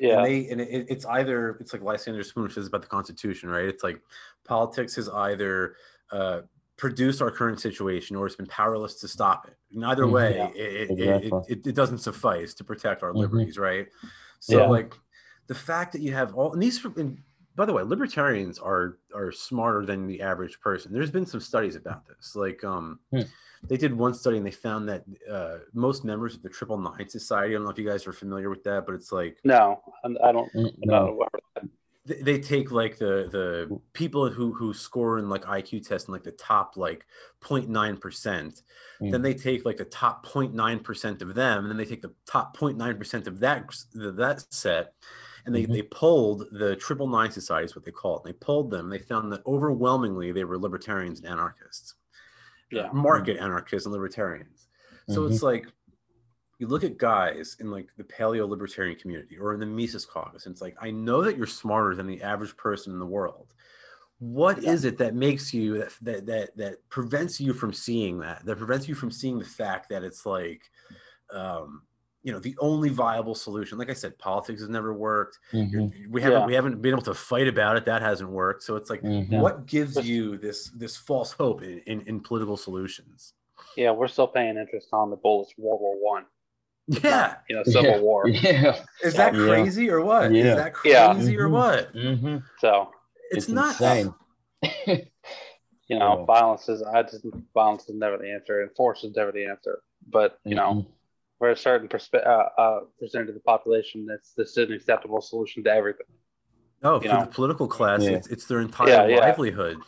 yeah. 0.00 0.16
And 0.16 0.26
they 0.26 0.48
and 0.48 0.60
it, 0.60 0.86
it's 0.88 1.04
either 1.04 1.58
it's 1.60 1.72
like 1.72 1.82
Lysander 1.82 2.22
Spooner 2.22 2.48
says 2.48 2.66
about 2.66 2.82
the 2.82 2.88
Constitution, 2.88 3.50
right? 3.50 3.66
It's 3.66 3.84
like 3.84 4.00
politics 4.44 4.96
has 4.96 5.08
either 5.08 5.76
uh, 6.10 6.40
produced 6.76 7.20
our 7.20 7.30
current 7.30 7.60
situation 7.60 8.16
or 8.16 8.26
it's 8.26 8.36
been 8.36 8.46
powerless 8.46 8.94
to 8.94 9.08
stop 9.08 9.46
it. 9.46 9.56
In 9.76 9.84
either 9.84 10.04
mm-hmm. 10.04 10.14
way, 10.14 10.36
yeah. 10.36 10.48
it, 10.54 10.90
exactly. 10.90 11.28
it, 11.48 11.58
it, 11.58 11.66
it, 11.66 11.74
doesn't 11.74 11.98
suffice 11.98 12.54
to 12.54 12.64
protect 12.64 13.02
our 13.02 13.10
mm-hmm. 13.10 13.18
liberties, 13.18 13.58
right? 13.58 13.86
So 14.40 14.60
yeah. 14.60 14.66
like 14.66 14.94
the 15.46 15.54
fact 15.54 15.92
that 15.92 16.00
you 16.00 16.14
have 16.14 16.34
all 16.34 16.52
and 16.52 16.62
these 16.62 16.82
and 16.96 17.18
by 17.56 17.64
the 17.64 17.72
way, 17.72 17.82
libertarians 17.82 18.58
are 18.58 18.98
are 19.14 19.32
smarter 19.32 19.84
than 19.84 20.06
the 20.06 20.20
average 20.20 20.60
person. 20.60 20.92
There's 20.92 21.10
been 21.10 21.26
some 21.26 21.40
studies 21.40 21.76
about 21.76 22.06
this. 22.06 22.34
Like 22.36 22.62
um 22.64 23.00
hmm 23.12 23.22
they 23.68 23.76
did 23.76 23.96
one 23.96 24.14
study 24.14 24.38
and 24.38 24.46
they 24.46 24.50
found 24.50 24.88
that 24.88 25.04
uh, 25.30 25.58
most 25.74 26.04
members 26.04 26.34
of 26.34 26.42
the 26.42 26.48
Triple 26.48 26.78
Nine 26.78 27.08
Society. 27.08 27.52
I 27.52 27.54
don't 27.54 27.64
know 27.64 27.70
if 27.70 27.78
you 27.78 27.88
guys 27.88 28.06
are 28.06 28.12
familiar 28.12 28.48
with 28.48 28.64
that, 28.64 28.86
but 28.86 28.94
it's 28.94 29.12
like 29.12 29.38
no, 29.44 29.80
I 30.04 30.32
don't. 30.32 30.52
Mm, 30.54 30.72
no. 30.78 31.26
they 32.04 32.40
take 32.40 32.70
like 32.70 32.96
the 32.96 33.28
the 33.30 33.80
people 33.92 34.30
who 34.30 34.52
who 34.54 34.72
score 34.72 35.18
in 35.18 35.28
like 35.28 35.44
IQ 35.44 35.86
tests 35.86 36.08
in 36.08 36.12
like 36.12 36.24
the 36.24 36.32
top 36.32 36.76
like 36.76 37.04
0.9 37.42 38.00
percent. 38.00 38.62
Mm. 39.02 39.12
Then 39.12 39.22
they 39.22 39.34
take 39.34 39.64
like 39.64 39.76
the 39.76 39.84
top 39.84 40.26
0.9 40.26 40.82
percent 40.82 41.20
of 41.20 41.34
them, 41.34 41.64
and 41.64 41.70
then 41.70 41.76
they 41.76 41.84
take 41.84 42.02
the 42.02 42.14
top 42.26 42.56
0.9 42.56 42.98
percent 42.98 43.26
of 43.26 43.40
that 43.40 43.70
that 43.94 44.44
set, 44.50 44.94
and 45.46 45.54
they 45.54 45.62
mm-hmm. 45.62 45.72
they 45.72 45.82
polled 45.82 46.44
the 46.52 46.76
triple 46.76 47.08
nine 47.08 47.30
society 47.30 47.64
is 47.64 47.74
what 47.74 47.84
they 47.84 47.90
call 47.90 48.16
it. 48.16 48.22
And 48.24 48.34
they 48.34 48.38
polled 48.38 48.70
them. 48.70 48.90
They 48.90 48.98
found 48.98 49.32
that 49.32 49.46
overwhelmingly 49.46 50.32
they 50.32 50.44
were 50.44 50.58
libertarians 50.58 51.20
and 51.20 51.28
anarchists, 51.28 51.94
yeah, 52.70 52.88
market 52.92 53.36
mm-hmm. 53.36 53.46
anarchists 53.46 53.86
and 53.86 53.92
libertarians. 53.92 54.68
So 55.08 55.22
mm-hmm. 55.22 55.32
it's 55.32 55.42
like 55.42 55.66
you 56.58 56.66
look 56.66 56.84
at 56.84 56.98
guys 56.98 57.56
in 57.58 57.70
like 57.70 57.88
the 57.96 58.04
paleo 58.04 58.46
libertarian 58.46 58.98
community 58.98 59.38
or 59.38 59.54
in 59.54 59.60
the 59.60 59.66
Mises 59.66 60.04
caucus, 60.04 60.46
and 60.46 60.52
it's 60.52 60.60
like, 60.60 60.76
I 60.80 60.90
know 60.90 61.22
that 61.22 61.36
you're 61.38 61.46
smarter 61.46 61.94
than 61.94 62.06
the 62.06 62.22
average 62.22 62.56
person 62.56 62.92
in 62.92 62.98
the 62.98 63.06
world. 63.06 63.54
What 64.18 64.62
yeah. 64.62 64.72
is 64.72 64.84
it 64.84 64.98
that 64.98 65.14
makes 65.14 65.54
you 65.54 65.78
that, 65.78 65.92
that 66.02 66.26
that 66.26 66.56
that 66.58 66.88
prevents 66.90 67.40
you 67.40 67.54
from 67.54 67.72
seeing 67.72 68.18
that? 68.20 68.44
That 68.44 68.58
prevents 68.58 68.86
you 68.86 68.94
from 68.94 69.10
seeing 69.10 69.38
the 69.38 69.46
fact 69.46 69.88
that 69.88 70.04
it's 70.04 70.26
like, 70.26 70.60
um, 71.32 71.82
you 72.22 72.32
know, 72.32 72.38
the 72.38 72.56
only 72.58 72.90
viable 72.90 73.34
solution. 73.34 73.78
Like 73.78 73.90
I 73.90 73.94
said, 73.94 74.18
politics 74.18 74.60
has 74.60 74.68
never 74.68 74.92
worked. 74.92 75.38
Mm-hmm. 75.52 76.12
We 76.12 76.20
haven't 76.20 76.40
yeah. 76.40 76.46
we 76.46 76.54
haven't 76.54 76.82
been 76.82 76.92
able 76.92 77.02
to 77.02 77.14
fight 77.14 77.48
about 77.48 77.76
it. 77.76 77.84
That 77.86 78.02
hasn't 78.02 78.30
worked. 78.30 78.62
So 78.62 78.76
it's 78.76 78.90
like, 78.90 79.02
mm-hmm. 79.02 79.40
what 79.40 79.66
gives 79.66 79.96
you 80.06 80.36
this 80.36 80.68
this 80.70 80.96
false 80.96 81.32
hope 81.32 81.62
in, 81.62 81.80
in, 81.86 82.02
in 82.02 82.20
political 82.20 82.56
solutions? 82.56 83.34
Yeah, 83.76 83.92
we're 83.92 84.08
still 84.08 84.26
paying 84.26 84.56
interest 84.56 84.88
on 84.92 85.10
the 85.10 85.16
bullets 85.16 85.54
World 85.56 85.80
War 85.80 85.94
One. 86.00 86.24
Yeah. 86.86 87.36
you 87.48 87.56
know, 87.56 87.62
Civil 87.64 87.90
yeah. 87.90 88.00
War. 88.00 88.28
Yeah. 88.28 88.80
Is 89.02 89.14
that 89.14 89.32
crazy 89.32 89.88
or 89.90 90.00
what? 90.00 90.32
Yeah. 90.32 90.44
Is 90.44 90.56
that 90.56 90.74
crazy 90.74 90.92
yeah. 90.92 91.38
or 91.38 91.44
mm-hmm. 91.44 91.52
what? 91.52 91.94
Mm-hmm. 91.94 92.36
So 92.58 92.90
it's, 93.30 93.44
it's 93.44 93.48
not 93.48 93.80
insane. 93.80 94.14
you 95.88 95.98
know, 95.98 96.24
violence 96.24 96.68
is 96.68 96.82
I 96.82 97.02
just 97.02 97.24
violence 97.54 97.88
is 97.88 97.94
never 97.94 98.18
the 98.18 98.30
answer, 98.30 98.60
and 98.60 98.70
force 98.76 99.04
is 99.04 99.14
never 99.16 99.32
the 99.32 99.46
answer. 99.46 99.80
But 100.08 100.38
you 100.44 100.56
mm-hmm. 100.56 100.78
know, 100.78 100.86
for 101.40 101.50
a 101.50 101.56
certain 101.56 101.88
perspe- 101.88 102.24
uh, 102.24 102.60
uh, 102.60 102.80
percentage 103.00 103.30
of 103.30 103.34
the 103.34 103.40
population, 103.40 104.06
that's 104.06 104.34
this 104.34 104.50
is 104.50 104.68
an 104.68 104.72
acceptable 104.72 105.20
solution 105.20 105.64
to 105.64 105.70
everything. 105.70 106.06
No, 106.82 107.00
for 107.00 107.08
know? 107.08 107.20
the 107.22 107.26
political 107.26 107.66
class, 107.66 108.04
it's, 108.04 108.28
it's 108.28 108.44
their 108.44 108.60
entire 108.60 109.16
livelihood. 109.16 109.78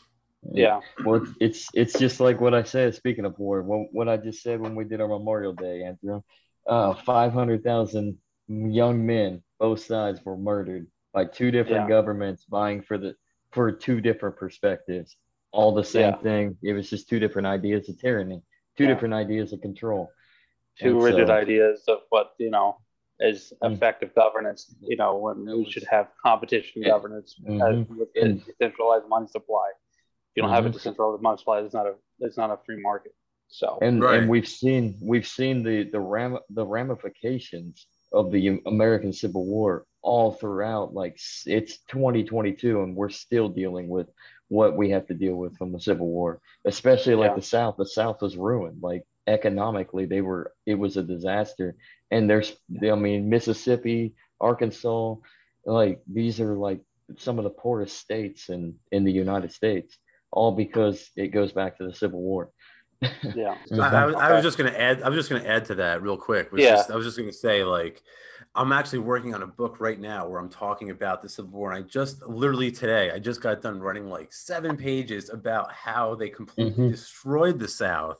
Yeah. 0.50 0.80
Well, 1.04 1.24
it's 1.40 1.68
it's 1.72 1.96
just 1.96 2.18
like 2.18 2.40
what 2.40 2.54
I 2.54 2.64
said. 2.64 2.94
Speaking 2.94 3.24
of 3.24 3.38
war, 3.38 3.62
what, 3.62 3.88
what 3.92 4.08
I 4.08 4.16
just 4.16 4.42
said 4.42 4.60
when 4.60 4.74
we 4.74 4.84
did 4.84 5.00
our 5.00 5.06
Memorial 5.06 5.52
Day, 5.52 5.84
Andrew 5.84 6.22
uh, 6.66 6.94
500,000 6.94 8.18
young 8.48 9.06
men, 9.06 9.42
both 9.58 9.84
sides 9.84 10.20
were 10.24 10.36
murdered 10.36 10.86
by 11.12 11.24
two 11.24 11.50
different 11.50 11.82
yeah. 11.82 11.88
governments 11.88 12.46
vying 12.48 12.82
for 12.82 12.98
the 12.98 13.14
for 13.52 13.70
two 13.70 14.00
different 14.00 14.36
perspectives. 14.36 15.16
All 15.52 15.74
the 15.74 15.84
same 15.84 16.14
yeah. 16.14 16.22
thing. 16.22 16.56
It 16.62 16.72
was 16.72 16.88
just 16.88 17.08
two 17.08 17.18
different 17.18 17.46
ideas 17.46 17.88
of 17.90 18.00
tyranny, 18.00 18.42
two 18.78 18.84
yeah. 18.84 18.94
different 18.94 19.14
ideas 19.14 19.52
of 19.52 19.60
control. 19.60 20.10
Two 20.80 20.88
and 20.88 21.02
rigid 21.02 21.26
so, 21.28 21.34
ideas 21.34 21.84
of 21.88 21.98
what, 22.10 22.32
you 22.38 22.50
know, 22.50 22.78
is 23.20 23.52
mm. 23.62 23.72
effective 23.72 24.10
mm-hmm. 24.10 24.20
governance, 24.20 24.74
you 24.80 24.96
know, 24.96 25.16
when 25.16 25.44
we 25.44 25.70
should 25.70 25.84
have 25.84 26.08
competition 26.24 26.82
governance 26.82 27.36
mm-hmm. 27.40 27.94
with 27.94 28.08
a 28.16 28.32
decentralized 28.32 29.08
money 29.08 29.26
supply. 29.28 29.70
If 29.70 30.36
you 30.36 30.42
don't 30.42 30.48
mm-hmm. 30.48 30.54
have 30.54 30.64
a 30.64 30.68
mm-hmm. 30.68 30.76
decentralized 30.76 31.22
money 31.22 31.38
supply, 31.38 31.60
it's 31.60 31.74
not 31.74 31.86
a 31.86 31.94
it's 32.20 32.36
not 32.36 32.50
a 32.50 32.58
free 32.64 32.80
market. 32.80 33.14
So 33.48 33.78
and 33.82 34.02
right. 34.02 34.20
and 34.20 34.30
we've 34.30 34.48
seen 34.48 34.98
we've 35.02 35.26
seen 35.26 35.62
the 35.62 35.84
the 35.90 36.00
ram 36.00 36.38
the 36.50 36.66
ramifications 36.66 37.86
of 38.12 38.30
the 38.30 38.60
American 38.66 39.12
Civil 39.12 39.44
War 39.44 39.84
all 40.02 40.32
throughout. 40.32 40.94
Like 40.94 41.18
it's 41.46 41.78
2022, 41.88 42.82
and 42.82 42.96
we're 42.96 43.10
still 43.10 43.48
dealing 43.48 43.88
with 43.88 44.08
what 44.48 44.76
we 44.76 44.90
have 44.90 45.06
to 45.06 45.14
deal 45.14 45.34
with 45.34 45.56
from 45.56 45.72
the 45.72 45.80
Civil 45.80 46.08
War, 46.08 46.40
especially 46.66 47.14
like 47.14 47.30
yeah. 47.30 47.36
the 47.36 47.42
South. 47.42 47.76
The 47.76 47.86
South 47.86 48.22
was 48.22 48.36
ruined. 48.36 48.82
Like 48.82 49.04
economically, 49.26 50.06
they 50.06 50.20
were 50.20 50.52
it 50.66 50.74
was 50.74 50.96
a 50.96 51.02
disaster. 51.02 51.76
And 52.10 52.28
there's 52.28 52.54
I 52.82 52.94
mean 52.94 53.28
Mississippi, 53.28 54.14
Arkansas, 54.40 55.16
like 55.64 56.02
these 56.10 56.40
are 56.40 56.56
like 56.56 56.80
some 57.18 57.38
of 57.38 57.44
the 57.44 57.50
poorest 57.50 57.96
states 57.98 58.48
in 58.48 58.74
in 58.90 59.04
the 59.04 59.12
United 59.12 59.52
States, 59.52 59.98
all 60.30 60.52
because 60.52 61.10
it 61.16 61.28
goes 61.28 61.52
back 61.52 61.78
to 61.78 61.86
the 61.86 61.94
Civil 61.94 62.20
War 62.20 62.50
yeah. 63.34 63.56
I, 63.72 63.76
I, 63.76 64.28
I, 64.28 64.32
was 64.32 64.44
just 64.44 64.58
gonna 64.58 64.70
add. 64.70 65.02
I 65.02 65.08
was 65.08 65.18
just 65.18 65.30
gonna 65.30 65.48
add 65.48 65.64
to 65.66 65.74
that 65.76 66.02
real 66.02 66.16
quick. 66.16 66.50
yeah. 66.54 66.76
Just, 66.76 66.90
I 66.90 66.96
was 66.96 67.04
just 67.04 67.18
gonna 67.18 67.32
say 67.32 67.64
like, 67.64 68.02
I'm 68.54 68.72
actually 68.72 69.00
working 69.00 69.34
on 69.34 69.42
a 69.42 69.46
book 69.46 69.80
right 69.80 69.98
now 69.98 70.28
where 70.28 70.40
I'm 70.40 70.48
talking 70.48 70.90
about 70.90 71.22
the 71.22 71.28
Civil 71.28 71.50
War, 71.50 71.72
and 71.72 71.84
I 71.84 71.88
just 71.88 72.22
literally 72.22 72.70
today 72.70 73.10
I 73.10 73.18
just 73.18 73.40
got 73.40 73.62
done 73.62 73.80
running 73.80 74.08
like 74.08 74.32
seven 74.32 74.76
pages 74.76 75.30
about 75.30 75.72
how 75.72 76.14
they 76.14 76.28
completely 76.28 76.72
mm-hmm. 76.72 76.90
destroyed 76.90 77.58
the 77.58 77.68
South. 77.68 78.18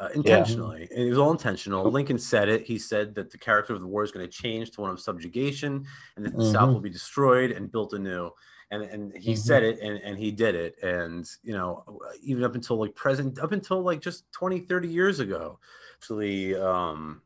Uh, 0.00 0.08
intentionally, 0.14 0.86
yeah. 0.90 0.96
and 0.96 1.06
it 1.06 1.10
was 1.10 1.18
all 1.18 1.32
intentional. 1.32 1.90
Lincoln 1.90 2.20
said 2.20 2.48
it. 2.48 2.62
He 2.62 2.78
said 2.78 3.16
that 3.16 3.32
the 3.32 3.38
character 3.38 3.72
of 3.72 3.80
the 3.80 3.86
war 3.86 4.04
is 4.04 4.12
going 4.12 4.24
to 4.24 4.30
change 4.30 4.70
to 4.72 4.80
one 4.80 4.90
of 4.90 5.00
subjugation, 5.00 5.84
and 6.14 6.24
that 6.24 6.36
the 6.36 6.44
mm-hmm. 6.44 6.52
South 6.52 6.72
will 6.72 6.80
be 6.80 6.88
destroyed 6.88 7.50
and 7.50 7.72
built 7.72 7.92
anew 7.94 8.30
and 8.70 8.82
and 8.82 9.16
he 9.16 9.32
mm-hmm. 9.32 9.40
said 9.40 9.62
it 9.62 9.80
and, 9.80 9.98
and 9.98 10.18
he 10.18 10.30
did 10.30 10.54
it 10.54 10.82
and 10.82 11.28
you 11.42 11.52
know 11.52 11.84
even 12.22 12.44
up 12.44 12.54
until 12.54 12.76
like 12.76 12.94
present 12.94 13.38
up 13.38 13.52
until 13.52 13.82
like 13.82 14.00
just 14.00 14.30
20 14.32 14.60
30 14.60 14.88
years 14.88 15.20
ago 15.20 15.58
actually 15.96 16.54
um 16.56 17.22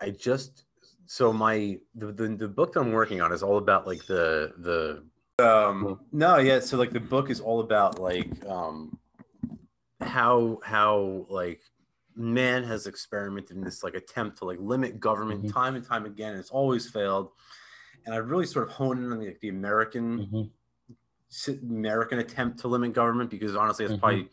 i 0.00 0.10
just 0.10 0.64
so 1.06 1.32
my 1.32 1.78
the, 1.94 2.12
the, 2.12 2.28
the 2.28 2.48
book 2.48 2.72
that 2.72 2.80
i'm 2.80 2.92
working 2.92 3.20
on 3.20 3.32
is 3.32 3.42
all 3.42 3.58
about 3.58 3.86
like 3.86 4.04
the 4.06 4.52
the 4.58 5.02
um 5.44 6.00
no 6.12 6.38
yeah 6.38 6.58
so 6.58 6.76
like 6.76 6.90
the 6.90 7.00
book 7.00 7.30
is 7.30 7.40
all 7.40 7.60
about 7.60 7.98
like 7.98 8.30
um 8.46 8.98
how 10.00 10.58
how 10.62 11.26
like 11.28 11.60
man 12.18 12.64
has 12.64 12.86
experimented 12.86 13.56
in 13.56 13.62
this 13.62 13.82
like 13.82 13.94
attempt 13.94 14.38
to 14.38 14.44
like 14.44 14.58
limit 14.60 14.98
government 14.98 15.40
mm-hmm. 15.40 15.52
time 15.52 15.76
and 15.76 15.86
time 15.86 16.04
again 16.04 16.30
and 16.32 16.40
it's 16.40 16.50
always 16.50 16.88
failed 16.88 17.30
and 18.04 18.14
i 18.14 18.18
really 18.18 18.46
sort 18.46 18.68
of 18.68 18.74
honed 18.74 19.04
in 19.04 19.12
on 19.12 19.18
the, 19.18 19.26
like, 19.26 19.40
the 19.40 19.48
american 19.48 20.18
mm-hmm. 20.18 20.42
American 21.62 22.18
attempt 22.18 22.58
to 22.60 22.68
limit 22.68 22.92
government 22.92 23.30
because 23.30 23.54
honestly, 23.54 23.84
it's 23.84 23.92
mm-hmm. 23.92 24.00
probably 24.00 24.28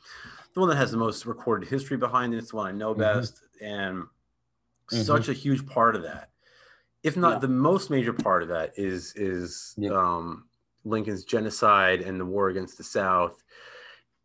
the 0.54 0.60
one 0.60 0.70
that 0.70 0.78
has 0.78 0.92
the 0.92 0.98
most 0.98 1.26
recorded 1.26 1.68
history 1.68 1.98
behind 1.98 2.34
it. 2.34 2.38
It's 2.38 2.52
the 2.52 2.58
one 2.58 2.68
I 2.68 2.72
know 2.72 2.92
mm-hmm. 2.92 3.02
best, 3.02 3.42
and 3.62 4.04
mm-hmm. 4.04 5.02
such 5.02 5.28
a 5.28 5.34
huge 5.34 5.66
part 5.68 5.96
of 5.96 6.04
that, 6.04 6.30
if 7.04 7.18
not 7.18 7.34
yeah. 7.34 7.40
the 7.40 7.48
most 7.50 7.90
major 7.90 8.14
part 8.14 8.44
of 8.44 8.50
that, 8.50 8.74
is 8.78 9.14
is 9.16 9.74
yeah. 9.78 9.92
um, 9.92 10.46
Lincoln's 10.86 11.26
genocide 11.26 12.02
and 12.02 12.20
the 12.20 12.26
war 12.26 12.50
against 12.50 12.78
the 12.78 12.84
South. 12.84 13.44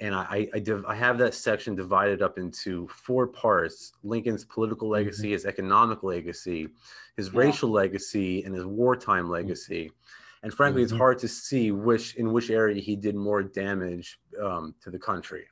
And 0.01 0.14
I 0.14 0.48
I, 0.55 0.59
div- 0.59 0.86
I 0.86 0.94
have 0.94 1.18
that 1.18 1.34
section 1.34 1.74
divided 1.74 2.22
up 2.22 2.38
into 2.38 2.88
four 2.88 3.26
parts: 3.26 3.92
Lincoln's 4.03 4.44
political 4.44 4.88
legacy, 4.88 5.24
mm-hmm. 5.24 5.32
his 5.32 5.46
economic 5.46 6.03
legacy, 6.03 6.68
his 7.16 7.26
yeah. 7.26 7.38
racial 7.38 7.70
legacy, 7.70 8.42
and 8.44 8.55
his 8.55 8.64
wartime 8.64 9.24
mm-hmm. 9.24 9.32
legacy 9.32 9.92
and 10.42 10.53
frankly, 10.53 10.82
mm-hmm. 10.82 10.94
it's 10.94 10.98
hard 10.98 11.18
to 11.18 11.28
see 11.28 11.70
which 11.70 12.14
in 12.16 12.32
which 12.32 12.51
area 12.51 12.80
he 12.80 12.96
did 12.96 13.14
more 13.14 13.42
damage 13.42 14.18
um, 14.42 14.74
to 14.82 14.90
the 14.90 14.98
country. 14.98 15.44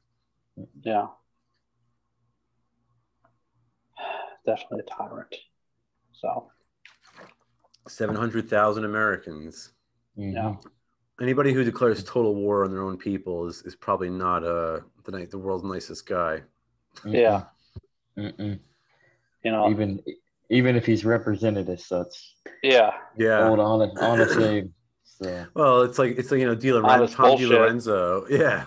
Yeah, 0.82 1.08
definitely 4.46 4.80
a 4.80 4.94
tyrant. 4.94 5.34
So, 6.12 6.50
seven 7.86 8.16
hundred 8.16 8.48
thousand 8.48 8.84
Americans. 8.84 9.72
Mm-hmm. 10.18 10.68
Yeah. 11.18 11.24
Anybody 11.24 11.52
who 11.52 11.64
declares 11.64 12.02
total 12.04 12.34
war 12.34 12.64
on 12.64 12.70
their 12.70 12.82
own 12.82 12.96
people 12.96 13.46
is, 13.46 13.62
is 13.62 13.74
probably 13.74 14.10
not 14.10 14.44
uh, 14.44 14.80
the 15.04 15.26
the 15.30 15.38
world's 15.38 15.64
nicest 15.64 16.06
guy. 16.06 16.42
Yeah. 17.04 17.44
Mm-mm. 18.16 18.58
You 19.44 19.52
know, 19.52 19.70
even 19.70 20.02
even 20.50 20.76
if 20.76 20.86
he's 20.86 21.04
represented 21.04 21.68
as 21.68 21.84
such. 21.84 22.34
Yeah. 22.62 22.92
Yeah. 23.16 23.46
Hold 23.46 23.60
on, 23.60 23.98
honestly, 23.98 24.70
so. 25.04 25.46
Well, 25.54 25.82
it's 25.82 25.98
like 25.98 26.18
it's 26.18 26.30
like 26.30 26.40
you 26.40 26.46
know, 26.46 26.56
DiLorenzo, 26.56 27.14
Tom 27.14 27.28
bullshit. 27.30 27.50
DiLorenzo. 27.50 28.30
Yeah, 28.30 28.66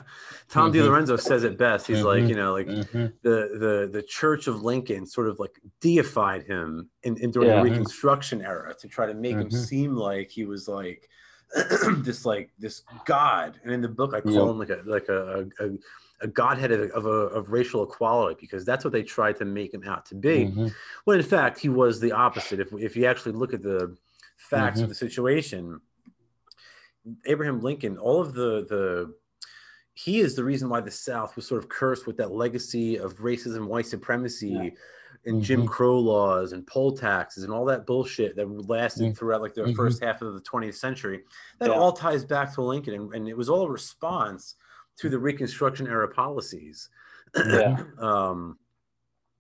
Tom 0.52 0.72
mm-hmm. 0.72 0.82
DiLorenzo 0.82 1.20
says 1.20 1.46
it 1.46 1.58
best. 1.58 1.88
He's 1.88 2.00
mm-hmm. 2.00 2.08
like, 2.08 2.24
you 2.28 2.36
know, 2.36 2.52
like 2.52 2.68
mm-hmm. 2.68 3.06
the 3.22 3.58
the 3.58 3.90
the 3.92 4.04
Church 4.04 4.48
of 4.48 4.62
Lincoln 4.62 5.06
sort 5.06 5.30
of 5.30 5.40
like 5.40 5.58
deified 5.80 6.44
him 6.44 6.90
in, 7.04 7.16
in 7.18 7.32
during 7.32 7.50
yeah. 7.50 7.56
the 7.56 7.64
Reconstruction 7.64 8.42
era 8.42 8.76
to 8.80 8.88
try 8.90 9.06
to 9.06 9.14
make 9.14 9.34
him 9.34 9.48
mm-hmm. 9.48 9.58
seem 9.58 9.96
like 9.96 10.30
he 10.30 10.44
was 10.44 10.68
like 10.68 11.10
this 11.98 12.26
like 12.26 12.50
this 12.60 12.84
god. 13.06 13.60
And 13.64 13.74
in 13.74 13.82
the 13.82 13.90
book, 13.90 14.14
I 14.14 14.22
call 14.22 14.34
yeah. 14.34 14.52
him 14.52 14.60
like 14.60 14.70
a 14.70 14.82
like 14.86 15.10
a, 15.10 15.48
a, 15.60 15.70
a 16.22 16.28
godhead 16.28 16.72
of, 16.72 16.92
of, 16.92 17.06
a, 17.06 17.10
of 17.10 17.52
racial 17.52 17.84
equality 17.84 18.38
because 18.40 18.64
that's 18.64 18.84
what 18.86 18.94
they 18.94 19.04
tried 19.04 19.38
to 19.38 19.46
make 19.46 19.74
him 19.74 19.84
out 19.86 20.06
to 20.08 20.16
be. 20.16 20.46
Mm-hmm. 20.46 20.68
When 21.06 21.18
in 21.18 21.26
fact, 21.26 21.60
he 21.60 21.70
was 21.70 22.00
the 22.00 22.12
opposite. 22.12 22.60
If 22.60 22.74
if 22.74 22.96
you 22.96 23.06
actually 23.06 23.34
look 23.34 23.54
at 23.54 23.64
the 23.64 23.96
facts 24.38 24.80
of 24.80 24.84
mm-hmm. 24.84 24.90
the 24.90 24.96
situation 24.96 25.82
Abraham 27.26 27.62
Lincoln, 27.62 27.98
all 27.98 28.22
of 28.22 28.34
the 28.34 28.66
the 28.68 29.14
he 29.94 30.20
is 30.20 30.36
the 30.36 30.44
reason 30.44 30.70
why 30.70 30.82
the 30.82 30.92
South 30.92 31.36
was 31.36 31.46
sort 31.46 31.62
of 31.62 31.70
cursed 31.70 32.08
with 32.08 32.18
that 32.18 32.32
legacy 32.32 32.96
of 32.96 33.18
racism, 33.18 33.68
white 33.68 33.86
supremacy, 33.86 34.74
and 35.26 35.42
Jim 35.44 35.68
Crow 35.68 36.00
laws 36.00 36.52
and 36.54 36.66
poll 36.66 36.92
taxes 36.98 37.44
and 37.44 37.54
all 37.54 37.66
that 37.66 37.86
bullshit 37.86 38.36
that 38.36 38.48
lasted 38.68 39.04
Mm-hmm. 39.04 39.14
throughout 39.14 39.42
like 39.42 39.54
the 39.54 39.62
Mhm. 39.62 39.76
first 39.76 40.04
half 40.04 40.22
of 40.22 40.34
the 40.34 40.42
20th 40.42 40.76
century. 40.76 41.24
That 41.60 41.70
Yeah. 41.70 41.76
all 41.76 41.92
ties 41.92 42.26
back 42.26 42.54
to 42.56 42.62
Lincoln, 42.64 42.94
and, 42.96 43.14
and 43.14 43.28
it 43.30 43.38
was 43.38 43.50
all 43.50 43.68
a 43.68 43.70
response 43.70 44.56
to 44.98 45.10
the 45.10 45.20
Reconstruction 45.20 45.88
era 45.88 46.08
policies. 46.08 46.90
Yeah. 47.36 47.84
um, 48.00 48.58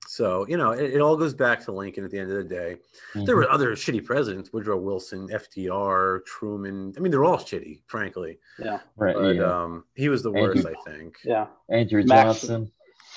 so 0.07 0.45
you 0.47 0.57
know, 0.57 0.71
it, 0.71 0.95
it 0.95 0.99
all 1.01 1.15
goes 1.15 1.33
back 1.33 1.63
to 1.65 1.71
Lincoln 1.71 2.03
at 2.03 2.11
the 2.11 2.19
end 2.19 2.31
of 2.31 2.37
the 2.37 2.43
day. 2.43 2.75
Mm-hmm. 3.13 3.25
There 3.25 3.35
were 3.35 3.49
other 3.49 3.71
shitty 3.75 4.03
presidents: 4.05 4.51
Woodrow 4.51 4.77
Wilson, 4.77 5.27
FDR, 5.29 6.25
Truman. 6.25 6.93
I 6.97 6.99
mean, 6.99 7.11
they're 7.11 7.23
all 7.23 7.37
shitty, 7.37 7.81
frankly. 7.87 8.37
Yeah. 8.59 8.79
right. 8.97 9.15
But 9.15 9.35
yeah. 9.35 9.43
um, 9.63 9.85
he 9.95 10.09
was 10.09 10.21
the 10.23 10.31
Andrew- 10.31 10.63
worst, 10.63 10.65
I 10.67 10.89
think. 10.91 11.17
Yeah. 11.23 11.47
Andrew 11.69 12.03
Max- 12.05 12.41
Johnson. 12.41 12.71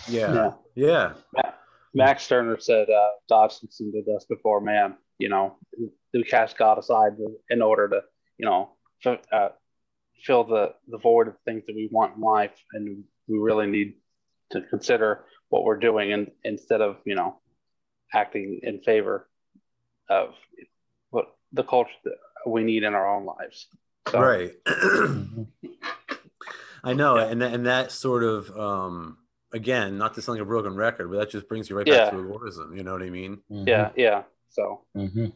Yeah, 0.09 0.33
Yeah. 0.35 0.53
yeah. 0.75 1.13
Max 1.95 2.27
Turner 2.27 2.59
said 2.59 2.91
uh, 2.91 3.11
Dodson 3.29 3.69
did 3.93 4.05
this 4.05 4.25
before 4.29 4.61
man. 4.61 4.97
You 5.19 5.29
know, 5.29 5.57
we 6.13 6.25
cast 6.25 6.59
God 6.59 6.79
aside 6.79 7.13
in 7.49 7.63
order 7.63 7.89
to, 7.89 8.01
you 8.37 8.47
know, 8.47 8.71
f- 9.05 9.21
uh, 9.33 9.51
fill 10.25 10.45
the, 10.45 10.75
the 10.89 10.99
void 10.99 11.29
of 11.29 11.37
things 11.45 11.63
that 11.67 11.77
we 11.77 11.89
want 11.91 12.17
in 12.17 12.21
life. 12.21 12.51
And 12.73 13.05
we 13.29 13.39
really 13.39 13.69
need 13.69 13.95
to 14.51 14.61
consider 14.63 15.25
what 15.51 15.65
we're 15.65 15.79
doing 15.79 16.13
and 16.13 16.31
instead 16.43 16.81
of, 16.81 16.97
you 17.05 17.15
know, 17.15 17.39
acting 18.13 18.61
in 18.63 18.81
favor 18.81 19.29
of 20.09 20.35
what 21.11 21.37
the 21.53 21.63
culture 21.63 21.91
that 22.05 22.15
we 22.47 22.65
need 22.65 22.83
in 22.83 22.95
our 22.95 23.15
own 23.15 23.25
lives. 23.25 23.69
So, 24.11 24.21
Right. 24.21 24.53
I 26.87 26.93
know, 26.93 27.17
and 27.17 27.41
that, 27.41 27.55
and 27.55 27.67
that 27.67 27.93
sort 27.93 28.25
of 28.25 28.51
um, 28.59 29.17
again, 29.55 29.97
not 29.97 30.13
to 30.15 30.21
sound 30.23 30.39
like 30.39 30.45
a 30.45 30.49
broken 30.49 30.75
record, 30.75 31.11
but 31.11 31.19
that 31.19 31.31
just 31.31 31.49
brings 31.49 31.71
you 31.71 31.77
right 31.79 31.87
Yeah. 31.87 32.05
back 32.05 32.11
to 32.13 32.17
agorism. 32.19 32.77
You 32.77 32.83
know 32.83 32.93
what 32.93 33.03
I 33.03 33.09
mean? 33.11 33.41
Yeah. 33.49 33.93
Yeah. 33.97 34.25
So, 34.51 34.85
Mhm. 34.95 35.33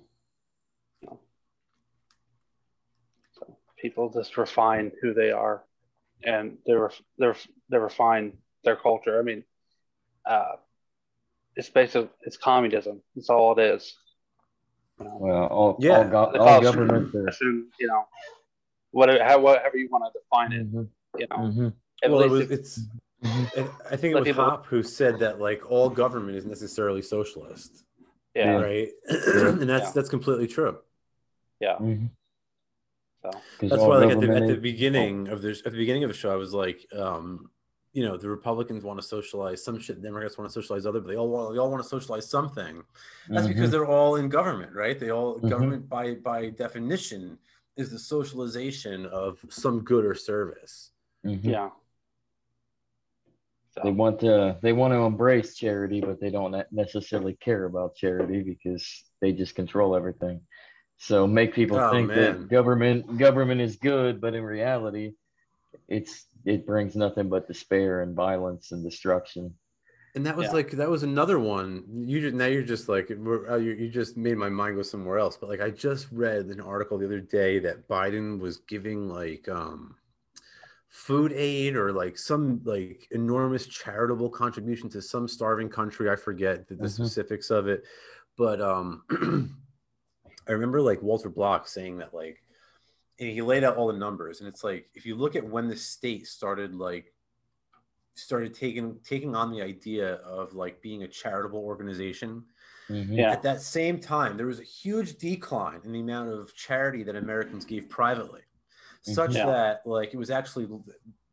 So 3.32 3.56
people 3.80 4.10
just 4.10 4.36
refine 4.36 4.92
who 5.00 5.14
they 5.14 5.30
are, 5.30 5.64
and 6.24 6.58
they 6.66 6.74
ref, 6.74 7.00
they 7.18 7.26
ref, 7.26 7.46
they 7.70 7.78
refine 7.78 8.36
their 8.64 8.76
culture. 8.76 9.18
I 9.18 9.22
mean, 9.22 9.44
uh, 10.26 10.56
it's 11.56 11.70
basically 11.70 12.10
it's 12.22 12.36
communism. 12.36 13.02
That's 13.14 13.30
all 13.30 13.58
it 13.58 13.62
is. 13.74 13.96
You 14.98 15.04
know, 15.06 15.16
Well, 15.20 15.46
all, 15.46 15.76
Yeah. 15.80 15.98
all, 15.98 16.04
go- 16.04 16.32
the 16.32 16.38
all 16.40 16.46
culture- 16.60 16.64
governments 16.64 17.14
are. 17.14 17.26
assume, 17.28 17.70
you 17.78 17.86
know, 17.86 18.04
whatever 18.90 19.22
how- 19.24 19.38
whatever 19.40 19.76
you 19.76 19.88
want 19.90 20.04
to 20.12 20.18
define 20.20 20.52
it. 20.52 20.72
Mhm. 20.72 20.88
You 21.18 21.26
know, 21.30 21.36
Mhm. 21.36 21.72
at 22.02 22.10
well, 22.10 22.20
it 22.20 22.30
least 22.30 22.32
was, 22.32 22.40
if- 22.42 22.50
it's. 22.50 22.80
Mhm. 23.22 23.46
I 23.56 23.94
I 23.94 23.96
think 23.96 24.12
it 24.12 24.14
But 24.14 24.20
was 24.20 24.28
people- 24.28 24.44
Hoppe 24.44 24.66
who 24.66 24.82
said 24.82 25.18
that 25.20 25.40
like 25.40 25.68
all 25.70 25.90
government 25.90 26.36
is 26.36 26.46
necessarily 26.46 27.02
socialist, 27.02 27.84
yeah, 28.34 28.56
right? 28.60 28.88
and 29.08 29.62
that's 29.68 29.86
Yeah. 29.86 29.92
that's 29.94 30.08
completely 30.08 30.46
true. 30.46 30.78
yeah. 31.60 31.76
Mhm. 31.78 32.10
So 33.22 33.30
'Cause 33.58 33.70
That's 33.70 33.82
why, 33.82 33.96
like 33.98 34.10
at 34.12 34.20
the, 34.20 34.30
at 34.36 34.46
the 34.46 34.54
is- 34.54 34.60
beginning 34.60 35.26
of 35.28 35.42
the 35.42 35.50
at 35.50 35.72
the 35.72 35.78
beginning 35.78 36.04
of 36.04 36.10
the 36.10 36.14
show, 36.16 36.30
I 36.32 36.36
was 36.36 36.54
like, 36.54 36.86
um, 36.94 37.50
you 37.92 38.04
know, 38.04 38.16
the 38.16 38.30
Republicans 38.30 38.84
want 38.84 39.00
to 39.00 39.06
socialize 39.06 39.64
some 39.64 39.80
shit, 39.80 39.96
the 39.96 40.02
Democrats 40.02 40.38
want 40.38 40.48
to 40.48 40.52
socialize 40.52 40.86
other, 40.86 41.00
but 41.00 41.08
they 41.08 41.16
all 41.16 41.28
want 41.28 41.52
they 41.52 41.58
all 41.58 41.70
want 41.70 41.82
to 41.82 41.88
socialize 41.88 42.30
something. 42.30 42.84
That's 43.28 43.46
Mhm. 43.46 43.48
because 43.48 43.70
they're 43.72 43.86
all 43.86 44.14
in 44.16 44.28
government, 44.28 44.72
right? 44.76 44.96
They 44.98 45.10
all 45.10 45.40
Mhm. 45.40 45.50
government 45.50 45.88
by 45.88 46.14
by 46.14 46.50
definition 46.50 47.38
is 47.76 47.90
the 47.90 47.98
socialization 47.98 49.06
of 49.06 49.44
some 49.48 49.80
good 49.82 50.04
or 50.04 50.14
service. 50.14 50.92
Mhm. 51.24 51.42
Yeah. 53.78 53.84
They 53.84 53.92
want 53.92 54.20
to 54.20 54.58
they 54.62 54.72
want 54.72 54.92
to 54.92 54.98
embrace 54.98 55.56
charity, 55.56 56.00
but 56.00 56.20
they 56.20 56.30
don't 56.30 56.54
necessarily 56.72 57.34
care 57.34 57.64
about 57.64 57.96
charity 57.96 58.42
because 58.42 59.04
they 59.20 59.32
just 59.32 59.54
control 59.54 59.96
everything. 59.96 60.40
So 60.98 61.26
make 61.26 61.54
people 61.54 61.78
Oh, 61.78 61.90
think 61.90 62.08
man. 62.08 62.40
that 62.40 62.48
government 62.48 63.18
government 63.18 63.60
is 63.60 63.76
good, 63.76 64.20
but 64.20 64.34
in 64.34 64.42
reality, 64.44 65.12
it's 65.88 66.26
it 66.44 66.66
brings 66.66 66.96
nothing 66.96 67.28
but 67.28 67.46
despair 67.46 68.02
and 68.02 68.14
violence 68.14 68.72
and 68.72 68.84
destruction. 68.84 69.54
And 70.14 70.26
that 70.26 70.36
was 70.36 70.48
Yeah. 70.48 70.54
like 70.54 70.70
that 70.72 70.90
was 70.90 71.02
another 71.02 71.38
one. 71.38 71.84
You 72.06 72.20
just 72.20 72.34
now 72.34 72.46
you're 72.46 72.62
just 72.62 72.88
like 72.88 73.10
uh, 73.10 73.56
you, 73.56 73.72
you 73.72 73.88
just 73.88 74.16
made 74.16 74.36
my 74.36 74.48
mind 74.48 74.76
go 74.76 74.82
somewhere 74.82 75.18
else. 75.18 75.36
But 75.36 75.48
like 75.48 75.60
I 75.60 75.70
just 75.70 76.08
read 76.10 76.46
an 76.46 76.60
article 76.60 76.98
the 76.98 77.06
other 77.06 77.20
day 77.20 77.58
that 77.60 77.88
Biden 77.88 78.40
was 78.40 78.56
giving 78.56 79.08
like 79.08 79.48
um 79.48 79.94
food 80.88 81.32
aid 81.32 81.76
or 81.76 81.92
like 81.92 82.16
some 82.18 82.60
like 82.64 83.06
enormous 83.10 83.66
charitable 83.66 84.30
contribution 84.30 84.88
to 84.90 85.02
some 85.02 85.28
starving 85.28 85.68
country. 85.68 86.08
I 86.10 86.16
forget 86.16 86.66
the, 86.66 86.74
the 86.76 86.84
Mhm. 86.84 86.90
specifics 86.90 87.50
of 87.50 87.68
it, 87.68 87.84
but 88.36 88.60
um 88.60 89.04
I 90.48 90.52
remember 90.52 90.80
like 90.80 91.02
Walter 91.02 91.28
Block 91.28 91.68
saying 91.68 91.98
that 91.98 92.14
like 92.14 92.42
and 93.20 93.28
he 93.28 93.42
laid 93.42 93.64
out 93.64 93.76
all 93.76 93.88
the 93.92 93.98
numbers 93.98 94.40
and 94.40 94.48
it's 94.48 94.64
like 94.64 94.88
if 94.94 95.04
you 95.04 95.14
look 95.14 95.36
at 95.36 95.46
when 95.46 95.68
the 95.68 95.76
state 95.76 96.26
started 96.26 96.74
like 96.74 97.12
started 98.14 98.54
taking 98.54 98.98
taking 99.04 99.36
on 99.36 99.50
the 99.52 99.60
idea 99.62 100.14
of 100.16 100.54
like 100.54 100.80
being 100.80 101.02
a 101.02 101.08
charitable 101.08 101.60
organization 101.60 102.44
Mhm. 102.88 103.18
Yeah. 103.18 103.30
at 103.32 103.42
that 103.42 103.60
same 103.60 104.00
time 104.00 104.36
there 104.38 104.46
was 104.46 104.58
a 104.60 104.64
huge 104.64 105.18
decline 105.18 105.80
in 105.84 105.92
the 105.92 106.00
amount 106.00 106.30
of 106.30 106.54
charity 106.54 107.02
that 107.02 107.14
americans 107.16 107.64
gave 107.66 107.88
privately 107.90 108.40
such 109.02 109.34
Yeah. 109.34 109.46
that 109.46 109.82
like 109.86 110.14
it 110.14 110.16
was 110.16 110.30
actually 110.30 110.68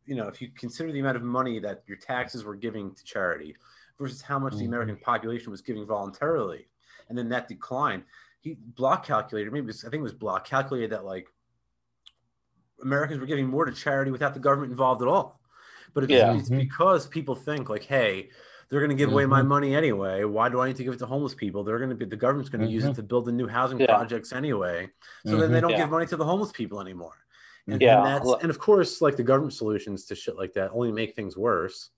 you 0.05 0.15
know 0.15 0.27
if 0.27 0.41
you 0.41 0.49
consider 0.49 0.91
the 0.91 0.99
amount 0.99 1.17
of 1.17 1.23
money 1.23 1.59
that 1.59 1.83
your 1.87 1.97
taxes 1.97 2.43
were 2.43 2.55
giving 2.55 2.93
to 2.93 3.03
charity 3.03 3.55
versus 3.99 4.21
how 4.21 4.39
much 4.39 4.53
the 4.53 4.63
Mhm. 4.63 4.67
american 4.67 4.97
population 4.97 5.51
was 5.51 5.61
giving 5.61 5.85
voluntarily 5.85 6.67
and 7.09 7.17
then 7.17 7.29
that 7.29 7.47
decline 7.47 8.03
he 8.41 8.53
block 8.53 9.05
calculated 9.05 9.51
maybe 9.51 9.65
it 9.65 9.67
was- 9.67 9.85
i 9.85 9.89
think 9.89 10.01
it 10.01 10.03
was 10.03 10.13
block 10.13 10.45
calculated 10.45 10.91
that 10.91 11.05
like 11.05 11.27
americans 12.81 13.19
were 13.19 13.25
giving 13.25 13.47
more 13.47 13.65
to 13.65 13.71
charity 13.71 14.11
without 14.11 14.33
the 14.33 14.39
government 14.39 14.71
involved 14.71 15.01
at 15.01 15.07
all 15.07 15.39
but 15.93 16.03
it's, 16.03 16.11
Yeah. 16.11 16.33
it's 16.35 16.49
mm-hmm. 16.49 16.59
because 16.59 17.07
people 17.07 17.35
think 17.35 17.69
like 17.69 17.83
hey 17.83 18.29
they're 18.69 18.79
going 18.79 18.89
to 18.89 18.95
give 18.95 19.11
away 19.11 19.25
my 19.25 19.39
mm-hmm. 19.39 19.49
money 19.49 19.75
anyway 19.75 20.23
why 20.23 20.49
do 20.49 20.59
i 20.59 20.67
need 20.67 20.75
to 20.75 20.83
give 20.83 20.93
it 20.93 20.99
to 20.99 21.05
homeless 21.05 21.33
people 21.33 21.63
they're 21.63 21.77
going 21.77 21.89
to 21.89 21.95
be 21.95 22.05
the 22.05 22.15
government's 22.15 22.49
going 22.49 22.65
to 22.65 22.71
use 22.71 22.83
it 22.83 22.87
mm-hmm. 22.89 22.95
to 22.95 23.03
build 23.03 23.25
the 23.25 23.31
new 23.31 23.47
housing 23.47 23.79
Yeah. 23.79 23.87
projects 23.87 24.33
anyway 24.33 24.89
so 25.25 25.37
then 25.37 25.51
they 25.51 25.61
don't 25.61 25.71
Yeah. 25.71 25.77
give 25.77 25.89
money 25.89 26.05
to 26.07 26.17
the 26.17 26.25
homeless 26.25 26.51
people 26.51 26.79
anymore 26.81 27.13
and, 27.67 27.81
Yeah. 27.81 27.97
and 27.97 28.05
that's 28.07 28.43
and 28.43 28.49
of 28.49 28.59
course 28.59 29.01
like 29.01 29.15
the 29.15 29.23
government 29.23 29.53
solutions 29.53 30.05
to 30.05 30.15
shit 30.15 30.35
like 30.37 30.53
that 30.53 30.71
only 30.71 30.91
make 30.91 31.15
things 31.15 31.35
worse 31.37 31.89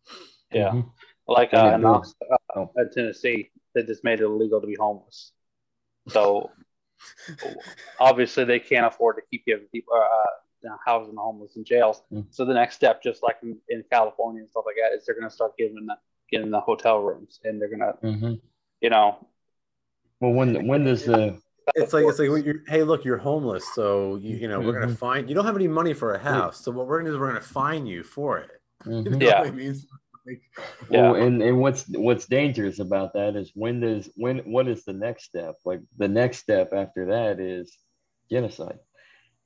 yeah. 0.51 0.70
Mhm. 0.72 0.89
Like 1.28 1.53
uh, 1.53 1.72
it 1.72 1.76
in, 1.76 1.82
builds- 1.82 2.15
uh, 2.55 2.65
in 2.78 2.89
Tennessee, 2.93 3.51
they 3.76 3.84
just 3.84 4.03
made 4.05 4.22
it 4.22 4.24
illegal 4.24 4.61
to 4.61 4.68
be 4.68 4.76
homeless. 4.80 5.34
So 6.07 6.51
obviously, 7.99 8.45
they 8.45 8.59
can't 8.59 8.86
afford 8.86 9.18
to 9.18 9.22
keep 9.30 9.45
giving 9.45 9.68
people 9.68 9.93
uh, 9.95 10.70
housing 10.86 11.15
the 11.15 11.22
homeless 11.22 11.57
in 11.57 11.65
jails. 11.65 12.01
Mm. 12.13 12.28
So 12.30 12.45
the 12.45 12.53
next 12.53 12.76
step, 12.76 13.03
just 13.03 13.24
like 13.24 13.38
in, 13.43 13.57
in 13.68 13.84
California 13.91 14.39
and 14.41 14.49
stuff 14.49 14.63
like 14.65 14.76
that, 14.82 14.95
is 14.95 15.05
they're 15.05 15.15
going 15.15 15.30
to 15.30 15.36
start 15.36 15.57
giving 15.57 15.86
the 15.86 15.95
getting 16.32 16.49
the 16.49 16.61
hotel 16.61 16.99
rooms, 16.99 17.39
and 17.43 17.61
they're 17.61 17.68
going 17.70 17.80
to, 17.80 17.93
Mhm. 18.03 18.41
you 18.82 18.89
know, 18.89 19.28
Well, 20.22 20.32
when 20.32 20.65
when 20.68 20.86
does 20.86 21.03
the 21.05 21.41
it's 21.76 21.93
like 21.93 22.05
it's 22.05 22.20
like 22.20 22.30
when 22.30 22.43
you're 22.45 22.61
hey 22.68 22.84
look 22.84 23.03
you're 23.03 23.18
homeless 23.18 23.65
so 23.74 24.15
you, 24.18 24.36
you 24.38 24.47
know 24.47 24.59
we're 24.59 24.74
gonna 24.74 24.88
Mhm. 24.88 24.97
find 24.97 25.30
you 25.30 25.36
don't 25.36 25.45
have 25.45 25.55
any 25.55 25.68
money 25.68 25.93
for 25.93 26.13
a 26.13 26.20
house 26.20 26.63
so 26.63 26.72
what 26.72 26.88
we're 26.88 26.99
gonna 26.99 27.09
do 27.09 27.15
is 27.15 27.20
we're 27.20 27.28
gonna 27.28 27.41
fine 27.41 27.86
you 27.86 28.03
for 28.03 28.38
it 28.39 28.61
you 28.86 28.91
Mhm. 28.91 29.11
know 29.20 29.28
Yeah. 29.28 29.41
I 29.41 29.51
mean? 29.51 29.76
Like, 30.26 30.41
Yeah. 30.89 31.11
Well, 31.11 31.15
and, 31.15 31.41
and 31.41 31.59
what's 31.59 31.86
what's 31.89 32.26
dangerous 32.26 32.80
about 32.80 33.13
that 33.13 33.36
is 33.36 33.51
when 33.55 33.80
does 33.80 34.09
when 34.15 34.39
what 34.39 34.68
is 34.68 34.84
the 34.84 34.93
next 34.93 35.24
step? 35.26 35.55
Like 35.65 35.82
the 35.97 36.07
next 36.09 36.39
step 36.39 36.74
after 36.74 37.05
that 37.07 37.39
is 37.39 37.76
genocide. 38.30 38.80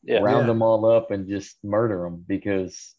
yeah, 0.03 0.19
Round 0.21 0.41
Yeah. 0.41 0.47
them 0.47 0.61
all 0.63 0.85
up 0.85 1.11
and 1.11 1.27
just 1.29 1.63
murder 1.63 2.01
them 2.03 2.25
because 2.27 2.95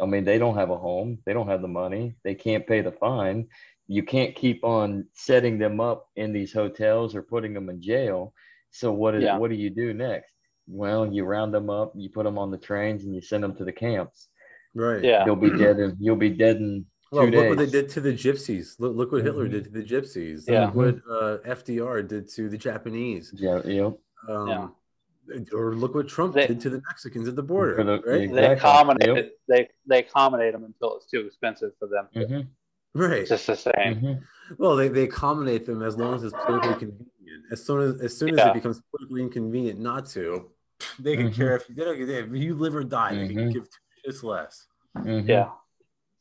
I 0.00 0.06
mean 0.06 0.24
they 0.24 0.38
don't 0.38 0.56
have 0.56 0.70
a 0.70 0.78
home, 0.78 1.18
they 1.26 1.34
don't 1.34 1.48
have 1.48 1.60
the 1.62 1.68
money, 1.68 2.14
they 2.24 2.34
can't 2.34 2.66
pay 2.66 2.80
the 2.80 2.92
fine. 2.92 3.48
You 3.88 4.02
can't 4.02 4.34
keep 4.34 4.64
on 4.64 5.06
setting 5.14 5.58
them 5.58 5.80
up 5.80 6.08
in 6.16 6.32
these 6.32 6.52
hotels 6.52 7.14
or 7.14 7.22
putting 7.22 7.52
them 7.54 7.68
in 7.68 7.80
jail. 7.82 8.32
So 8.70 8.92
what 8.92 9.14
is 9.14 9.24
Yeah. 9.24 9.38
what 9.38 9.50
do 9.50 9.56
you 9.56 9.70
do 9.70 9.94
next? 9.94 10.32
Well, 10.66 11.06
you 11.12 11.24
round 11.24 11.54
them 11.54 11.70
up, 11.70 11.92
you 11.96 12.10
put 12.10 12.24
them 12.24 12.38
on 12.38 12.50
the 12.50 12.58
trains, 12.58 13.04
and 13.04 13.14
you 13.14 13.20
send 13.22 13.42
them 13.42 13.54
to 13.56 13.64
the 13.64 13.72
camps. 13.72 14.28
right 14.74 15.02
yeah, 15.02 15.24
You'll 15.24 15.34
be 15.34 15.50
dead 15.50 15.78
in 15.78 15.96
you'll 15.98 16.14
be 16.16 16.28
dead 16.28 16.56
in 16.56 16.84
well 17.10 17.24
two 17.24 17.30
look 17.32 17.48
what 17.48 17.58
they 17.58 17.66
did 17.66 17.88
to 17.88 18.00
the 18.02 18.12
gypsies 18.12 18.78
look, 18.78 18.94
look 18.94 19.10
what 19.12 19.24
hitler 19.24 19.46
Mhm. 19.48 19.50
did 19.52 19.64
to 19.64 19.70
the 19.70 19.82
gypsies 19.82 20.44
Yeah. 20.46 20.66
look 20.66 20.74
what 20.74 20.94
uh, 21.10 21.38
fdr 21.58 22.06
did 22.06 22.28
to 22.36 22.50
the 22.50 22.58
japanese 22.58 23.32
Yeah, 23.34 23.62
yep. 23.64 23.98
um, 24.28 24.48
Yeah. 24.48 25.38
or 25.54 25.74
look 25.74 25.94
what 25.94 26.06
trump 26.06 26.34
They- 26.34 26.46
did 26.48 26.60
to 26.60 26.70
the 26.70 26.82
mexicans 26.86 27.26
at 27.28 27.34
the 27.34 27.42
border 27.42 27.82
the- 27.82 28.02
right 28.02 28.30
they 28.30 28.46
accommodate 28.52 29.08
Yep. 29.16 29.30
They 29.48 29.68
they 29.86 29.98
accommodate 30.00 30.52
them 30.52 30.64
until 30.64 30.96
it's 30.98 31.06
too 31.06 31.20
expensive 31.26 31.72
for 31.78 31.88
them. 31.88 32.08
Mhm, 32.14 32.46
right 32.94 33.20
It's 33.22 33.30
just 33.30 33.46
the 33.46 33.56
same. 33.56 33.94
mhm. 34.02 34.20
Well, 34.58 34.76
they, 34.76 34.88
they 34.88 35.04
accommodate 35.04 35.64
them 35.64 35.82
as 35.82 35.96
long 35.96 36.14
as 36.16 36.24
it's 36.24 36.34
politically 36.44 36.74
convenient. 36.78 37.10
As 37.50 37.64
soon 37.64 37.80
as 37.80 38.00
as 38.00 38.16
soon 38.16 38.38
as 38.38 38.46
it 38.46 38.54
becomes 38.54 38.80
politically 38.90 39.22
inconvenient 39.22 39.78
not 39.80 40.06
to, 40.10 40.50
they 40.98 41.16
can 41.16 41.28
Mhm. 41.28 41.34
care 41.34 41.56
if 41.56 41.68
you 41.68 41.74
they 41.74 41.84
don't, 41.84 42.00
if 42.00 42.30
you 42.42 42.54
live 42.54 42.74
or 42.74 42.84
die. 42.84 43.14
They 43.14 43.34
can 43.34 43.50
give 43.52 43.68
two 43.70 44.10
shits 44.10 44.22
less. 44.22 44.66
Mhm. 44.96 45.28
Yeah. 45.28 45.52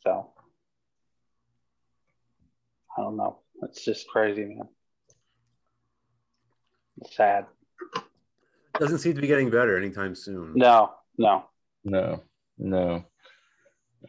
So 0.04 0.32
I 2.98 3.02
don't 3.02 3.18
know. 3.18 3.40
It's 3.64 3.84
just 3.84 4.08
crazy, 4.08 4.46
man. 4.46 4.68
It's 7.00 7.16
sad. 7.16 7.46
Doesn't 8.80 9.00
seem 9.00 9.16
to 9.16 9.22
be 9.22 9.28
getting 9.28 9.50
better 9.50 9.78
anytime 9.78 10.16
soon. 10.16 10.54
No, 10.56 10.94
no, 11.18 11.46
no, 11.84 12.24
no. 12.58 13.06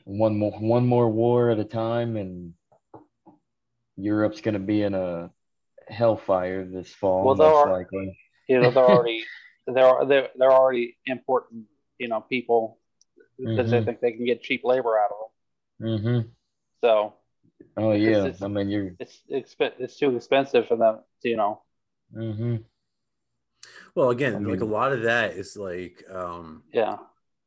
One 0.04 0.38
more, 0.38 0.52
one 0.58 0.86
more 0.86 1.10
war 1.10 1.50
at 1.50 1.58
a 1.58 1.64
time, 1.64 2.16
and 2.16 2.54
Europe's 3.96 4.40
going 4.40 4.54
to 4.54 4.58
be 4.60 4.82
in 4.82 4.94
a 4.94 5.30
hellfire 5.90 6.64
this 6.64 6.92
fall. 6.92 7.24
Well, 7.24 7.36
most 7.36 7.68
likely. 7.68 8.18
You 8.48 8.60
know, 8.60 8.70
they're 8.70 8.84
already 8.84 9.24
they're 9.66 10.04
they're, 10.06 10.28
they're 10.36 10.52
already 10.52 10.96
important. 11.06 11.64
You 11.98 12.08
know, 12.08 12.20
people 12.20 12.78
because 13.38 13.70
mm-hmm. 13.70 13.70
they 13.70 13.84
think 13.84 14.00
they 14.00 14.12
can 14.12 14.24
get 14.24 14.42
cheap 14.42 14.62
labor 14.64 14.98
out 14.98 15.10
of 15.10 15.16
them. 15.80 15.98
Mm-hmm. 15.98 16.28
So. 16.82 17.14
Oh 17.76 17.92
yeah, 17.92 18.30
I 18.40 18.48
mean 18.48 18.68
you're. 18.68 18.92
It's 19.00 19.20
it's 19.28 19.54
it's 19.58 19.96
too 19.96 20.14
expensive 20.16 20.68
for 20.68 20.76
them. 20.76 21.00
To, 21.22 21.28
you 21.28 21.36
know. 21.36 21.62
Mm-hmm. 22.14 22.56
Well, 23.94 24.10
again, 24.10 24.36
I 24.36 24.38
mean, 24.38 24.50
like 24.50 24.60
a 24.60 24.64
lot 24.64 24.92
of 24.92 25.02
that 25.02 25.32
is 25.32 25.56
like, 25.56 26.04
um, 26.10 26.62
yeah, 26.72 26.98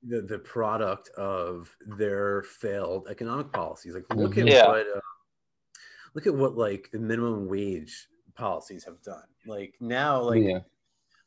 the 0.03 0.21
the 0.21 0.39
product 0.39 1.09
of 1.09 1.73
their 1.97 2.43
failed 2.43 3.07
economic 3.09 3.51
policies. 3.51 3.95
Like, 3.95 4.05
look 4.13 4.37
at 4.37 4.47
yeah. 4.47 4.67
what, 4.67 4.85
uh, 4.95 4.99
look 6.13 6.27
at 6.27 6.35
what 6.35 6.57
like 6.57 6.89
the 6.91 6.99
minimum 6.99 7.47
wage 7.47 8.07
policies 8.35 8.83
have 8.85 9.01
done. 9.01 9.23
Like 9.45 9.75
now, 9.79 10.21
like, 10.21 10.43
yeah. 10.43 10.59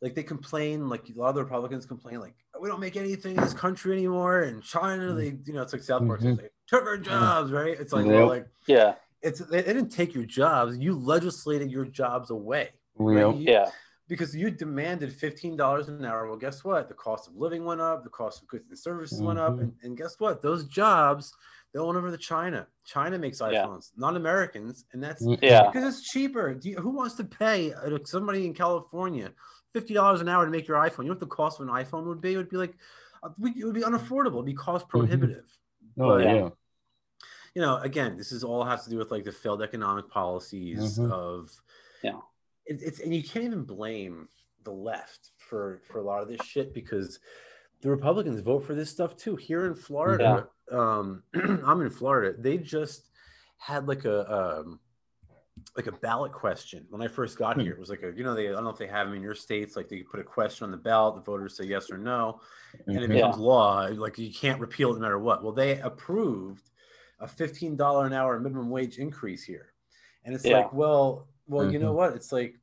like 0.00 0.14
they 0.14 0.22
complain, 0.22 0.88
like 0.88 1.08
a 1.08 1.18
lot 1.18 1.30
of 1.30 1.34
the 1.36 1.44
Republicans 1.44 1.86
complain, 1.86 2.20
like 2.20 2.34
we 2.60 2.68
don't 2.68 2.80
make 2.80 2.96
anything 2.96 3.36
in 3.36 3.42
this 3.42 3.54
country 3.54 3.92
anymore. 3.92 4.42
And 4.42 4.62
China, 4.62 5.04
mm-hmm. 5.04 5.16
they, 5.16 5.38
you 5.44 5.52
know, 5.52 5.62
it's 5.62 5.72
like 5.72 5.82
South 5.82 6.06
Park, 6.06 6.20
mm-hmm. 6.20 6.36
they 6.36 6.48
took 6.66 6.84
our 6.84 6.96
jobs, 6.96 7.52
right? 7.52 7.76
It's 7.78 7.92
like, 7.92 8.06
well, 8.06 8.28
like, 8.28 8.46
yeah, 8.66 8.94
it's 9.22 9.40
they, 9.40 9.62
they, 9.62 9.72
didn't 9.72 9.90
take 9.90 10.14
your 10.14 10.24
jobs. 10.24 10.78
You 10.78 10.94
legislated 10.94 11.70
your 11.70 11.84
jobs 11.84 12.30
away. 12.30 12.70
Right? 12.96 13.36
You, 13.36 13.40
yeah 13.40 13.70
because 14.08 14.34
you 14.34 14.50
demanded 14.50 15.10
$15 15.10 15.88
an 15.88 16.04
hour. 16.04 16.28
Well, 16.28 16.36
guess 16.36 16.64
what? 16.64 16.88
The 16.88 16.94
cost 16.94 17.28
of 17.28 17.36
living 17.36 17.64
went 17.64 17.80
up, 17.80 18.04
the 18.04 18.10
cost 18.10 18.42
of 18.42 18.48
goods 18.48 18.68
and 18.68 18.78
services 18.78 19.18
mm-hmm. 19.18 19.28
went 19.28 19.38
up. 19.38 19.52
Mm-hmm. 19.52 19.62
And, 19.62 19.72
and, 19.82 19.96
guess 19.96 20.16
what? 20.18 20.42
Those 20.42 20.66
jobs, 20.66 21.32
they 21.74 21.80
went 21.80 21.98
over 21.98 22.10
to 22.10 22.16
China. 22.16 22.66
China 22.86 23.18
makes 23.18 23.40
iPhones, 23.40 23.90
yeah. 23.92 23.98
not 23.98 24.16
Americans. 24.16 24.84
And 24.92 25.02
that's 25.02 25.22
mm-hmm. 25.22 25.44
yeah. 25.44 25.70
because 25.70 25.98
it's 25.98 26.08
cheaper. 26.08 26.58
You, 26.62 26.76
who 26.76 26.90
wants 26.90 27.16
to 27.16 27.24
pay 27.24 27.74
uh, 27.74 27.98
somebody 28.04 28.46
in 28.46 28.54
California 28.54 29.32
$50 29.74 30.20
an 30.20 30.28
hour 30.28 30.44
to 30.44 30.50
make 30.50 30.68
your 30.68 30.78
iPhone? 30.78 30.98
You 30.98 31.04
know 31.04 31.10
what 31.10 31.20
the 31.20 31.26
cost 31.26 31.60
of 31.60 31.68
an 31.68 31.74
iPhone 31.74 32.06
would 32.06 32.20
be? 32.20 32.34
It 32.34 32.36
would 32.36 32.48
be 32.48 32.56
like, 32.56 32.74
uh, 33.22 33.30
it 33.44 33.64
would 33.64 33.74
be 33.74 33.82
unaffordable. 33.82 34.34
It'd 34.34 34.46
be 34.46 34.54
cost 34.54 34.86
mm-hmm. 34.86 34.98
prohibitive. 34.98 35.44
Mm-hmm. 35.98 36.02
Oh, 36.02 36.16
but, 36.16 36.24
yeah. 36.24 36.48
You 37.54 37.62
know, 37.62 37.76
again, 37.78 38.16
this 38.16 38.32
is 38.32 38.42
all 38.42 38.64
has 38.64 38.84
to 38.84 38.90
do 38.90 38.98
with 38.98 39.10
like 39.10 39.24
the 39.24 39.32
failed 39.32 39.62
economic 39.62 40.08
policies 40.08 40.98
mm-hmm. 40.98 41.12
of, 41.12 41.50
yeah 42.02 42.18
it, 42.66 42.80
it's 42.82 43.00
and 43.00 43.14
you 43.14 43.22
can't 43.22 43.44
even 43.44 43.64
blame 43.64 44.28
the 44.64 44.70
left 44.70 45.30
for 45.36 45.80
for 45.86 45.98
a 45.98 46.02
lot 46.02 46.22
of 46.22 46.28
this 46.28 46.44
shit 46.44 46.72
because 46.72 47.18
the 47.84 47.90
Republicans 47.90 48.40
vote 48.40 48.64
for 48.64 48.74
this 48.74 48.88
stuff 48.88 49.14
too. 49.14 49.36
Here 49.36 49.66
in 49.66 49.74
Florida, 49.74 50.48
yeah. 50.72 50.78
um, 50.78 51.22
I'm 51.66 51.82
in 51.82 51.90
Florida. 51.90 52.34
They 52.36 52.56
just 52.56 53.10
had 53.58 53.86
like 53.86 54.06
a 54.06 54.62
um, 54.62 54.80
like 55.76 55.86
a 55.86 55.92
ballot 55.92 56.32
question 56.32 56.86
when 56.88 57.02
I 57.02 57.08
first 57.08 57.36
got 57.36 57.60
here. 57.60 57.74
It 57.74 57.78
was 57.78 57.90
like 57.90 58.02
a 58.02 58.10
you 58.16 58.24
know 58.24 58.34
they 58.34 58.48
I 58.48 58.52
don't 58.52 58.64
know 58.64 58.70
if 58.70 58.78
they 58.78 58.86
have 58.86 59.06
them 59.06 59.14
in 59.14 59.22
your 59.22 59.34
states. 59.34 59.76
Like 59.76 59.90
they 59.90 59.98
put 59.98 60.18
a 60.18 60.24
question 60.24 60.64
on 60.64 60.70
the 60.70 60.78
ballot, 60.78 61.16
the 61.16 61.20
voters 61.20 61.58
say 61.58 61.64
yes 61.64 61.90
or 61.90 61.98
no, 61.98 62.40
and 62.86 62.96
it 62.96 63.00
mm-hmm. 63.00 63.12
becomes 63.12 63.36
yeah. 63.36 63.42
law. 63.42 63.86
Like 63.92 64.16
you 64.16 64.32
can't 64.32 64.60
repeal 64.60 64.92
it 64.92 64.94
no 64.94 65.00
matter 65.00 65.18
what. 65.18 65.44
Well, 65.44 65.52
they 65.52 65.78
approved 65.80 66.70
a 67.20 67.28
fifteen 67.28 67.76
dollar 67.76 68.06
an 68.06 68.14
hour 68.14 68.40
minimum 68.40 68.70
wage 68.70 68.96
increase 68.96 69.44
here, 69.44 69.74
and 70.24 70.34
it's 70.34 70.46
yeah. 70.46 70.56
like 70.56 70.72
well 70.72 71.28
well, 71.46 71.64
mm-hmm. 71.64 71.74
you 71.74 71.78
know 71.80 71.88
mm-hmm. 71.88 71.96
what? 71.96 72.14
It's 72.14 72.32
like 72.32 72.58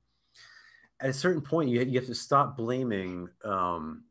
at 0.99 1.11
a 1.11 1.13
certain 1.13 1.41
point, 1.41 1.69
you, 1.69 1.80
you 1.82 1.99
have 1.99 2.07
to 2.07 2.15
stop 2.15 2.57
blaming 2.57 3.30
um, 3.45 4.03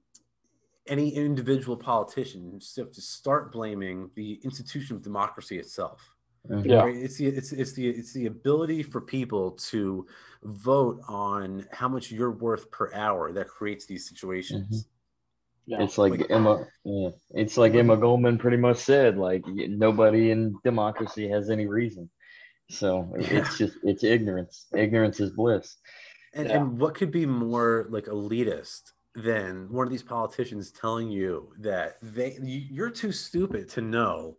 any 0.91 1.14
individual 1.14 1.76
politician. 1.76 2.61
You 2.76 2.84
have 2.84 2.93
to 2.93 3.01
start 3.01 3.53
blaming 3.53 4.11
the 4.16 4.41
institution 4.45 4.97
of 4.97 5.03
democracy 5.03 5.59
itself. 5.59 6.11
Mm-hmm. 6.49 6.68
Yeah, 6.68 6.82
right? 6.82 6.97
it's 6.97 7.16
the 7.16 7.26
it's 7.26 7.53
it's 7.53 7.72
the 7.72 7.88
it's 7.88 8.12
the 8.12 8.26
ability 8.26 8.82
for 8.82 9.01
people 9.01 9.53
to 9.70 10.07
vote 10.43 11.01
on 11.07 11.66
how 11.70 11.88
much 11.88 12.11
you're 12.11 12.30
worth 12.30 12.70
per 12.70 12.93
hour 12.95 13.30
that 13.32 13.49
creates 13.49 13.86
these 13.86 14.09
situations. 14.09 14.66
Mm-hmm. 14.66 15.72
Yeah. 15.72 15.82
It's 15.84 15.99
like, 15.99 16.12
like 16.12 16.30
Emma. 16.30 16.66
Yeah, 16.84 17.11
it's 17.30 17.57
like 17.57 17.74
Emma 17.74 17.97
Goldman 17.97 18.38
pretty 18.38 18.57
much 18.57 18.78
said. 18.78 19.18
Like 19.18 19.45
nobody 19.47 20.30
in 20.30 20.57
democracy 20.64 21.28
has 21.28 21.51
any 21.51 21.66
reason. 21.66 22.09
So 22.70 23.12
it's 23.16 23.59
just 23.59 23.76
it's 23.82 24.03
ignorance. 24.03 24.66
Ignorance 24.74 25.20
is 25.20 25.30
bliss. 25.30 25.76
And 26.32 26.49
yeah. 26.49 26.57
and 26.57 26.78
what 26.78 26.95
could 26.95 27.11
be 27.11 27.26
more 27.26 27.86
like 27.91 28.07
elitist 28.07 28.93
than 29.15 29.71
one 29.73 29.87
of 29.87 29.91
these 29.91 30.03
politicians 30.03 30.71
telling 30.71 31.11
you 31.11 31.53
that 31.59 31.97
they 32.01 32.39
you're 32.41 32.91
too 32.91 33.13
stupid 33.13 33.69
to 33.71 33.81
know 33.81 34.37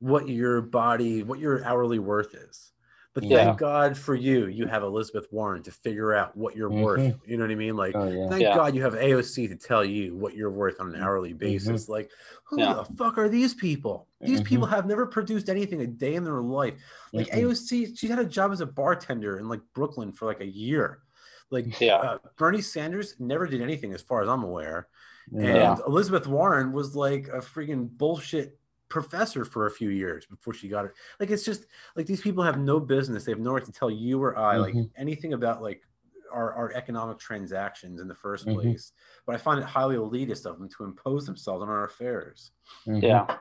what 0.00 0.28
your 0.28 0.60
body, 0.60 1.22
what 1.22 1.38
your 1.38 1.64
hourly 1.64 1.98
worth 1.98 2.34
is. 2.34 2.72
But 3.14 3.24
yeah. 3.24 3.44
thank 3.44 3.58
God 3.58 3.96
for 3.96 4.14
you, 4.14 4.46
you 4.46 4.66
have 4.66 4.84
Elizabeth 4.84 5.26
Warren 5.32 5.62
to 5.64 5.72
figure 5.72 6.14
out 6.14 6.36
what 6.36 6.54
you're 6.54 6.70
mm-hmm. 6.70 6.82
worth. 6.82 7.14
You 7.26 7.36
know 7.36 7.44
what 7.44 7.50
I 7.50 7.56
mean? 7.56 7.74
Like, 7.74 7.96
oh, 7.96 8.08
yeah. 8.08 8.28
thank 8.28 8.42
yeah. 8.42 8.54
God 8.54 8.76
you 8.76 8.82
have 8.82 8.94
AOC 8.94 9.48
to 9.48 9.56
tell 9.56 9.84
you 9.84 10.14
what 10.14 10.34
you're 10.34 10.52
worth 10.52 10.80
on 10.80 10.94
an 10.94 11.02
hourly 11.02 11.30
mm-hmm. 11.30 11.38
basis. 11.38 11.84
Mm-hmm. 11.84 11.92
Like, 11.92 12.10
who 12.44 12.58
the 12.58 12.86
fuck 12.96 13.18
are 13.18 13.28
these 13.28 13.54
people? 13.54 14.06
These 14.20 14.40
mm-hmm. 14.40 14.48
people 14.48 14.66
have 14.66 14.86
never 14.86 15.04
produced 15.06 15.48
anything 15.48 15.80
a 15.80 15.86
day 15.86 16.14
in 16.14 16.22
their 16.22 16.40
life. 16.40 16.74
Like 17.12 17.28
mm-hmm. 17.28 17.48
AOC, 17.48 17.98
she 17.98 18.06
had 18.06 18.20
a 18.20 18.24
job 18.24 18.52
as 18.52 18.60
a 18.60 18.66
bartender 18.66 19.38
in 19.38 19.48
like 19.48 19.62
Brooklyn 19.74 20.12
for 20.12 20.26
like 20.26 20.40
a 20.40 20.46
year. 20.46 21.00
Like, 21.50 21.80
yeah. 21.80 21.96
Uh, 21.96 22.18
Bernie 22.36 22.60
Sanders 22.60 23.14
never 23.18 23.46
did 23.46 23.62
anything 23.62 23.92
as 23.94 24.02
far 24.02 24.22
as 24.22 24.28
I'm 24.28 24.42
aware. 24.42 24.88
And 25.36 25.78
Elizabeth 25.86 26.26
Warren 26.26 26.72
was 26.72 26.96
like 26.96 27.28
a 27.28 27.38
freaking 27.38 27.88
bullshit 27.90 28.58
professor 28.88 29.44
for 29.44 29.66
a 29.66 29.70
few 29.70 29.90
years 29.90 30.26
before 30.26 30.54
she 30.54 30.68
got 30.68 30.86
it. 30.86 30.92
Like 31.20 31.30
it's 31.30 31.44
just 31.44 31.66
like 31.96 32.06
these 32.06 32.20
people 32.20 32.42
have 32.42 32.58
no 32.58 32.80
business. 32.80 33.24
They 33.24 33.32
have 33.32 33.40
no 33.40 33.52
right 33.52 33.64
to 33.64 33.72
tell 33.72 33.90
you 33.90 34.22
or 34.22 34.38
I 34.38 34.54
mm-hmm. 34.54 34.78
like 34.78 34.88
anything 34.96 35.34
about 35.34 35.62
like 35.62 35.82
our, 36.32 36.52
our 36.54 36.72
economic 36.72 37.18
transactions 37.18 38.00
in 38.00 38.08
the 38.08 38.14
1st 38.14 38.46
mm-hmm. 38.46 38.60
place. 38.60 38.92
But 39.26 39.34
I 39.34 39.38
find 39.38 39.60
it 39.60 39.66
highly 39.66 39.96
elitist 39.96 40.46
of 40.46 40.58
them 40.58 40.68
to 40.76 40.84
impose 40.84 41.26
themselves 41.26 41.62
on 41.62 41.68
our 41.68 41.84
affairs. 41.84 42.52
Mm-hmm. 42.86 43.04
Yeah. 43.04 43.36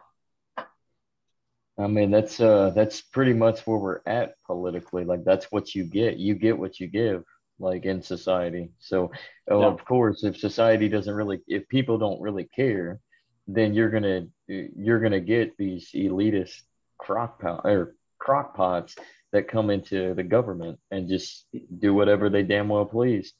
I 1.79 1.85
mean 1.85 2.09
that's 2.09 2.39
uh 2.39 2.71
that's 2.71 3.01
pretty 3.01 3.33
much 3.33 3.61
where 3.67 3.77
we're 3.77 4.01
at 4.07 4.33
politically. 4.45 5.05
Like 5.05 5.23
that's 5.23 5.51
what 5.51 5.75
you 5.75 5.83
get. 5.83 6.17
You 6.17 6.33
get 6.33 6.57
what 6.57 6.79
you 6.79 6.87
give 6.87 7.23
like 7.59 7.85
in 7.85 8.01
society. 8.01 8.69
So 8.79 9.11
oh, 9.49 9.61
yeah. 9.61 9.67
of 9.67 9.83
course 9.85 10.23
if 10.23 10.37
society 10.37 10.89
doesn't 10.89 11.13
really 11.13 11.41
if 11.47 11.67
people 11.67 11.97
don't 11.97 12.21
really 12.21 12.45
care, 12.45 12.99
then 13.47 13.73
you're 13.73 13.89
gonna 13.89 14.27
you're 14.47 14.99
gonna 14.99 15.19
get 15.19 15.57
these 15.57 15.89
elitist 15.93 16.61
crock 16.97 17.41
pot 17.41 17.61
or 17.65 17.95
crock 18.19 18.55
pots 18.55 18.95
that 19.31 19.47
come 19.47 19.69
into 19.69 20.13
the 20.13 20.23
government 20.23 20.79
and 20.91 21.09
just 21.09 21.45
do 21.79 21.93
whatever 21.93 22.29
they 22.29 22.43
damn 22.43 22.69
well 22.69 22.85
please. 22.85 23.33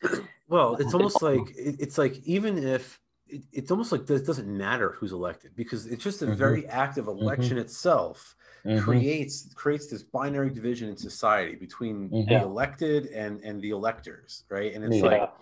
Well, 0.50 0.76
it's 0.76 0.94
almost 0.94 1.22
like 1.22 1.42
it's 1.56 1.98
like 1.98 2.20
even 2.24 2.58
if 2.58 3.00
it's 3.30 3.72
almost 3.72 3.92
like 3.92 4.06
this 4.06 4.22
doesn't 4.22 4.48
matter 4.48 4.92
who's 4.92 5.12
elected 5.12 5.56
because 5.56 5.86
it's 5.86 6.04
just 6.04 6.22
a 6.22 6.26
mm-hmm. 6.26 6.36
very 6.36 6.68
active 6.68 7.06
mm-hmm. 7.06 7.20
election 7.20 7.58
mm-hmm. 7.58 7.66
itself 7.66 8.36
mm-hmm. 8.66 8.84
creates 8.84 9.54
creates 9.54 9.88
this 9.88 10.04
binary 10.04 10.50
division 10.50 10.90
in 10.90 10.98
society 10.98 11.56
between 11.56 12.10
mm-hmm. 12.10 12.30
the 12.30 12.42
elected 12.42 13.08
and 13.08 13.42
and 13.42 13.62
the 13.62 13.72
electors, 13.72 14.44
right? 14.50 14.74
And 14.74 14.84
it's 14.84 14.98
yeah. 14.98 15.04
like 15.04 15.34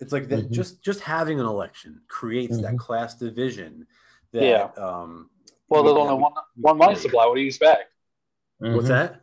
it's 0.00 0.12
like 0.12 0.28
that 0.28 0.44
mm-hmm. 0.46 0.52
just 0.52 0.82
just 0.82 1.00
having 1.00 1.40
an 1.40 1.46
election 1.46 2.00
creates 2.08 2.60
that 2.60 2.78
class 2.78 3.16
division 3.16 3.86
that, 4.32 4.42
yeah. 4.42 4.82
Um, 4.82 5.30
well, 5.68 5.82
there's 5.82 5.96
only 5.96 6.14
one 6.14 6.32
one 6.56 6.78
money 6.78 6.96
supply. 6.96 7.26
What 7.26 7.34
do 7.34 7.40
you 7.40 7.46
expect? 7.46 7.84
Mm-hmm. 8.62 8.74
What's 8.74 8.88
that? 8.88 9.20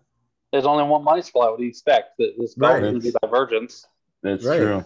There's 0.52 0.66
only 0.66 0.84
one 0.84 1.04
money 1.04 1.22
supply. 1.22 1.50
What 1.50 1.58
do 1.58 1.64
you 1.64 1.70
expect? 1.70 2.18
That 2.20 2.34
this 2.38 2.56
right. 2.58 2.82
going 2.82 2.94
to 2.96 3.00
be 3.00 3.14
divergence. 3.22 3.88
That's 4.24 4.44
right. 4.44 4.58
true. 4.58 4.86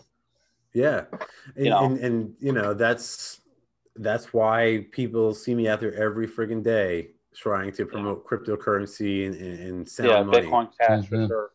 Yeah, 0.73 1.05
and, 1.55 1.65
you 1.65 1.69
know. 1.69 1.85
and, 1.85 1.99
and 1.99 2.33
you 2.39 2.51
know 2.51 2.73
that's 2.73 3.41
that's 3.95 4.33
why 4.33 4.85
people 4.91 5.33
see 5.33 5.55
me 5.55 5.67
out 5.67 5.79
there 5.79 5.93
every 5.95 6.27
friggin' 6.27 6.63
day 6.63 7.09
trying 7.35 7.71
to 7.73 7.85
promote 7.85 8.23
yeah. 8.23 8.37
cryptocurrency 8.37 9.25
and, 9.25 9.35
and, 9.35 9.59
and 9.59 9.89
sound 9.89 10.09
yeah, 10.09 10.23
money. 10.23 10.47
Bitcoin 10.47 10.69
Cash 10.77 11.05
mm-hmm. 11.05 11.23
for 11.23 11.27
sure. 11.27 11.51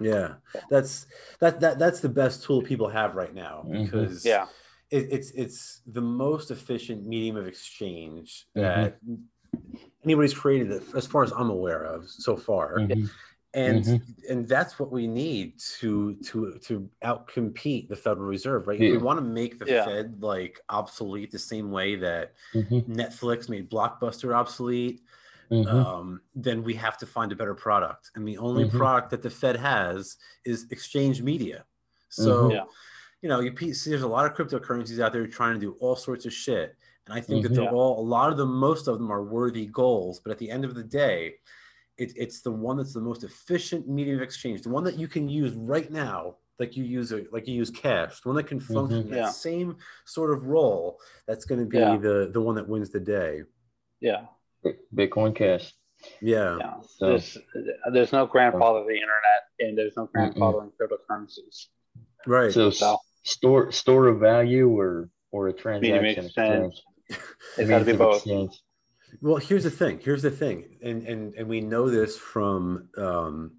Yeah, 0.00 0.34
that's 0.70 1.06
that 1.40 1.60
that 1.60 1.78
that's 1.78 2.00
the 2.00 2.08
best 2.08 2.42
tool 2.42 2.62
people 2.62 2.88
have 2.88 3.14
right 3.14 3.34
now 3.34 3.64
mm-hmm. 3.66 3.84
because 3.84 4.24
mm-hmm. 4.24 4.28
yeah, 4.28 4.46
it, 4.90 5.08
it's 5.10 5.30
it's 5.32 5.82
the 5.86 6.00
most 6.00 6.50
efficient 6.50 7.06
medium 7.06 7.36
of 7.36 7.46
exchange 7.46 8.46
mm-hmm. 8.56 8.62
that 8.62 8.98
anybody's 10.04 10.34
created 10.34 10.82
as 10.96 11.06
far 11.06 11.22
as 11.22 11.32
I'm 11.32 11.50
aware 11.50 11.84
of 11.84 12.08
so 12.08 12.36
far. 12.36 12.78
Mm-hmm. 12.78 13.06
And 13.54 13.84
mm-hmm. 13.84 14.32
and 14.32 14.48
that's 14.48 14.80
what 14.80 14.90
we 14.90 15.06
need 15.06 15.60
to 15.78 16.16
to 16.24 16.58
to 16.64 16.90
outcompete 17.04 17.88
the 17.88 17.94
Federal 17.94 18.26
Reserve, 18.26 18.66
right? 18.66 18.80
Yeah. 18.80 18.90
We 18.90 18.98
want 18.98 19.18
to 19.18 19.24
make 19.24 19.60
the 19.60 19.66
yeah. 19.66 19.84
Fed 19.84 20.20
like 20.20 20.60
obsolete 20.68 21.30
the 21.30 21.38
same 21.38 21.70
way 21.70 21.94
that 21.94 22.32
mm-hmm. 22.52 22.92
Netflix 22.92 23.48
made 23.48 23.70
Blockbuster 23.70 24.34
obsolete. 24.34 25.02
mm-hmm. 25.50 25.68
um, 25.68 26.20
then 26.34 26.62
we 26.62 26.74
have 26.74 26.98
to 26.98 27.06
find 27.06 27.32
a 27.32 27.36
better 27.36 27.54
product. 27.54 28.10
And 28.14 28.26
the 28.26 28.38
only 28.38 28.64
mm-hmm. 28.64 28.76
product 28.76 29.10
that 29.10 29.22
the 29.22 29.30
Fed 29.30 29.56
has 29.56 30.16
is 30.44 30.66
exchange 30.70 31.22
media. 31.22 31.64
So, 32.08 32.44
mm-hmm. 32.44 32.50
yeah. 32.52 32.64
you 33.22 33.28
know, 33.28 33.40
you 33.40 33.74
see 33.74 33.90
there's 33.90 34.02
a 34.02 34.08
lot 34.08 34.26
of 34.26 34.36
cryptocurrencies 34.36 35.00
out 35.00 35.12
there 35.12 35.26
trying 35.26 35.54
to 35.54 35.60
do 35.60 35.76
all 35.80 35.96
sorts 35.96 36.26
of 36.26 36.32
shit. 36.32 36.76
And 37.06 37.16
I 37.16 37.20
think 37.20 37.42
that 37.42 37.54
they're 37.54 37.64
mm-hmm. 37.64 37.74
all, 37.74 38.00
a 38.00 38.06
lot 38.06 38.30
of 38.30 38.38
them, 38.38 38.54
most 38.54 38.88
of 38.88 38.98
them 38.98 39.12
are 39.12 39.22
worthy 39.22 39.66
goals. 39.66 40.20
But 40.20 40.32
at 40.32 40.38
the 40.38 40.50
end 40.50 40.64
of 40.64 40.74
the 40.74 40.84
day, 40.84 41.34
it, 41.96 42.12
it's 42.16 42.40
the 42.40 42.50
one 42.50 42.76
that's 42.76 42.92
the 42.92 43.00
most 43.00 43.24
efficient 43.24 43.88
medium 43.88 44.16
of 44.16 44.22
exchange, 44.22 44.62
the 44.62 44.70
one 44.70 44.84
that 44.84 44.98
you 44.98 45.08
can 45.08 45.28
use 45.28 45.52
right 45.54 45.90
now 45.90 46.36
like 46.58 46.76
you 46.76 46.84
use 46.84 47.10
it 47.12 47.32
like 47.32 47.48
you 47.48 47.54
use 47.54 47.70
cash 47.70 48.20
the 48.20 48.28
one 48.28 48.36
that 48.36 48.46
can 48.46 48.60
function 48.60 49.02
mm-hmm. 49.02 49.14
that 49.14 49.34
same 49.34 49.76
sort 50.04 50.30
of 50.30 50.44
role 50.44 51.00
that's 51.26 51.44
going 51.44 51.58
to 51.58 51.66
be 51.66 51.78
yeah. 51.78 51.96
the 51.96 52.30
the 52.32 52.40
one 52.40 52.54
that 52.54 52.68
wins 52.68 52.90
the 52.90 53.00
day. 53.00 53.42
Yeah. 54.00 54.26
Bitcoin 54.94 55.34
cash. 55.34 55.72
Yeah, 56.20 56.58
yeah. 56.58 56.74
So, 56.98 57.08
there's 57.08 57.38
there's 57.92 58.12
no 58.12 58.26
grandfather 58.26 58.80
of 58.80 58.86
the 58.86 58.94
internet 58.94 59.44
and 59.58 59.76
there's 59.78 59.96
no 59.96 60.06
grandfather 60.06 60.62
in 60.62 60.70
cryptocurrencies. 60.70 61.66
Right. 62.26 62.52
So, 62.52 62.70
so, 62.70 62.98
store 63.22 63.72
store 63.72 64.08
of 64.08 64.20
value 64.20 64.68
or 64.68 65.08
or 65.30 65.48
a 65.48 65.52
transaction 65.52 66.26
exchange. 66.26 66.82
it's 67.58 67.68
got 67.68 67.80
to 67.80 67.84
be 67.84 67.92
both. 67.92 68.16
exchange. 68.16 68.60
Well 69.20 69.36
here's 69.36 69.64
the 69.64 69.70
thing 69.70 69.98
here's 70.02 70.22
the 70.22 70.30
thing 70.30 70.64
and 70.82 71.06
and 71.06 71.34
and 71.34 71.48
we 71.48 71.60
know 71.60 71.88
this 71.88 72.16
from 72.16 72.88
um 72.96 73.52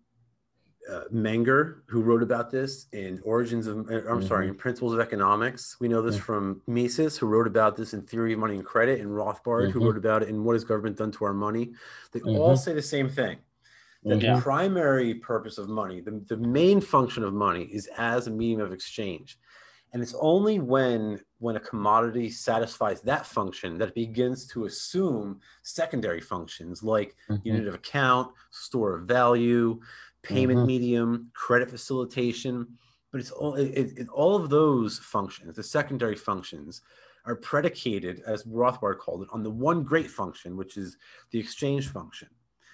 uh, 0.91 1.03
Menger, 1.14 1.82
who 1.88 2.01
wrote 2.01 2.22
about 2.22 2.51
this 2.51 2.88
in 2.93 3.20
Origins 3.24 3.68
of, 3.68 3.78
uh, 3.78 3.80
I'm 3.80 4.03
mm-hmm. 4.03 4.28
sorry, 4.28 4.47
in 4.47 4.56
Principles 4.56 4.93
of 4.93 4.99
Economics. 4.99 5.78
We 5.80 5.88
know 5.88 6.01
this 6.01 6.16
mm-hmm. 6.16 6.24
from 6.24 6.62
Mises, 6.68 7.18
who 7.18 7.28
wrote 7.28 7.47
about 7.47 7.76
this 7.76 7.93
in 7.93 8.01
Theory 8.03 8.34
of 8.34 8.39
Money 8.39 8.56
and 8.56 8.66
Credit, 8.66 8.99
and 8.99 9.10
Rothbard, 9.10 9.70
mm-hmm. 9.70 9.72
who 9.72 9.86
wrote 9.86 9.97
about 9.97 10.24
it 10.24 10.30
in 10.30 10.43
What 10.43 10.53
Has 10.53 10.64
Government 10.64 10.97
Done 10.97 11.12
to 11.14 11.26
Our 11.26 11.34
Money. 11.34 11.74
They 12.12 12.22
all 12.22 12.53
mm-hmm. 12.53 12.60
say 12.64 12.74
the 12.74 12.82
same 12.82 13.10
thing. 13.10 13.38
That 14.03 14.20
the 14.20 14.28
mm-hmm. 14.28 14.41
primary 14.41 15.16
purpose 15.16 15.58
of 15.58 15.68
money, 15.68 15.99
the, 15.99 16.24
the 16.28 16.38
main 16.38 16.80
function 16.80 17.24
of 17.24 17.34
money, 17.34 17.64
is 17.64 17.89
as 17.97 18.28
a 18.28 18.32
medium 18.32 18.62
of 18.62 18.72
exchange. 18.72 19.39
And 19.96 20.04
it's 20.04 20.14
only 20.20 20.60
when 20.60 21.22
when 21.39 21.56
a 21.56 21.60
commodity 21.62 22.30
satisfies 22.30 23.00
that 23.04 23.26
function 23.26 23.78
that 23.78 23.88
it 23.88 23.96
begins 23.96 24.46
to 24.48 24.66
assume 24.66 25.39
secondary 25.64 26.20
functions 26.20 26.84
like 26.84 27.16
unit 27.43 27.66
of 27.66 27.76
account, 27.76 28.30
store 28.52 28.96
of 28.96 29.08
value, 29.08 29.80
payment 30.22 30.60
mm-hmm. 30.60 30.68
medium, 30.68 31.32
credit 31.34 31.70
facilitation, 31.70 32.68
but 33.14 33.22
it's 33.22 33.32
all 33.32 33.56
it, 33.56 33.93
it, 33.98 34.10
all 34.10 34.36
of 34.36 34.50
those 34.50 35.00
functions, 35.00 35.56
the 35.56 35.64
secondary 35.64 36.18
functions, 36.18 36.82
are 37.26 37.38
predicated, 37.38 38.22
as 38.28 38.43
Rothbard 38.43 38.98
called 38.98 39.22
it, 39.22 39.30
on 39.32 39.43
the 39.43 39.50
one 39.50 39.82
great 39.82 40.12
function, 40.12 40.58
which 40.58 40.76
is 40.76 40.98
the 41.32 41.39
exchange 41.39 41.88
function. 41.88 42.28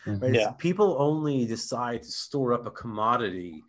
Mm-hmm. 0.07 0.23
Right? 0.23 0.33
Yeah. 0.33 0.53
People 0.57 0.95
only 0.97 1.45
decide 1.45 2.01
to 2.01 2.09
store 2.09 2.53
up 2.53 2.65
a 2.65 2.71
commodity 2.71 3.63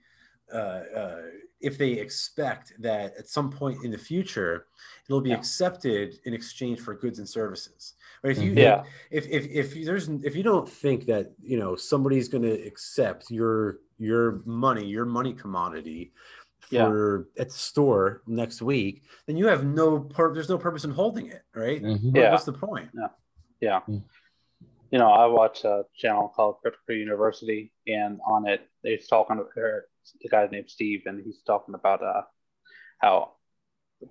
uh, 0.51 0.85
uh, 0.97 1.23
if 1.63 1.79
they 1.79 1.93
expect 1.93 2.73
that 2.81 3.17
at 3.17 3.29
some 3.29 3.51
point 3.51 3.85
in 3.85 3.91
the 3.91 3.99
future 3.99 4.67
it'll 5.09 5.21
be 5.21 5.31
yeah. 5.31 5.37
accepted 5.37 6.19
in 6.25 6.35
exchange 6.35 6.81
for 6.81 6.95
goods 6.95 7.19
and 7.19 7.29
services 7.29 7.95
right 8.23 8.37
if 8.37 8.43
you 8.43 8.53
yeah. 8.53 8.83
if, 9.11 9.27
if 9.29 9.47
if 9.51 9.85
there's 9.85 10.09
if 10.09 10.35
you 10.35 10.43
don't 10.43 10.69
think 10.69 11.07
that 11.07 11.33
you 11.43 11.59
know 11.59 11.77
somebody's 11.77 12.29
going 12.29 12.43
to 12.43 12.67
accept 12.67 13.31
your 13.31 13.79
your 13.99 14.43
money 14.45 14.85
your 14.85 15.05
money 15.05 15.33
commodity 15.33 16.13
for 16.61 17.29
yeah. 17.37 17.43
at 17.43 17.49
the 17.49 17.55
store 17.55 18.23
next 18.27 18.63
week 18.63 19.03
then 19.27 19.37
you 19.37 19.47
have 19.47 19.65
no 19.65 20.01
pur- 20.01 20.35
there's 20.35 20.49
no 20.49 20.59
purpose 20.59 20.85
in 20.85 20.91
holding 20.91 21.27
it 21.27 21.43
right 21.55 21.83
mm-hmm. 21.83 22.17
yeah 22.17 22.33
what's 22.33 22.45
the 22.45 22.53
point 22.53 22.89
yeah 22.95 23.09
yeah 23.61 23.81
mm-hmm. 23.81 23.99
you 24.91 24.99
know 24.99 25.11
i 25.11 25.27
watch 25.27 25.65
a 25.65 25.85
channel 25.97 26.33
called 26.35 26.57
crypto 26.63 26.93
university 26.93 27.73
and 27.87 28.21
on 28.27 28.47
it 28.49 28.69
they're 28.83 28.97
talking 28.97 29.37
about 29.37 29.51
the 30.21 30.29
guy 30.29 30.49
named 30.51 30.71
Steve, 30.71 31.03
and 31.07 31.23
he's 31.25 31.41
talking 31.47 31.75
about 31.75 32.03
uh, 32.03 32.23
how 32.99 33.33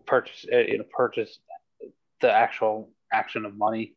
purchase 0.06 0.46
uh, 0.52 0.58
you 0.58 0.78
know 0.78 0.86
purchase 0.92 1.40
the 2.22 2.32
actual 2.32 2.90
action 3.12 3.46
of 3.46 3.56
money 3.56 3.96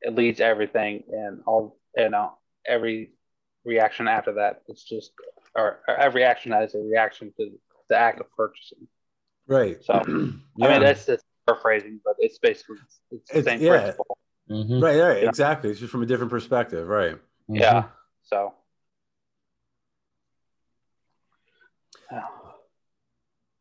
it 0.00 0.14
leads 0.14 0.40
everything 0.40 1.02
and 1.08 1.42
all 1.46 1.78
you 1.96 2.08
know 2.08 2.32
every 2.66 3.10
reaction 3.64 4.08
after 4.08 4.34
that 4.34 4.62
it's 4.68 4.84
just 4.84 5.12
or, 5.54 5.80
or 5.88 5.96
every 5.96 6.24
action 6.24 6.52
has 6.52 6.74
a 6.74 6.78
reaction 6.78 7.32
to 7.36 7.50
the 7.88 7.96
act 7.96 8.20
of 8.20 8.26
purchasing 8.36 8.86
right 9.46 9.84
so 9.84 9.94
yeah. 9.94 10.02
i 10.66 10.72
mean 10.72 10.82
that's 10.82 11.06
just 11.06 11.24
paraphrasing 11.46 12.00
but 12.04 12.14
it's 12.18 12.38
basically 12.38 12.76
it's 13.10 13.30
the 13.30 13.38
it's, 13.38 13.46
same 13.46 13.60
yeah. 13.60 13.70
principle 13.70 14.18
mm-hmm. 14.50 14.80
right 14.80 15.00
right 15.00 15.22
yeah. 15.22 15.28
exactly 15.28 15.70
it's 15.70 15.80
just 15.80 15.92
from 15.92 16.02
a 16.02 16.06
different 16.06 16.30
perspective 16.30 16.88
right 16.88 17.14
mm-hmm. 17.14 17.56
yeah 17.56 17.84
so 18.22 18.54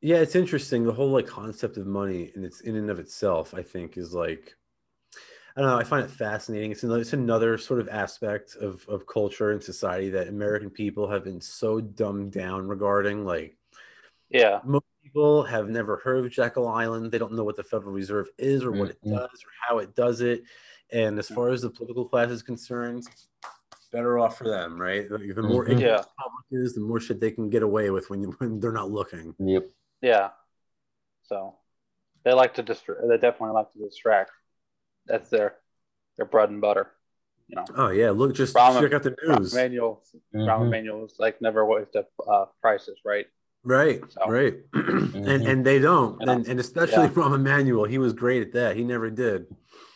Yeah, 0.02 0.18
it's 0.18 0.36
interesting. 0.36 0.84
The 0.84 0.93
whole 0.93 1.10
like 1.10 1.28
concept 1.28 1.78
of 1.78 1.88
money 1.88 2.32
and 2.36 2.46
it's 2.46 2.62
in 2.62 2.76
and 2.76 2.89
of 2.89 3.00
itself, 3.00 3.54
I 3.54 3.64
think, 3.64 3.98
is 3.98 4.14
like 4.14 4.56
I 5.58 5.62
don't 5.62 5.70
know. 5.70 5.78
I 5.78 5.86
find 5.86 6.04
it 6.04 6.12
fascinating. 6.12 6.72
It's 6.72 6.84
another, 6.84 7.00
it's 7.00 7.14
another 7.14 7.58
sort 7.58 7.80
of 7.80 7.88
aspect 7.88 8.58
of, 8.58 8.86
of 8.89 9.08
culture 9.08 9.52
and 9.52 9.64
society 9.64 10.10
that 10.10 10.28
American 10.28 10.70
people 10.70 11.10
have 11.10 11.24
been 11.24 11.39
so 11.39 11.80
dumbed 11.80 12.34
down 12.34 12.68
regarding. 12.68 13.26
Like, 13.26 13.56
yeah, 14.30 14.60
most 14.66 14.84
people 15.02 15.43
have 15.43 15.70
never 15.70 15.98
heard 15.98 16.26
of 16.26 16.32
Jekyll 16.32 16.68
Island. 16.68 17.10
They 17.10 17.20
don't 17.20 17.32
know 17.32 17.46
what 17.46 17.56
the 17.56 17.64
Federal 17.64 17.93
Reserve 17.93 18.28
is 18.38 18.66
or 18.66 18.72
what 18.72 18.89
mm-hmm. 18.89 19.14
it 19.14 19.16
does 19.16 19.30
or 19.46 19.52
how 19.66 19.78
it 19.78 19.96
does 19.96 20.20
it. 20.20 20.43
And 20.91 21.18
as 21.18 21.30
far 21.30 21.50
as 21.50 21.62
the 21.62 21.70
political 21.70 22.08
class 22.08 22.30
is 22.30 22.43
concerned, 22.43 23.08
better 23.92 24.20
off 24.20 24.38
for 24.38 24.48
them, 24.48 24.80
right? 24.80 25.08
The 25.10 25.18
more 25.42 25.66
mm-hmm. 25.66 25.80
yeah. 25.80 25.98
public 25.98 26.46
is, 26.52 26.74
the 26.74 26.82
more 26.82 27.00
shit 27.00 27.20
they 27.20 27.32
can 27.32 27.50
get 27.50 27.64
away 27.64 27.90
with 27.90 28.10
when, 28.10 28.22
you, 28.22 28.36
when 28.38 28.60
they're 28.60 28.72
not 28.72 28.92
looking. 28.92 29.34
Yep. 29.40 29.68
Yeah. 30.02 30.30
So 31.24 31.56
they 32.24 32.34
like 32.34 32.56
to 32.56 32.64
distract. 32.64 33.02
They 33.08 33.18
definitely 33.18 33.54
like 33.54 33.72
to 33.74 33.80
distract. 33.80 34.32
That's 35.06 35.30
their 35.30 35.56
their 36.18 36.26
bread 36.26 36.50
and 36.50 36.62
butter. 36.62 36.92
You 37.48 37.58
know. 37.58 37.66
Oh 37.76 37.90
yeah, 37.90 38.10
look, 38.10 38.34
just 38.34 38.56
Rahm, 38.56 38.82
check 38.82 38.94
out 38.94 39.04
the 39.04 39.16
news. 39.24 39.54
Rahm 39.54 39.60
Emanuel, 39.60 40.04
mm-hmm. 40.34 40.66
Emanuel's 40.66 41.16
like 41.20 41.42
never 41.42 41.66
waived 41.66 41.96
up 41.96 42.10
uh, 42.28 42.46
prices, 42.62 43.00
right? 43.06 43.28
Right, 43.64 44.02
so. 44.10 44.28
right, 44.28 44.56
mm-hmm. 44.72 45.28
and 45.30 45.48
and 45.48 45.66
they 45.66 45.80
don't, 45.80 46.22
and, 46.28 46.48
and 46.48 46.60
especially 46.60 47.04
yeah. 47.04 47.10
Rahm 47.14 47.36
Emanuel, 47.36 47.86
he 47.86 48.00
was 48.00 48.14
great 48.14 48.42
at 48.42 48.54
that. 48.54 48.76
He 48.76 48.84
never 48.84 49.12
did. 49.12 49.46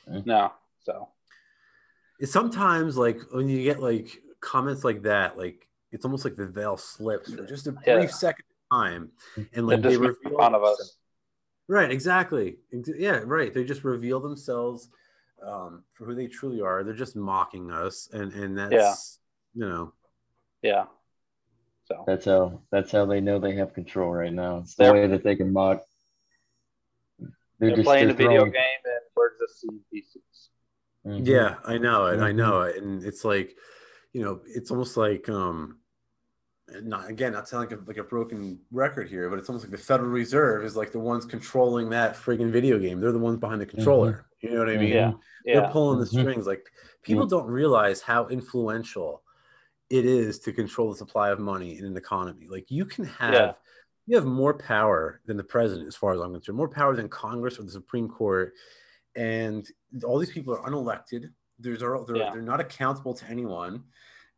No, 0.07 0.51
so 0.83 1.09
it's 2.19 2.31
sometimes 2.31 2.97
like 2.97 3.19
when 3.31 3.47
you 3.47 3.63
get 3.63 3.81
like 3.81 4.21
comments 4.41 4.83
like 4.83 5.03
that, 5.03 5.37
like 5.37 5.67
it's 5.91 6.05
almost 6.05 6.25
like 6.25 6.35
the 6.35 6.47
veil 6.47 6.77
slips 6.77 7.33
for 7.33 7.45
just 7.45 7.67
a 7.67 7.71
brief 7.71 7.85
yeah. 7.87 8.07
second 8.07 8.45
of 8.71 8.77
time, 8.77 9.11
and 9.53 9.67
like 9.67 9.81
they 9.81 9.97
reveal 9.97 10.37
fun 10.37 10.53
of 10.53 10.63
us. 10.63 10.97
Right, 11.67 11.91
exactly. 11.91 12.57
Yeah, 12.71 13.21
right. 13.25 13.53
They 13.53 13.63
just 13.63 13.83
reveal 13.83 14.19
themselves 14.19 14.89
um, 15.45 15.83
for 15.93 16.05
who 16.05 16.15
they 16.15 16.27
truly 16.27 16.61
are. 16.61 16.83
They're 16.83 16.93
just 16.93 17.15
mocking 17.15 17.71
us, 17.71 18.09
and 18.11 18.33
and 18.33 18.57
that's 18.57 19.19
yeah. 19.55 19.63
you 19.65 19.69
know. 19.71 19.93
Yeah. 20.61 20.85
So 21.85 22.03
that's 22.05 22.25
how 22.25 22.61
that's 22.71 22.91
how 22.91 23.05
they 23.05 23.21
know 23.21 23.39
they 23.39 23.55
have 23.55 23.73
control 23.73 24.11
right 24.11 24.33
now. 24.33 24.59
It's 24.59 24.75
the 24.75 24.91
way 24.91 25.07
that 25.07 25.23
they 25.23 25.35
can 25.35 25.53
mock. 25.53 25.81
They're, 27.59 27.75
they're 27.75 27.83
playing 27.83 28.09
a 28.09 28.13
video 28.13 28.45
game, 28.45 28.83
and 28.85 29.01
we're 29.15 29.37
just 29.39 29.61
seeing 29.61 29.79
pieces. 29.91 30.49
Mm-hmm. 31.05 31.25
Yeah, 31.25 31.55
I 31.65 31.77
know 31.77 32.07
it. 32.07 32.15
Mm-hmm. 32.15 32.23
I 32.23 32.31
know 32.31 32.61
it. 32.61 32.77
And 32.77 33.03
it's 33.03 33.23
like, 33.23 33.55
you 34.13 34.23
know, 34.23 34.41
it's 34.45 34.71
almost 34.71 34.97
like 34.97 35.29
um 35.29 35.77
not 36.83 37.09
again, 37.09 37.33
not 37.33 37.47
sounding 37.47 37.69
like 37.69 37.79
a, 37.79 37.87
like 37.87 37.97
a 37.97 38.03
broken 38.03 38.59
record 38.71 39.09
here, 39.09 39.29
but 39.29 39.39
it's 39.39 39.49
almost 39.49 39.65
like 39.65 39.71
the 39.71 39.77
Federal 39.77 40.09
Reserve 40.09 40.63
is 40.63 40.75
like 40.75 40.91
the 40.91 40.99
ones 40.99 41.25
controlling 41.25 41.89
that 41.89 42.15
friggin' 42.15 42.51
video 42.51 42.77
game. 42.79 42.99
They're 42.99 43.11
the 43.11 43.19
ones 43.19 43.39
behind 43.39 43.61
the 43.61 43.65
mm-hmm. 43.65 43.77
controller. 43.77 44.11
Mm-hmm. 44.11 44.47
You 44.47 44.53
know 44.53 44.59
what 44.59 44.69
I 44.69 44.77
mean? 44.77 44.93
Yeah. 44.93 45.13
They're 45.45 45.69
pulling 45.69 45.99
the 45.99 46.05
mm-hmm. 46.05 46.19
strings. 46.19 46.47
Like 46.47 46.65
people 47.03 47.25
don't 47.27 47.47
realize 47.47 48.01
how 48.01 48.27
influential 48.27 49.23
it 49.89 50.05
is 50.05 50.39
to 50.39 50.53
control 50.53 50.91
the 50.91 50.97
supply 50.97 51.29
of 51.29 51.39
money 51.39 51.77
in 51.77 51.85
an 51.85 51.97
economy. 51.97 52.47
Like 52.49 52.69
you 52.69 52.85
can 52.85 53.05
have 53.05 53.33
yeah. 53.33 53.51
you 54.05 54.15
have 54.15 54.25
more 54.25 54.53
power 54.53 55.21
than 55.25 55.37
the 55.37 55.43
president, 55.43 55.87
as 55.87 55.95
far 55.95 56.13
as 56.13 56.19
I'm 56.19 56.33
concerned, 56.33 56.57
more 56.57 56.69
power 56.69 56.95
than 56.95 57.09
Congress 57.09 57.59
or 57.59 57.63
the 57.63 57.71
Supreme 57.71 58.07
Court 58.07 58.53
and 59.15 59.67
all 60.03 60.19
these 60.19 60.31
people 60.31 60.53
are 60.53 60.69
unelected. 60.69 61.31
There's 61.59 61.79
they're, 61.79 62.15
yeah. 62.15 62.31
they're 62.31 62.41
not 62.41 62.59
accountable 62.59 63.13
to 63.15 63.25
anyone. 63.25 63.83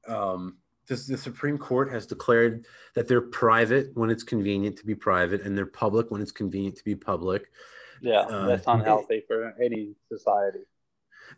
Um, 0.07 0.57
this, 0.88 1.07
the 1.07 1.17
Supreme 1.17 1.57
Court 1.57 1.91
has 1.91 2.05
declared 2.05 2.65
that 2.95 3.07
they're 3.07 3.22
private 3.22 3.91
when 3.93 4.09
it's 4.09 4.24
convenient 4.24 4.78
to 4.78 4.86
be 4.86 4.95
private, 4.95 5.41
and 5.41 5.57
they're 5.57 5.65
public 5.65 6.11
when 6.11 6.22
it's 6.22 6.32
convenient 6.32 6.76
to 6.78 6.84
be 6.84 6.95
public. 6.95 7.51
Yeah, 8.01 8.22
uh, 8.22 8.47
that's 8.47 8.65
unhealthy 8.67 9.24
for 9.28 9.53
any 9.61 9.93
society. 10.11 10.61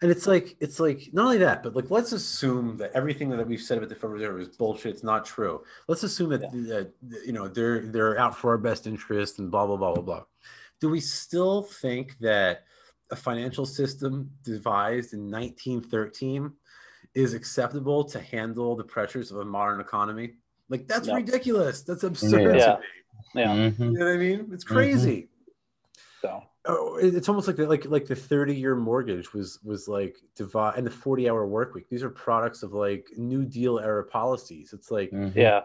And 0.01 0.09
it's 0.09 0.25
like 0.25 0.55
it's 0.59 0.79
like 0.79 1.09
not 1.13 1.25
only 1.25 1.37
that, 1.39 1.61
but 1.61 1.75
like 1.75 1.91
let's 1.91 2.13
assume 2.13 2.77
that 2.77 2.91
everything 2.93 3.29
that 3.29 3.47
we've 3.47 3.61
said 3.61 3.77
about 3.77 3.89
the 3.89 3.95
Federal 3.95 4.13
Reserve 4.13 4.41
is 4.41 4.49
bullshit. 4.49 4.93
It's 4.93 5.03
not 5.03 5.25
true. 5.25 5.63
Let's 5.87 6.03
assume 6.03 6.29
that, 6.31 6.41
yeah. 6.53 6.83
that 7.09 7.25
you 7.25 7.33
know 7.33 7.47
they're 7.47 7.81
they're 7.81 8.17
out 8.17 8.35
for 8.35 8.51
our 8.51 8.57
best 8.57 8.87
interest 8.87 9.39
and 9.39 9.51
blah 9.51 9.67
blah 9.67 9.77
blah 9.77 9.93
blah 9.93 10.03
blah. 10.03 10.23
Do 10.79 10.89
we 10.89 10.99
still 10.99 11.63
think 11.63 12.17
that 12.19 12.63
a 13.13 13.15
financial 13.15 13.65
system 13.65 14.29
devised 14.43 15.13
in 15.13 15.29
1913 15.29 16.51
is 17.13 17.33
acceptable 17.35 18.03
to 18.03 18.19
handle 18.19 18.75
the 18.75 18.83
pressures 18.83 19.31
of 19.31 19.37
a 19.37 19.45
modern 19.45 19.79
economy. 19.79 20.33
Like 20.69 20.87
that's 20.87 21.07
Yeah. 21.07 21.15
ridiculous. 21.15 21.83
That's 21.83 22.03
absurd. 22.03 22.55
Yeah. 22.57 22.75
to 22.75 22.79
me. 22.79 22.85
Yeah. 23.41 23.55
Mhm. 23.69 23.79
You 23.79 23.91
know 23.99 24.05
what 24.05 24.13
I 24.13 24.17
mean? 24.17 24.49
It's 24.51 24.63
crazy. 24.63 25.29
So 26.21 26.41
Oh, 26.65 26.95
it's 26.95 27.27
almost 27.27 27.47
like 27.47 27.57
the, 27.57 27.67
like 27.67 27.85
like 27.85 28.05
the 28.05 28.15
30 28.15 28.55
year 28.55 28.75
mortgage 28.75 29.33
was 29.33 29.59
was 29.63 29.87
like 29.87 30.15
divide 30.35 30.77
and 30.77 30.87
the 30.87 30.91
40 30.91 31.29
hour 31.29 31.45
work 31.45 31.75
week. 31.75 31.87
These 31.89 32.03
are 32.03 32.09
products 32.09 32.63
of 32.63 32.73
like 32.73 33.05
New 33.17 33.43
Deal 33.45 33.79
era 33.79 34.03
policies. 34.05 34.71
It's 34.73 34.89
like 34.89 35.11
Mhm. 35.11 35.35
yeah. 35.35 35.61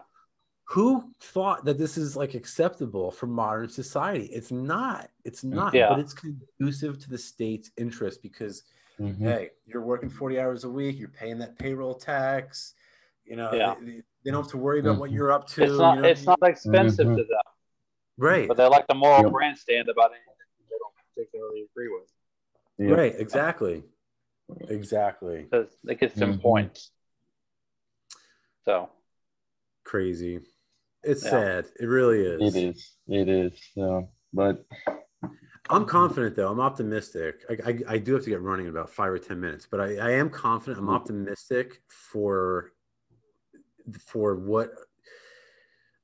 Who 0.69 1.03
thought 1.19 1.65
that 1.65 1.79
this 1.79 1.97
is 1.97 2.15
like 2.15 2.35
acceptable 2.35 3.09
for 3.09 3.25
modern 3.25 3.67
society? 3.69 4.25
It's 4.25 4.51
not. 4.51 5.09
It's 5.25 5.43
not. 5.43 5.73
Yeah. 5.73 5.89
But 5.89 5.97
it's 5.99 6.13
conducive 6.13 6.99
to 6.99 7.09
the 7.09 7.17
state's 7.17 7.71
interest 7.75 8.21
because 8.21 8.63
Mhm. 8.99 9.17
hey, 9.17 9.49
you're 9.65 9.81
working 9.81 10.09
40 10.09 10.39
hours 10.39 10.65
a 10.65 10.69
week, 10.69 10.99
you're 10.99 11.07
paying 11.09 11.39
that 11.39 11.57
payroll 11.57 11.95
tax. 11.95 12.75
You 13.25 13.35
know, 13.35 13.51
Yeah. 13.51 13.75
they, 13.81 14.03
they 14.23 14.31
don't 14.31 14.43
have 14.43 14.51
to 14.51 14.57
worry 14.57 14.79
about 14.79 14.99
what 14.99 15.09
Mhm. 15.09 15.13
you're 15.13 15.31
up 15.31 15.47
to. 15.47 15.63
It's 15.63 15.71
not 15.77 15.95
you 15.95 16.01
know? 16.03 16.07
it's 16.07 16.25
not 16.27 16.39
expensive 16.43 17.07
Mhm. 17.07 17.17
to 17.17 17.23
them, 17.23 17.41
right. 18.17 18.47
but 18.47 18.55
they 18.57 18.67
like 18.67 18.85
the 18.85 18.93
moral 18.93 19.23
Yep. 19.23 19.31
grandstand 19.31 19.89
about 19.89 20.11
anything 20.11 20.33
they 20.69 20.77
don't 20.77 20.93
particularly 21.15 21.63
agree 21.63 21.87
with. 21.89 22.11
Yep. 22.77 22.95
Right, 22.95 23.15
exactly. 23.19 23.83
Exactly. 24.67 25.43
Because 25.43 25.75
it 25.87 25.99
gets 25.99 26.13
them 26.13 26.37
Mhm. 26.37 26.41
points. 26.43 26.91
So 28.65 28.91
Crazy. 29.83 30.39
It's 31.03 31.23
Yeah. 31.23 31.29
sad. 31.29 31.65
It 31.79 31.85
really 31.85 32.21
is. 32.21 32.55
It 32.55 32.63
is. 32.69 32.97
It 33.07 33.29
is. 33.29 33.53
So, 33.73 34.09
but 34.33 34.65
I'm 35.69 35.85
confident 35.85 36.35
though. 36.35 36.51
I'm 36.51 36.59
optimistic. 36.59 37.43
I, 37.49 37.69
I, 37.69 37.79
I 37.95 37.97
do 37.99 38.15
have 38.15 38.23
to 38.23 38.29
get 38.29 38.41
running 38.41 38.65
in 38.65 38.71
about 38.71 38.89
five 38.89 39.11
or 39.11 39.19
ten 39.19 39.39
minutes, 39.39 39.67
but 39.69 39.79
I, 39.79 39.97
I 39.97 40.11
am 40.11 40.29
confident. 40.29 40.79
I'm 40.79 40.85
mm-hmm. 40.85 40.95
optimistic 40.95 41.81
for 41.87 42.73
for 44.05 44.35
what 44.35 44.71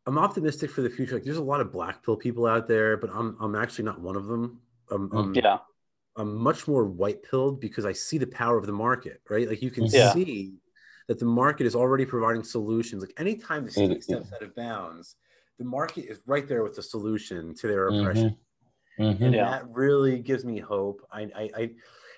I'm 0.06 0.18
optimistic 0.18 0.70
for 0.70 0.82
the 0.82 0.90
future. 0.90 1.16
Like, 1.16 1.24
there's 1.24 1.38
a 1.38 1.44
lot 1.44 1.62
of 1.62 1.72
black 1.72 2.04
pill 2.04 2.16
people 2.16 2.46
out 2.46 2.68
there, 2.68 2.96
but 2.96 3.10
I'm 3.14 3.36
I'm 3.40 3.56
actually 3.56 3.86
not 3.86 4.00
one 4.00 4.16
of 4.16 4.28
them. 4.28 4.62
I'm 4.92 5.10
mm-hmm. 5.10 5.18
I'm, 5.18 5.36
yeah. 5.36 5.58
I'm 6.16 6.36
much 6.36 6.68
more 6.68 6.86
white 6.86 7.24
pilled 7.24 7.60
because 7.60 7.86
I 7.86 7.92
see 7.92 8.18
the 8.18 8.28
power 8.28 8.58
of 8.58 8.68
the 8.68 8.72
market. 8.72 9.22
Right, 9.30 9.50
like 9.50 9.62
you 9.62 9.72
can 9.72 9.86
Yeah. 9.86 10.14
see 10.14 10.54
that 11.08 11.20
the 11.20 11.26
market 11.26 11.66
is 11.68 11.76
already 11.76 12.06
providing 12.06 12.44
solutions. 12.44 13.02
Like 13.04 13.14
anytime 13.20 13.66
the 13.66 13.72
state 13.72 13.92
It- 13.92 14.04
steps 14.04 14.32
out 14.34 14.42
of 14.42 14.56
bounds, 14.56 15.16
the 15.58 15.66
market 15.66 16.06
is 16.10 16.22
right 16.26 16.48
there 16.48 16.64
with 16.64 16.76
the 16.76 16.82
solution 16.84 17.54
to 17.56 17.68
their 17.68 17.90
Mhm. 17.90 18.02
oppression 18.02 18.38
Mhm. 19.00 19.22
and 19.22 19.34
Yeah. 19.36 19.50
that 19.52 19.70
really 19.70 20.20
gives 20.20 20.44
me 20.46 20.60
hope. 20.60 21.06
I, 21.12 21.22
I, 21.36 21.50
I, 21.56 21.62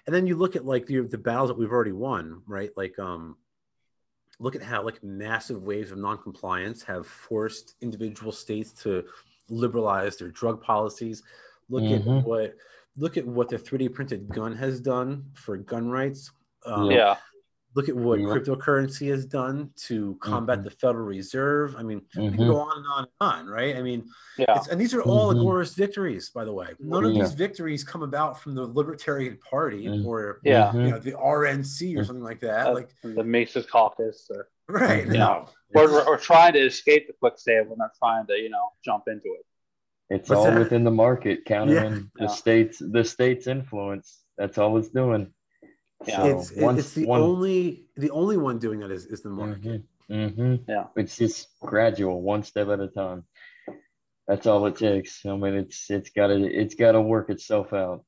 and 0.06 0.16
then 0.16 0.26
you 0.26 0.36
look 0.36 0.56
at 0.56 0.66
like 0.66 0.86
the 0.86 1.02
the 1.02 1.18
battles 1.18 1.50
that 1.50 1.58
we've 1.58 1.72
already 1.72 1.92
won, 1.92 2.42
right? 2.48 2.72
Like, 2.78 2.98
um, 2.98 3.38
look 4.40 4.56
at 4.56 4.62
how 4.62 4.84
like 4.84 5.04
massive 5.04 5.64
waves 5.64 5.92
of 5.92 5.98
noncompliance 5.98 6.84
have 6.84 7.06
forced 7.08 7.76
individual 7.82 8.32
states 8.32 8.72
to 8.84 9.04
liberalize 9.50 10.18
their 10.18 10.30
drug 10.30 10.62
policies. 10.62 11.24
Look 11.70 11.84
Mhm. 11.84 12.20
at 12.20 12.26
what 12.26 12.56
look 13.00 13.16
at 13.16 13.28
what 13.28 13.48
the 13.50 13.60
3D 13.60 13.90
printed 13.90 14.28
gun 14.30 14.56
has 14.56 14.80
done 14.82 15.30
for 15.36 15.56
gun 15.58 15.88
rights. 15.92 16.32
Um, 16.66 16.90
Yeah. 16.90 17.18
Look 17.78 17.90
at 17.90 17.96
what 17.96 18.20
Yep. 18.20 18.30
cryptocurrency 18.30 19.12
has 19.12 19.24
done 19.24 19.70
to 19.88 20.16
combat 20.20 20.62
Mhm. 20.62 20.64
the 20.64 20.72
Federal 20.72 21.06
Reserve. 21.06 21.76
I 21.78 21.84
mean, 21.84 22.02
we 22.18 22.30
can 22.30 22.38
go 22.38 22.56
on 22.58 22.76
and 22.80 22.88
on 22.88 23.04
and 23.04 23.12
on, 23.22 23.46
right? 23.48 23.76
I 23.76 23.84
mean, 23.84 24.10
Yeah. 24.36 24.58
it's, 24.58 24.68
and 24.70 24.82
these 24.82 24.96
are 24.96 25.04
all 25.04 25.32
Mhm. 25.32 25.44
agorist 25.44 25.76
victories, 25.76 26.32
by 26.32 26.44
the 26.44 26.52
way. 26.52 26.70
None 26.80 27.06
of 27.06 27.12
Yeah. 27.14 27.22
these 27.22 27.34
victories 27.36 27.84
come 27.84 28.02
about 28.02 28.40
from 28.42 28.56
the 28.56 28.66
Libertarian 28.66 29.38
Party 29.38 29.86
Mm. 29.86 30.06
or 30.08 30.40
Yeah. 30.44 30.74
you 30.74 30.80
Mhm. 30.80 30.90
know 30.90 30.98
the 30.98 31.14
RNC 31.20 31.96
or 31.96 32.04
something 32.04 32.24
like 32.24 32.40
that. 32.40 32.66
Uh, 32.66 32.74
like 32.74 32.90
the 33.04 33.24
Mises 33.24 33.68
Caucus. 33.68 34.28
Or, 34.32 34.50
right? 34.68 35.06
Yeah. 35.06 35.14
No, 35.14 35.46
we're, 35.76 35.92
we're, 35.92 36.06
we're 36.08 36.18
trying 36.18 36.54
to 36.54 36.60
escape 36.66 37.06
the 37.06 37.14
quicksand. 37.14 37.70
We're 37.70 37.76
not 37.76 37.92
trying 38.00 38.26
to, 38.26 38.34
you 38.42 38.50
know, 38.50 38.72
jump 38.84 39.04
into 39.08 39.28
it. 39.38 39.46
It's 40.10 40.30
What's 40.30 40.40
all 40.40 40.46
that? 40.46 40.58
within 40.58 40.84
the 40.84 40.90
market, 40.90 41.46
countering 41.46 41.94
Yeah. 41.94 42.26
the 42.26 42.28
state's 42.30 42.80
the 42.80 43.04
state's 43.04 43.46
influence. 43.46 44.24
That's 44.36 44.58
all 44.58 44.78
it's 44.80 44.90
doing. 44.90 45.32
Yeah. 46.06 46.26
It's 46.28 46.52
it- 46.52 46.64
once 46.64 46.80
it's 46.80 46.94
the 46.94 47.06
one- 47.06 47.22
only 47.22 47.86
the 47.96 48.12
only 48.12 48.38
one 48.38 48.60
doing 48.60 48.80
that 48.82 48.92
is 48.92 49.06
is 49.08 49.22
the 49.22 49.30
market. 49.30 49.84
Mhm. 50.10 50.64
Yeah. 50.68 50.88
It's 50.96 51.18
just 51.18 51.50
gradual, 51.60 52.22
one 52.22 52.44
step 52.44 52.68
at 52.70 52.80
a 52.80 52.88
time. 52.88 53.26
That's 54.28 54.46
all 54.46 54.66
it 54.68 54.76
takes. 54.76 55.26
I 55.26 55.36
mean, 55.36 55.56
it's 55.56 55.90
it's 55.90 56.10
gotta 56.12 56.36
it's 56.46 56.76
gotta 56.76 57.02
work 57.02 57.30
itself 57.30 57.74
out. 57.74 58.06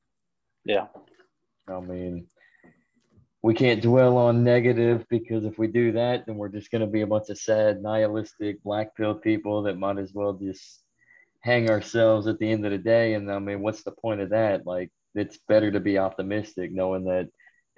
Yeah. 0.64 0.86
I 1.68 1.80
mean, 1.80 2.26
we 3.42 3.54
can't 3.54 3.82
dwell 3.82 4.16
on 4.18 4.44
negative 4.44 5.06
because 5.08 5.44
if 5.44 5.58
we 5.58 5.66
do 5.66 5.92
that, 5.92 6.26
then 6.26 6.36
we're 6.36 6.48
just 6.48 6.70
gonna 6.70 6.86
be 6.86 7.00
a 7.02 7.06
bunch 7.06 7.30
of 7.30 7.38
sad, 7.38 7.82
nihilistic, 7.82 8.62
black 8.62 8.94
pill 8.96 9.14
people 9.14 9.62
that 9.62 9.78
might 9.78 9.98
as 9.98 10.12
well 10.12 10.34
just 10.34 10.82
hang 11.40 11.70
ourselves 11.70 12.26
at 12.26 12.38
the 12.38 12.50
end 12.50 12.64
of 12.66 12.72
the 12.72 12.78
day. 12.78 13.14
And 13.14 13.30
I 13.32 13.38
mean, 13.38 13.62
what's 13.62 13.82
the 13.82 13.92
point 13.92 14.20
of 14.20 14.30
that? 14.30 14.66
Like, 14.66 14.90
it's 15.14 15.38
better 15.48 15.70
to 15.70 15.80
be 15.80 15.96
optimistic, 15.98 16.70
knowing 16.70 17.04
that 17.04 17.30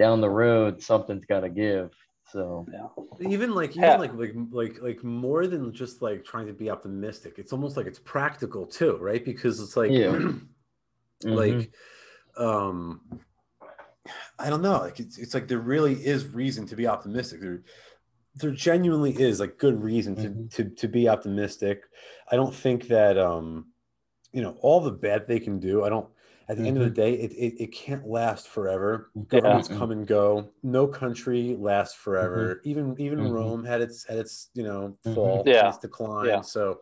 down 0.03 0.21
the 0.21 0.29
road 0.45 0.83
something's 0.83 1.25
got 1.27 1.41
to 1.41 1.49
give. 1.49 1.91
So 2.33 2.67
Yeah. 2.73 2.89
Even 3.21 3.55
like 3.55 3.71
even 3.77 3.83
Yeah. 3.83 3.97
like 3.97 4.15
like 4.15 4.35
like 4.51 4.83
like 4.83 5.05
more 5.05 5.47
than 5.47 5.73
just 5.73 6.03
like 6.03 6.25
trying 6.25 6.49
to 6.49 6.53
be 6.53 6.71
optimistic. 6.71 7.35
It's 7.39 7.53
almost 7.53 7.77
like 7.77 7.87
it's 7.87 8.01
practical 8.01 8.67
too, 8.67 8.97
right? 8.97 9.25
Because 9.25 9.61
it's 9.61 9.77
like 9.77 9.91
Yeah. 9.93 10.17
like 11.25 11.55
mhm. 11.55 11.73
um 12.49 13.01
i 14.39 14.51
don't 14.51 14.63
know 14.63 14.79
like 14.81 14.99
it's, 14.99 15.19
it's 15.19 15.35
like 15.35 15.47
there 15.47 15.61
really 15.75 15.95
is 15.95 16.27
reason 16.27 16.67
to 16.67 16.75
be 16.75 16.87
optimistic 16.89 17.41
there 17.41 17.63
there 18.35 18.51
genuinely 18.51 19.13
is 19.13 19.39
like 19.39 19.59
good 19.59 19.81
reason 19.81 20.17
to, 20.17 20.29
Mhm. 20.29 20.51
to 20.55 20.63
to 20.81 20.89
be 20.89 21.09
optimistic 21.09 21.83
i 22.33 22.35
don't 22.35 22.55
think 22.65 22.89
that 22.89 23.17
um 23.19 23.67
you 24.33 24.43
know 24.43 24.57
all 24.63 24.81
the 24.81 24.91
bad 25.07 25.29
they 25.29 25.39
can 25.39 25.61
do 25.61 25.85
i 25.85 25.89
don't 25.89 26.09
at 26.49 26.57
the 26.57 26.67
end 26.67 26.77
of 26.77 26.83
the 26.85 26.91
day 26.91 27.15
it, 27.15 27.33
it, 27.33 27.63
it 27.63 27.67
can't 27.69 28.07
last 28.07 28.49
forever 28.49 29.13
governments 29.29 29.69
Mhm. 29.69 29.79
come 29.79 29.91
and 29.91 30.07
go 30.07 30.53
no 30.63 30.87
country 30.87 31.57
lasts 31.59 31.97
forever 31.97 32.61
even 32.65 32.95
even 33.01 33.21
Mhm. 33.21 33.29
rome 33.29 33.65
had 33.65 33.81
its 33.81 34.07
had 34.07 34.19
its 34.19 34.51
you 34.55 34.63
know 34.63 34.97
Mhm. 35.05 35.13
fall 35.15 35.43
Yeah. 35.45 35.63
its 35.63 35.79
decline 35.79 36.43
Yeah. 36.43 36.43
so 36.43 36.81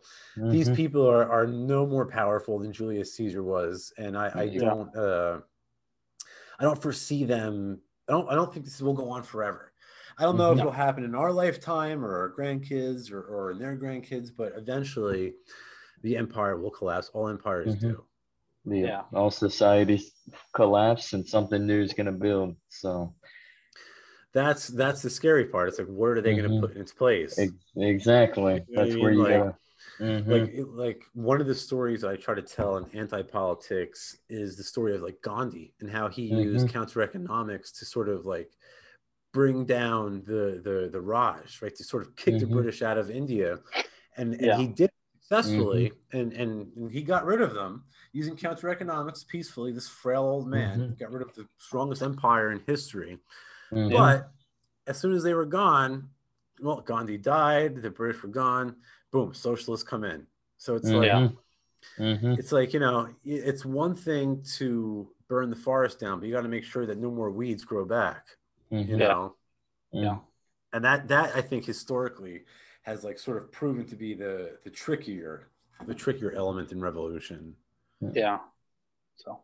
these 0.49 0.69
Mhm. 0.69 0.75
people 0.75 1.05
are, 1.07 1.29
are 1.31 1.47
no 1.47 1.85
more 1.85 2.05
powerful 2.05 2.59
than 2.59 2.73
Julius 2.73 3.13
Caesar 3.15 3.41
was, 3.41 3.93
and 3.97 4.17
I, 4.17 4.33
I 4.43 4.49
Yeah. 4.53 4.73
don't 4.73 4.93
uh, 4.95 5.41
I 6.59 6.63
don't 6.63 6.81
foresee 6.81 7.23
them. 7.25 7.81
I 8.07 8.13
don't 8.13 8.29
I 8.29 8.35
don't 8.35 8.53
think 8.53 8.65
this 8.65 8.81
will 8.81 8.93
go 8.93 9.09
on 9.09 9.23
forever. 9.23 9.73
I 10.17 10.23
don't 10.23 10.37
know 10.37 10.51
if 10.51 10.59
it'll 10.59 10.71
happen 10.71 11.03
in 11.03 11.15
our 11.15 11.31
lifetime 11.31 12.03
or 12.03 12.15
our 12.19 12.33
grandkids 12.35 13.11
or, 13.11 13.21
or 13.23 13.51
in 13.51 13.59
their 13.59 13.77
grandkids, 13.77 14.29
but 14.35 14.53
eventually 14.55 15.35
the 16.03 16.17
empire 16.17 16.57
will 16.57 16.71
collapse. 16.71 17.09
All 17.09 17.27
empires 17.29 17.75
Mhm. 17.75 17.77
do. 17.77 18.05
Yeah, 18.65 18.85
Yeah. 18.85 19.01
all 19.13 19.31
societies 19.31 20.11
collapse 20.53 21.13
and 21.13 21.27
something 21.27 21.65
new 21.65 21.81
is 21.81 21.93
going 21.93 22.05
to 22.07 22.11
build. 22.11 22.55
So 22.69 23.13
That's 24.33 24.67
that's 24.69 25.01
the 25.01 25.09
scary 25.09 25.45
part. 25.45 25.67
It's 25.69 25.79
like 25.79 25.89
what 25.89 26.11
are 26.11 26.21
they 26.21 26.35
going 26.35 26.49
Mhm. 26.49 26.61
to 26.61 26.67
put 26.67 26.75
in 26.77 26.81
its 26.81 26.93
place? 26.93 27.37
exactly, 27.75 28.53
You 28.53 28.59
know 28.59 28.65
what 28.67 28.79
I 28.79 28.83
that's 28.85 28.95
mean? 28.95 29.03
where 29.03 29.11
you 29.13 29.23
Like- 29.23 29.33
go. 29.33 29.55
Mhm. 29.99 30.27
like 30.27 30.53
like 30.67 31.03
one 31.13 31.41
of 31.41 31.47
the 31.47 31.55
stories 31.55 32.03
I 32.03 32.15
try 32.15 32.33
to 32.35 32.41
tell 32.41 32.77
in 32.77 32.85
anti-politics 32.97 34.17
is 34.29 34.55
the 34.55 34.63
story 34.63 34.95
of 34.95 35.01
like 35.01 35.21
Gandhi 35.21 35.73
and 35.81 35.89
how 35.89 36.07
he 36.07 36.23
used 36.27 36.67
Mhm. 36.67 36.71
counter 36.71 37.01
economics 37.01 37.71
to 37.73 37.85
sort 37.85 38.07
of 38.07 38.25
like 38.25 38.51
bring 39.33 39.65
down 39.65 40.23
the 40.23 40.61
the 40.63 40.89
the 40.91 41.01
Raj, 41.01 41.61
right? 41.61 41.75
To 41.75 41.83
sort 41.83 42.03
of 42.05 42.15
kick 42.15 42.39
the 42.39 42.45
Mhm. 42.45 42.53
British 42.53 42.81
out 42.81 42.97
of 42.97 43.09
India. 43.11 43.59
And 44.17 44.33
and 44.35 44.45
Yeah. 44.45 44.57
he 44.57 44.67
did 44.67 44.89
it 44.91 44.93
successfully 45.19 45.89
Mm-hmm. 45.89 46.17
and, 46.17 46.33
and 46.33 46.77
and 46.77 46.91
he 46.91 47.01
got 47.03 47.25
rid 47.25 47.41
of 47.41 47.53
them 47.53 47.83
using 48.13 48.35
counter 48.35 48.69
economics 48.69 49.23
peacefully. 49.23 49.71
This 49.71 49.87
frail 49.87 50.23
old 50.23 50.47
man 50.47 50.79
Mhm. 50.79 50.99
got 50.99 51.11
rid 51.11 51.21
of 51.21 51.33
the 51.35 51.47
strongest 51.57 52.01
empire 52.01 52.51
in 52.51 52.59
history. 52.61 53.19
Mhm. 53.71 53.91
But 53.91 54.31
as 54.87 54.99
soon 54.99 55.13
as 55.13 55.23
they 55.23 55.33
were 55.33 55.45
gone, 55.45 56.09
well, 56.59 56.81
Gandhi 56.81 57.17
died, 57.17 57.81
the 57.81 57.89
British 57.89 58.21
were 58.21 58.29
gone, 58.29 58.75
boom, 59.11 59.33
socialists 59.33 59.87
come 59.87 60.03
in. 60.03 60.27
So 60.57 60.75
it's 60.75 60.89
like 60.89 61.07
Yeah. 61.07 61.29
Mhm. 61.97 62.37
it's 62.37 62.51
like, 62.51 62.73
you 62.73 62.79
know, 62.79 63.13
it's 63.23 63.65
one 63.65 63.95
thing 63.95 64.43
to 64.57 65.13
burn 65.27 65.49
the 65.49 65.55
forest 65.55 65.99
down, 65.99 66.19
but 66.19 66.27
you 66.27 66.33
got 66.33 66.41
to 66.41 66.49
make 66.49 66.63
sure 66.65 66.85
that 66.85 66.97
no 66.97 67.09
more 67.09 67.31
weeds 67.31 67.63
grow 67.63 67.85
back, 67.85 68.37
you 68.69 68.77
Mhm. 68.79 68.89
Yeah. 68.89 69.07
know. 69.07 69.35
Yeah. 69.91 70.19
And 70.73 70.83
that 70.85 71.07
that 71.07 71.35
I 71.35 71.41
think 71.41 71.65
historically 71.65 72.45
has 72.83 73.03
like 73.03 73.19
sort 73.19 73.37
of 73.37 73.51
proven 73.51 73.85
to 73.87 73.95
be 73.95 74.13
the 74.13 74.59
the 74.63 74.69
trickier 74.69 75.47
the 75.87 75.95
trickier 75.95 76.31
element 76.33 76.71
in 76.71 76.79
revolution. 76.79 77.55
Yeah. 78.13 78.39
So, 79.17 79.41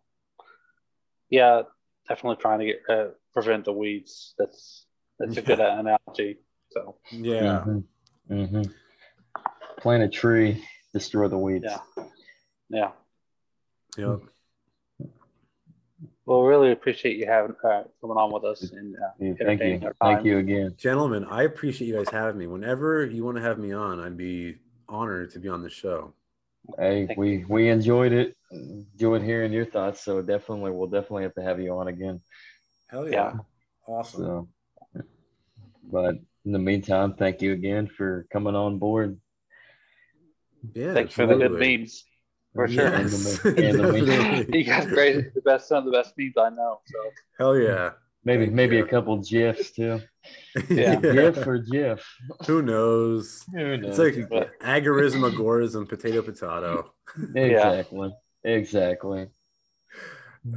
yeah, 1.30 1.64
definitely 2.08 2.42
trying 2.42 2.60
to 2.60 2.66
get 2.66 2.82
uh, 2.90 3.08
prevent 3.34 3.66
the 3.66 3.74
weeds. 3.74 4.34
That's 4.38 4.86
that's 5.20 5.38
a 5.38 5.42
good 5.42 5.60
analogy. 5.60 6.40
So, 6.72 6.98
Yeah. 7.12 7.64
Mhm. 7.66 7.84
Mhm. 8.30 8.74
Plant 9.78 10.04
a 10.04 10.10
tree, 10.10 10.64
destroy 10.94 11.28
the 11.28 11.38
weeds. 11.38 11.66
yeah, 11.66 12.04
yeah, 12.70 12.92
Yep. 13.98 14.22
Well, 16.26 16.42
really 16.42 16.72
appreciate 16.72 17.18
you 17.18 17.26
having 17.26 17.56
uh, 17.64 17.84
coming 18.02 18.18
on 18.18 18.34
with 18.34 18.44
us 18.44 18.72
and 18.72 18.96
uh, 18.96 19.12
yeah, 19.18 19.34
thank 19.42 19.62
you. 19.62 19.80
Thank 20.02 20.26
you 20.26 20.40
again, 20.40 20.76
gentlemen. 20.78 21.24
I 21.24 21.44
appreciate 21.44 21.88
you 21.88 21.96
guys 21.96 22.10
having 22.10 22.38
me. 22.38 22.48
Whenever 22.48 23.06
you 23.06 23.24
want 23.24 23.38
to 23.38 23.44
have 23.44 23.58
me 23.60 23.72
on, 23.72 24.00
I'd 24.00 24.18
be 24.18 24.58
honored 24.90 25.32
to 25.32 25.40
be 25.40 25.48
on 25.48 25.64
the 25.64 25.70
show. 25.70 26.14
Hey, 26.78 27.08
thank 27.08 27.18
we 27.18 27.38
you. 27.38 27.46
we 27.48 27.70
enjoyed 27.70 28.12
it. 28.12 28.36
Enjoyed 28.52 29.22
hearing 29.22 29.54
your 29.54 29.66
thoughts. 29.66 30.04
So 30.04 30.22
definitely, 30.22 30.72
we'll 30.72 30.88
definitely 30.88 31.24
have 31.24 31.36
to 31.36 31.44
have 31.44 31.60
you 31.60 31.74
on 31.74 31.88
again. 31.88 32.20
Hell 32.88 33.08
yeah! 33.08 33.34
yeah. 33.34 33.40
Awesome. 33.88 34.48
So, 34.94 35.04
but 35.92 36.16
in 36.46 36.52
the 36.52 36.60
meantime, 36.60 37.14
thank 37.14 37.42
you 37.42 37.54
again 37.54 37.88
for 37.88 38.28
coming 38.32 38.56
on 38.56 38.80
board. 38.80 39.20
Yeah, 40.74 40.94
thanks 40.94 41.14
for 41.14 41.26
the 41.26 41.36
good 41.36 41.54
memes. 41.54 42.04
For 42.54 42.68
sure. 42.68 42.98
Yes, 42.98 43.40
you 44.54 44.64
got 44.64 44.88
great, 44.90 45.34
the 45.34 45.42
best, 45.42 45.68
some 45.68 45.80
of 45.80 45.86
the 45.86 45.92
best 45.92 46.14
memes 46.18 46.34
I 46.38 46.50
know. 46.50 46.80
So 46.86 46.98
hell 47.38 47.58
yeah. 47.58 47.92
Maybe 48.28 48.48
maybe 48.48 48.76
you. 48.76 48.84
a 48.84 48.88
couple 48.88 49.18
gifs 49.20 49.72
too. 49.72 50.02
Yeah, 50.70 51.00
yeah. 51.02 51.14
GIF 51.14 51.48
or 51.48 51.60
GIF. 51.60 52.04
Who 52.48 52.62
knows? 52.62 53.46
Who 53.54 53.78
knows? 53.78 53.98
It's 53.98 54.18
like 54.18 54.30
but... 54.30 54.60
agorism, 54.60 55.22
agorism, 55.32 55.88
potato, 55.88 56.22
potato. 56.22 56.92
Exactly. 57.36 58.14
Yeah. 58.44 58.52
Exactly. 58.52 59.28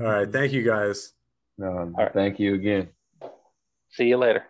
All 0.00 0.06
right. 0.06 0.32
Thank 0.32 0.52
you 0.52 0.64
guys. 0.64 1.12
No, 1.58 1.92
right. 1.96 2.12
thank 2.12 2.40
you 2.40 2.54
again. 2.54 2.88
See 3.90 4.06
you 4.06 4.16
later. 4.16 4.44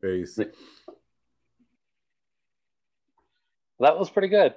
Peace. 0.00 0.38
That 3.80 3.98
was 3.98 4.08
pretty 4.08 4.28
good. 4.28 4.54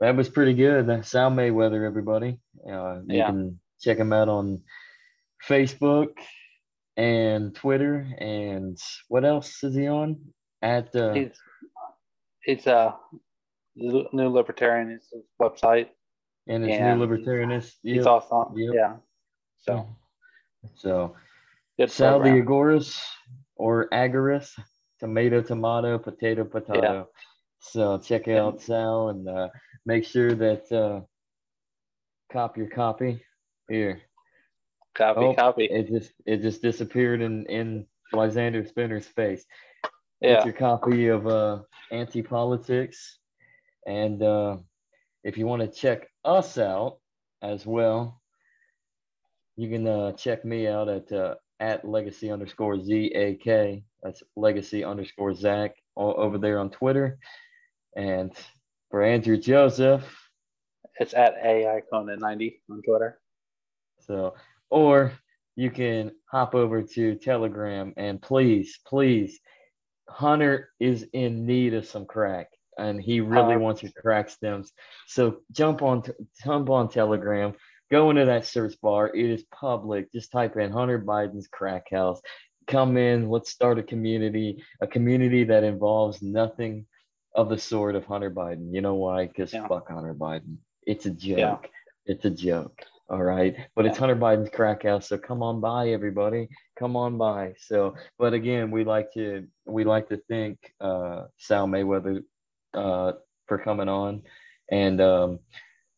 That 0.00 0.16
was 0.16 0.30
pretty 0.30 0.54
good. 0.54 1.04
Sal 1.04 1.30
Mayweather, 1.30 1.84
everybody. 1.84 2.38
Uh, 2.66 3.00
you 3.06 3.18
yeah. 3.18 3.26
can 3.26 3.58
check 3.80 3.98
him 3.98 4.14
out 4.14 4.28
on 4.28 4.62
Facebook 5.46 6.12
and 6.98 7.54
Twitter. 7.54 8.06
And 8.18 8.76
what 9.08 9.24
else 9.24 9.64
is 9.64 9.74
he 9.74 9.86
on? 9.88 10.18
At 10.60 10.94
uh, 10.94 11.12
it's 11.12 11.38
it's 12.44 12.66
uh 12.66 12.92
New 13.76 14.28
Libertarian 14.28 14.90
is 14.90 15.08
his 15.12 15.22
website. 15.40 15.88
And 16.48 16.64
it's 16.64 16.78
and 16.78 16.98
New 16.98 17.06
Libertarianist. 17.06 17.74
He's, 17.82 17.96
yep. 17.96 18.06
also 18.06 18.52
yep. 18.56 18.74
yeah. 18.74 18.96
So 19.58 19.86
so 20.74 21.14
Good 21.78 21.90
Sal 21.90 22.20
the 22.20 22.30
Agoras 22.30 23.00
or 23.54 23.88
Agoras, 23.92 24.50
tomato, 24.98 25.40
tomato, 25.42 25.98
potato, 25.98 26.44
potato. 26.44 26.82
Yeah. 26.82 27.04
So 27.60 27.98
check 27.98 28.26
out 28.28 28.60
Sal 28.60 29.10
and 29.10 29.28
uh, 29.28 29.48
make 29.86 30.04
sure 30.04 30.34
that 30.34 30.70
uh, 30.72 31.00
copy 32.32 32.62
your 32.62 32.70
copy 32.70 33.22
here. 33.68 34.00
Copy, 34.98 35.20
oh, 35.20 35.34
copy. 35.34 35.64
It 35.66 35.88
just 35.88 36.12
it 36.26 36.42
just 36.42 36.60
disappeared 36.60 37.22
in 37.22 37.46
in 37.46 37.86
Lysander 38.12 38.64
Spooner's 38.64 39.06
face. 39.06 39.44
Yeah. 40.20 40.38
Get 40.38 40.46
your 40.46 40.54
copy 40.54 41.06
of 41.06 41.24
uh, 41.28 41.60
Antipolitics, 41.92 42.96
and 43.86 44.20
uh, 44.20 44.56
if 45.22 45.38
you 45.38 45.46
want 45.46 45.62
to 45.62 45.68
check 45.68 46.08
us 46.24 46.58
out 46.58 46.98
as 47.42 47.64
well, 47.64 48.20
you 49.54 49.68
can 49.70 49.86
uh, 49.86 50.12
check 50.12 50.44
me 50.44 50.66
out 50.66 50.88
at 50.88 51.12
uh, 51.12 51.36
at 51.60 51.88
legacy 51.88 52.32
underscore 52.32 52.82
z 52.82 53.12
a 53.14 53.36
k. 53.36 53.84
That's 54.02 54.24
legacy 54.34 54.82
underscore 54.82 55.32
Zak 55.32 55.76
over 55.96 56.38
there 56.38 56.58
on 56.58 56.70
Twitter, 56.70 57.20
and 57.96 58.32
for 58.90 59.04
Andrew 59.04 59.36
Joseph, 59.36 60.02
it's 60.98 61.14
at 61.14 61.34
a 61.40 61.68
icon 61.68 62.10
at 62.10 62.18
90 62.18 62.62
on 62.68 62.82
Twitter. 62.82 63.20
So 64.00 64.34
or 64.70 65.12
you 65.56 65.70
can 65.70 66.12
hop 66.30 66.54
over 66.54 66.82
to 66.82 67.16
Telegram 67.16 67.92
and 67.96 68.20
please, 68.20 68.78
please, 68.86 69.40
Hunter 70.08 70.70
is 70.80 71.06
in 71.12 71.46
need 71.46 71.74
of 71.74 71.86
some 71.86 72.06
crack 72.06 72.48
and 72.78 73.00
he 73.02 73.20
really 73.20 73.54
uh, 73.54 73.58
wants 73.58 73.82
your 73.82 73.92
crack 73.92 74.30
stems. 74.30 74.72
So 75.06 75.38
jump 75.52 75.82
on, 75.82 76.04
jump 76.44 76.70
on 76.70 76.88
Telegram, 76.88 77.54
go 77.90 78.10
into 78.10 78.24
that 78.26 78.46
search 78.46 78.80
bar. 78.80 79.08
It 79.14 79.30
is 79.30 79.44
public. 79.52 80.12
Just 80.12 80.30
type 80.30 80.56
in 80.56 80.70
Hunter 80.70 81.00
Biden's 81.00 81.48
crack 81.48 81.90
house. 81.90 82.20
Come 82.66 82.96
in. 82.96 83.28
Let's 83.28 83.50
start 83.50 83.78
a 83.78 83.82
community, 83.82 84.62
a 84.80 84.86
community 84.86 85.44
that 85.44 85.64
involves 85.64 86.22
nothing 86.22 86.86
of 87.34 87.48
the 87.48 87.58
sort 87.58 87.94
of 87.94 88.04
Hunter 88.04 88.30
Biden. 88.30 88.72
You 88.72 88.80
know 88.80 88.94
why? 88.94 89.26
Because 89.26 89.52
yeah. 89.52 89.66
fuck 89.66 89.88
Hunter 89.88 90.14
Biden. 90.14 90.56
It's 90.86 91.06
a 91.06 91.10
joke. 91.10 91.38
Yeah. 91.38 91.56
It's 92.06 92.24
a 92.24 92.30
joke. 92.30 92.82
All 93.10 93.22
right. 93.22 93.56
But 93.74 93.86
it's 93.86 93.96
Hunter 93.96 94.16
Biden's 94.16 94.50
crack 94.50 94.82
house. 94.82 95.08
So 95.08 95.16
come 95.16 95.42
on 95.42 95.60
by, 95.60 95.90
everybody. 95.90 96.48
Come 96.78 96.94
on 96.94 97.16
by. 97.16 97.54
So, 97.58 97.94
but 98.18 98.34
again, 98.34 98.70
we 98.70 98.84
like 98.84 99.12
to 99.14 99.46
we 99.66 99.84
like 99.84 100.08
to 100.10 100.20
thank 100.28 100.58
uh, 100.80 101.24
Sal 101.38 101.66
Mayweather 101.66 102.22
uh, 102.74 103.12
for 103.46 103.58
coming 103.58 103.88
on. 103.88 104.22
And 104.70 105.00
um, 105.00 105.38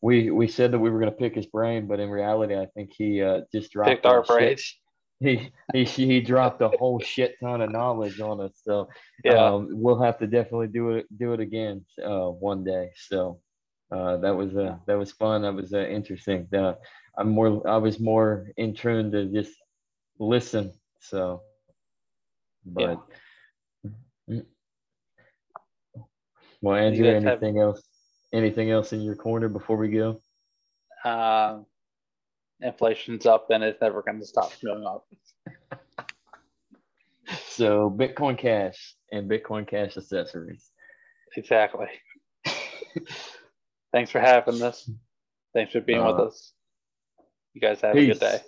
we 0.00 0.30
we 0.30 0.46
said 0.46 0.70
that 0.70 0.78
we 0.78 0.90
were 0.90 1.00
going 1.00 1.11
to 1.11 1.18
pick 1.18 1.34
his 1.34 1.46
brain, 1.46 1.88
but 1.88 1.98
in 1.98 2.11
reality, 2.11 2.56
I 2.56 2.66
think 2.74 2.92
he 2.96 3.22
uh, 3.22 3.40
just 3.52 3.72
dropped 3.72 3.90
picked 3.90 4.06
our 4.06 4.22
brains. 4.22 4.76
He, 5.22 5.52
he 5.74 5.84
he 5.84 6.20
dropped 6.22 6.62
a 6.62 6.70
whole 6.70 6.98
shit 6.98 7.34
ton 7.40 7.61
of 7.61 7.70
knowledge 7.70 8.20
on 8.20 8.40
us. 8.40 8.52
So 8.64 8.88
yeah, 9.22 9.34
um, 9.34 9.68
we'll 9.70 10.00
have 10.00 10.18
to 10.20 10.26
definitely 10.26 10.68
do 10.68 10.92
it 10.92 11.06
do 11.18 11.34
it 11.34 11.40
again 11.40 11.84
uh, 12.02 12.28
one 12.30 12.64
day. 12.64 12.92
So 12.96 13.38
uh, 13.93 14.16
that 14.18 14.34
was 14.34 14.57
uh, 14.57 14.76
that 14.86 14.99
was 14.99 15.12
fun. 15.12 15.43
That 15.43 15.55
was 15.55 15.72
uh, 15.72 15.86
interesting. 15.86 16.47
Uh, 16.55 16.74
I'm 17.18 17.30
more 17.30 17.66
I 17.68 17.76
was 17.76 17.99
more 17.99 18.51
in 18.57 18.74
tune 18.74 19.11
to 19.12 19.26
just 19.26 19.53
listen. 20.18 20.72
So, 21.01 21.43
but 22.64 23.01
yeah. 24.28 24.41
well, 26.61 26.76
Andrew, 26.76 27.09
anything 27.09 27.57
have, 27.57 27.62
else? 27.62 27.82
Anything 28.32 28.70
else 28.70 28.93
in 28.93 29.01
your 29.01 29.16
corner 29.16 29.49
before 29.49 29.76
we 29.76 29.88
go? 29.88 30.20
Uh, 31.05 31.61
inflation's 32.61 33.26
up 33.26 33.51
and 33.51 33.64
it's 33.64 33.80
never 33.80 34.03
going 34.03 34.20
to 34.20 34.26
stop 34.26 34.53
going 34.64 34.86
up. 34.86 35.05
so, 37.49 37.91
Bitcoin 37.91 38.38
Cash 38.38 38.95
and 39.11 39.28
Bitcoin 39.28 39.66
Cash 39.66 39.97
accessories. 39.97 40.70
Exactly. 41.36 41.88
Thanks 43.93 44.11
for 44.11 44.20
having 44.20 44.62
us. 44.62 44.88
Thanks 45.55 45.72
for 45.72 45.80
being 45.80 46.01
uh, 46.01 46.07
with 46.12 46.20
us. 46.28 46.53
You 47.55 47.61
guys 47.61 47.80
have 47.80 47.95
Peace. 47.95 48.16
a 48.16 48.20
good 48.20 48.20
day. 48.20 48.41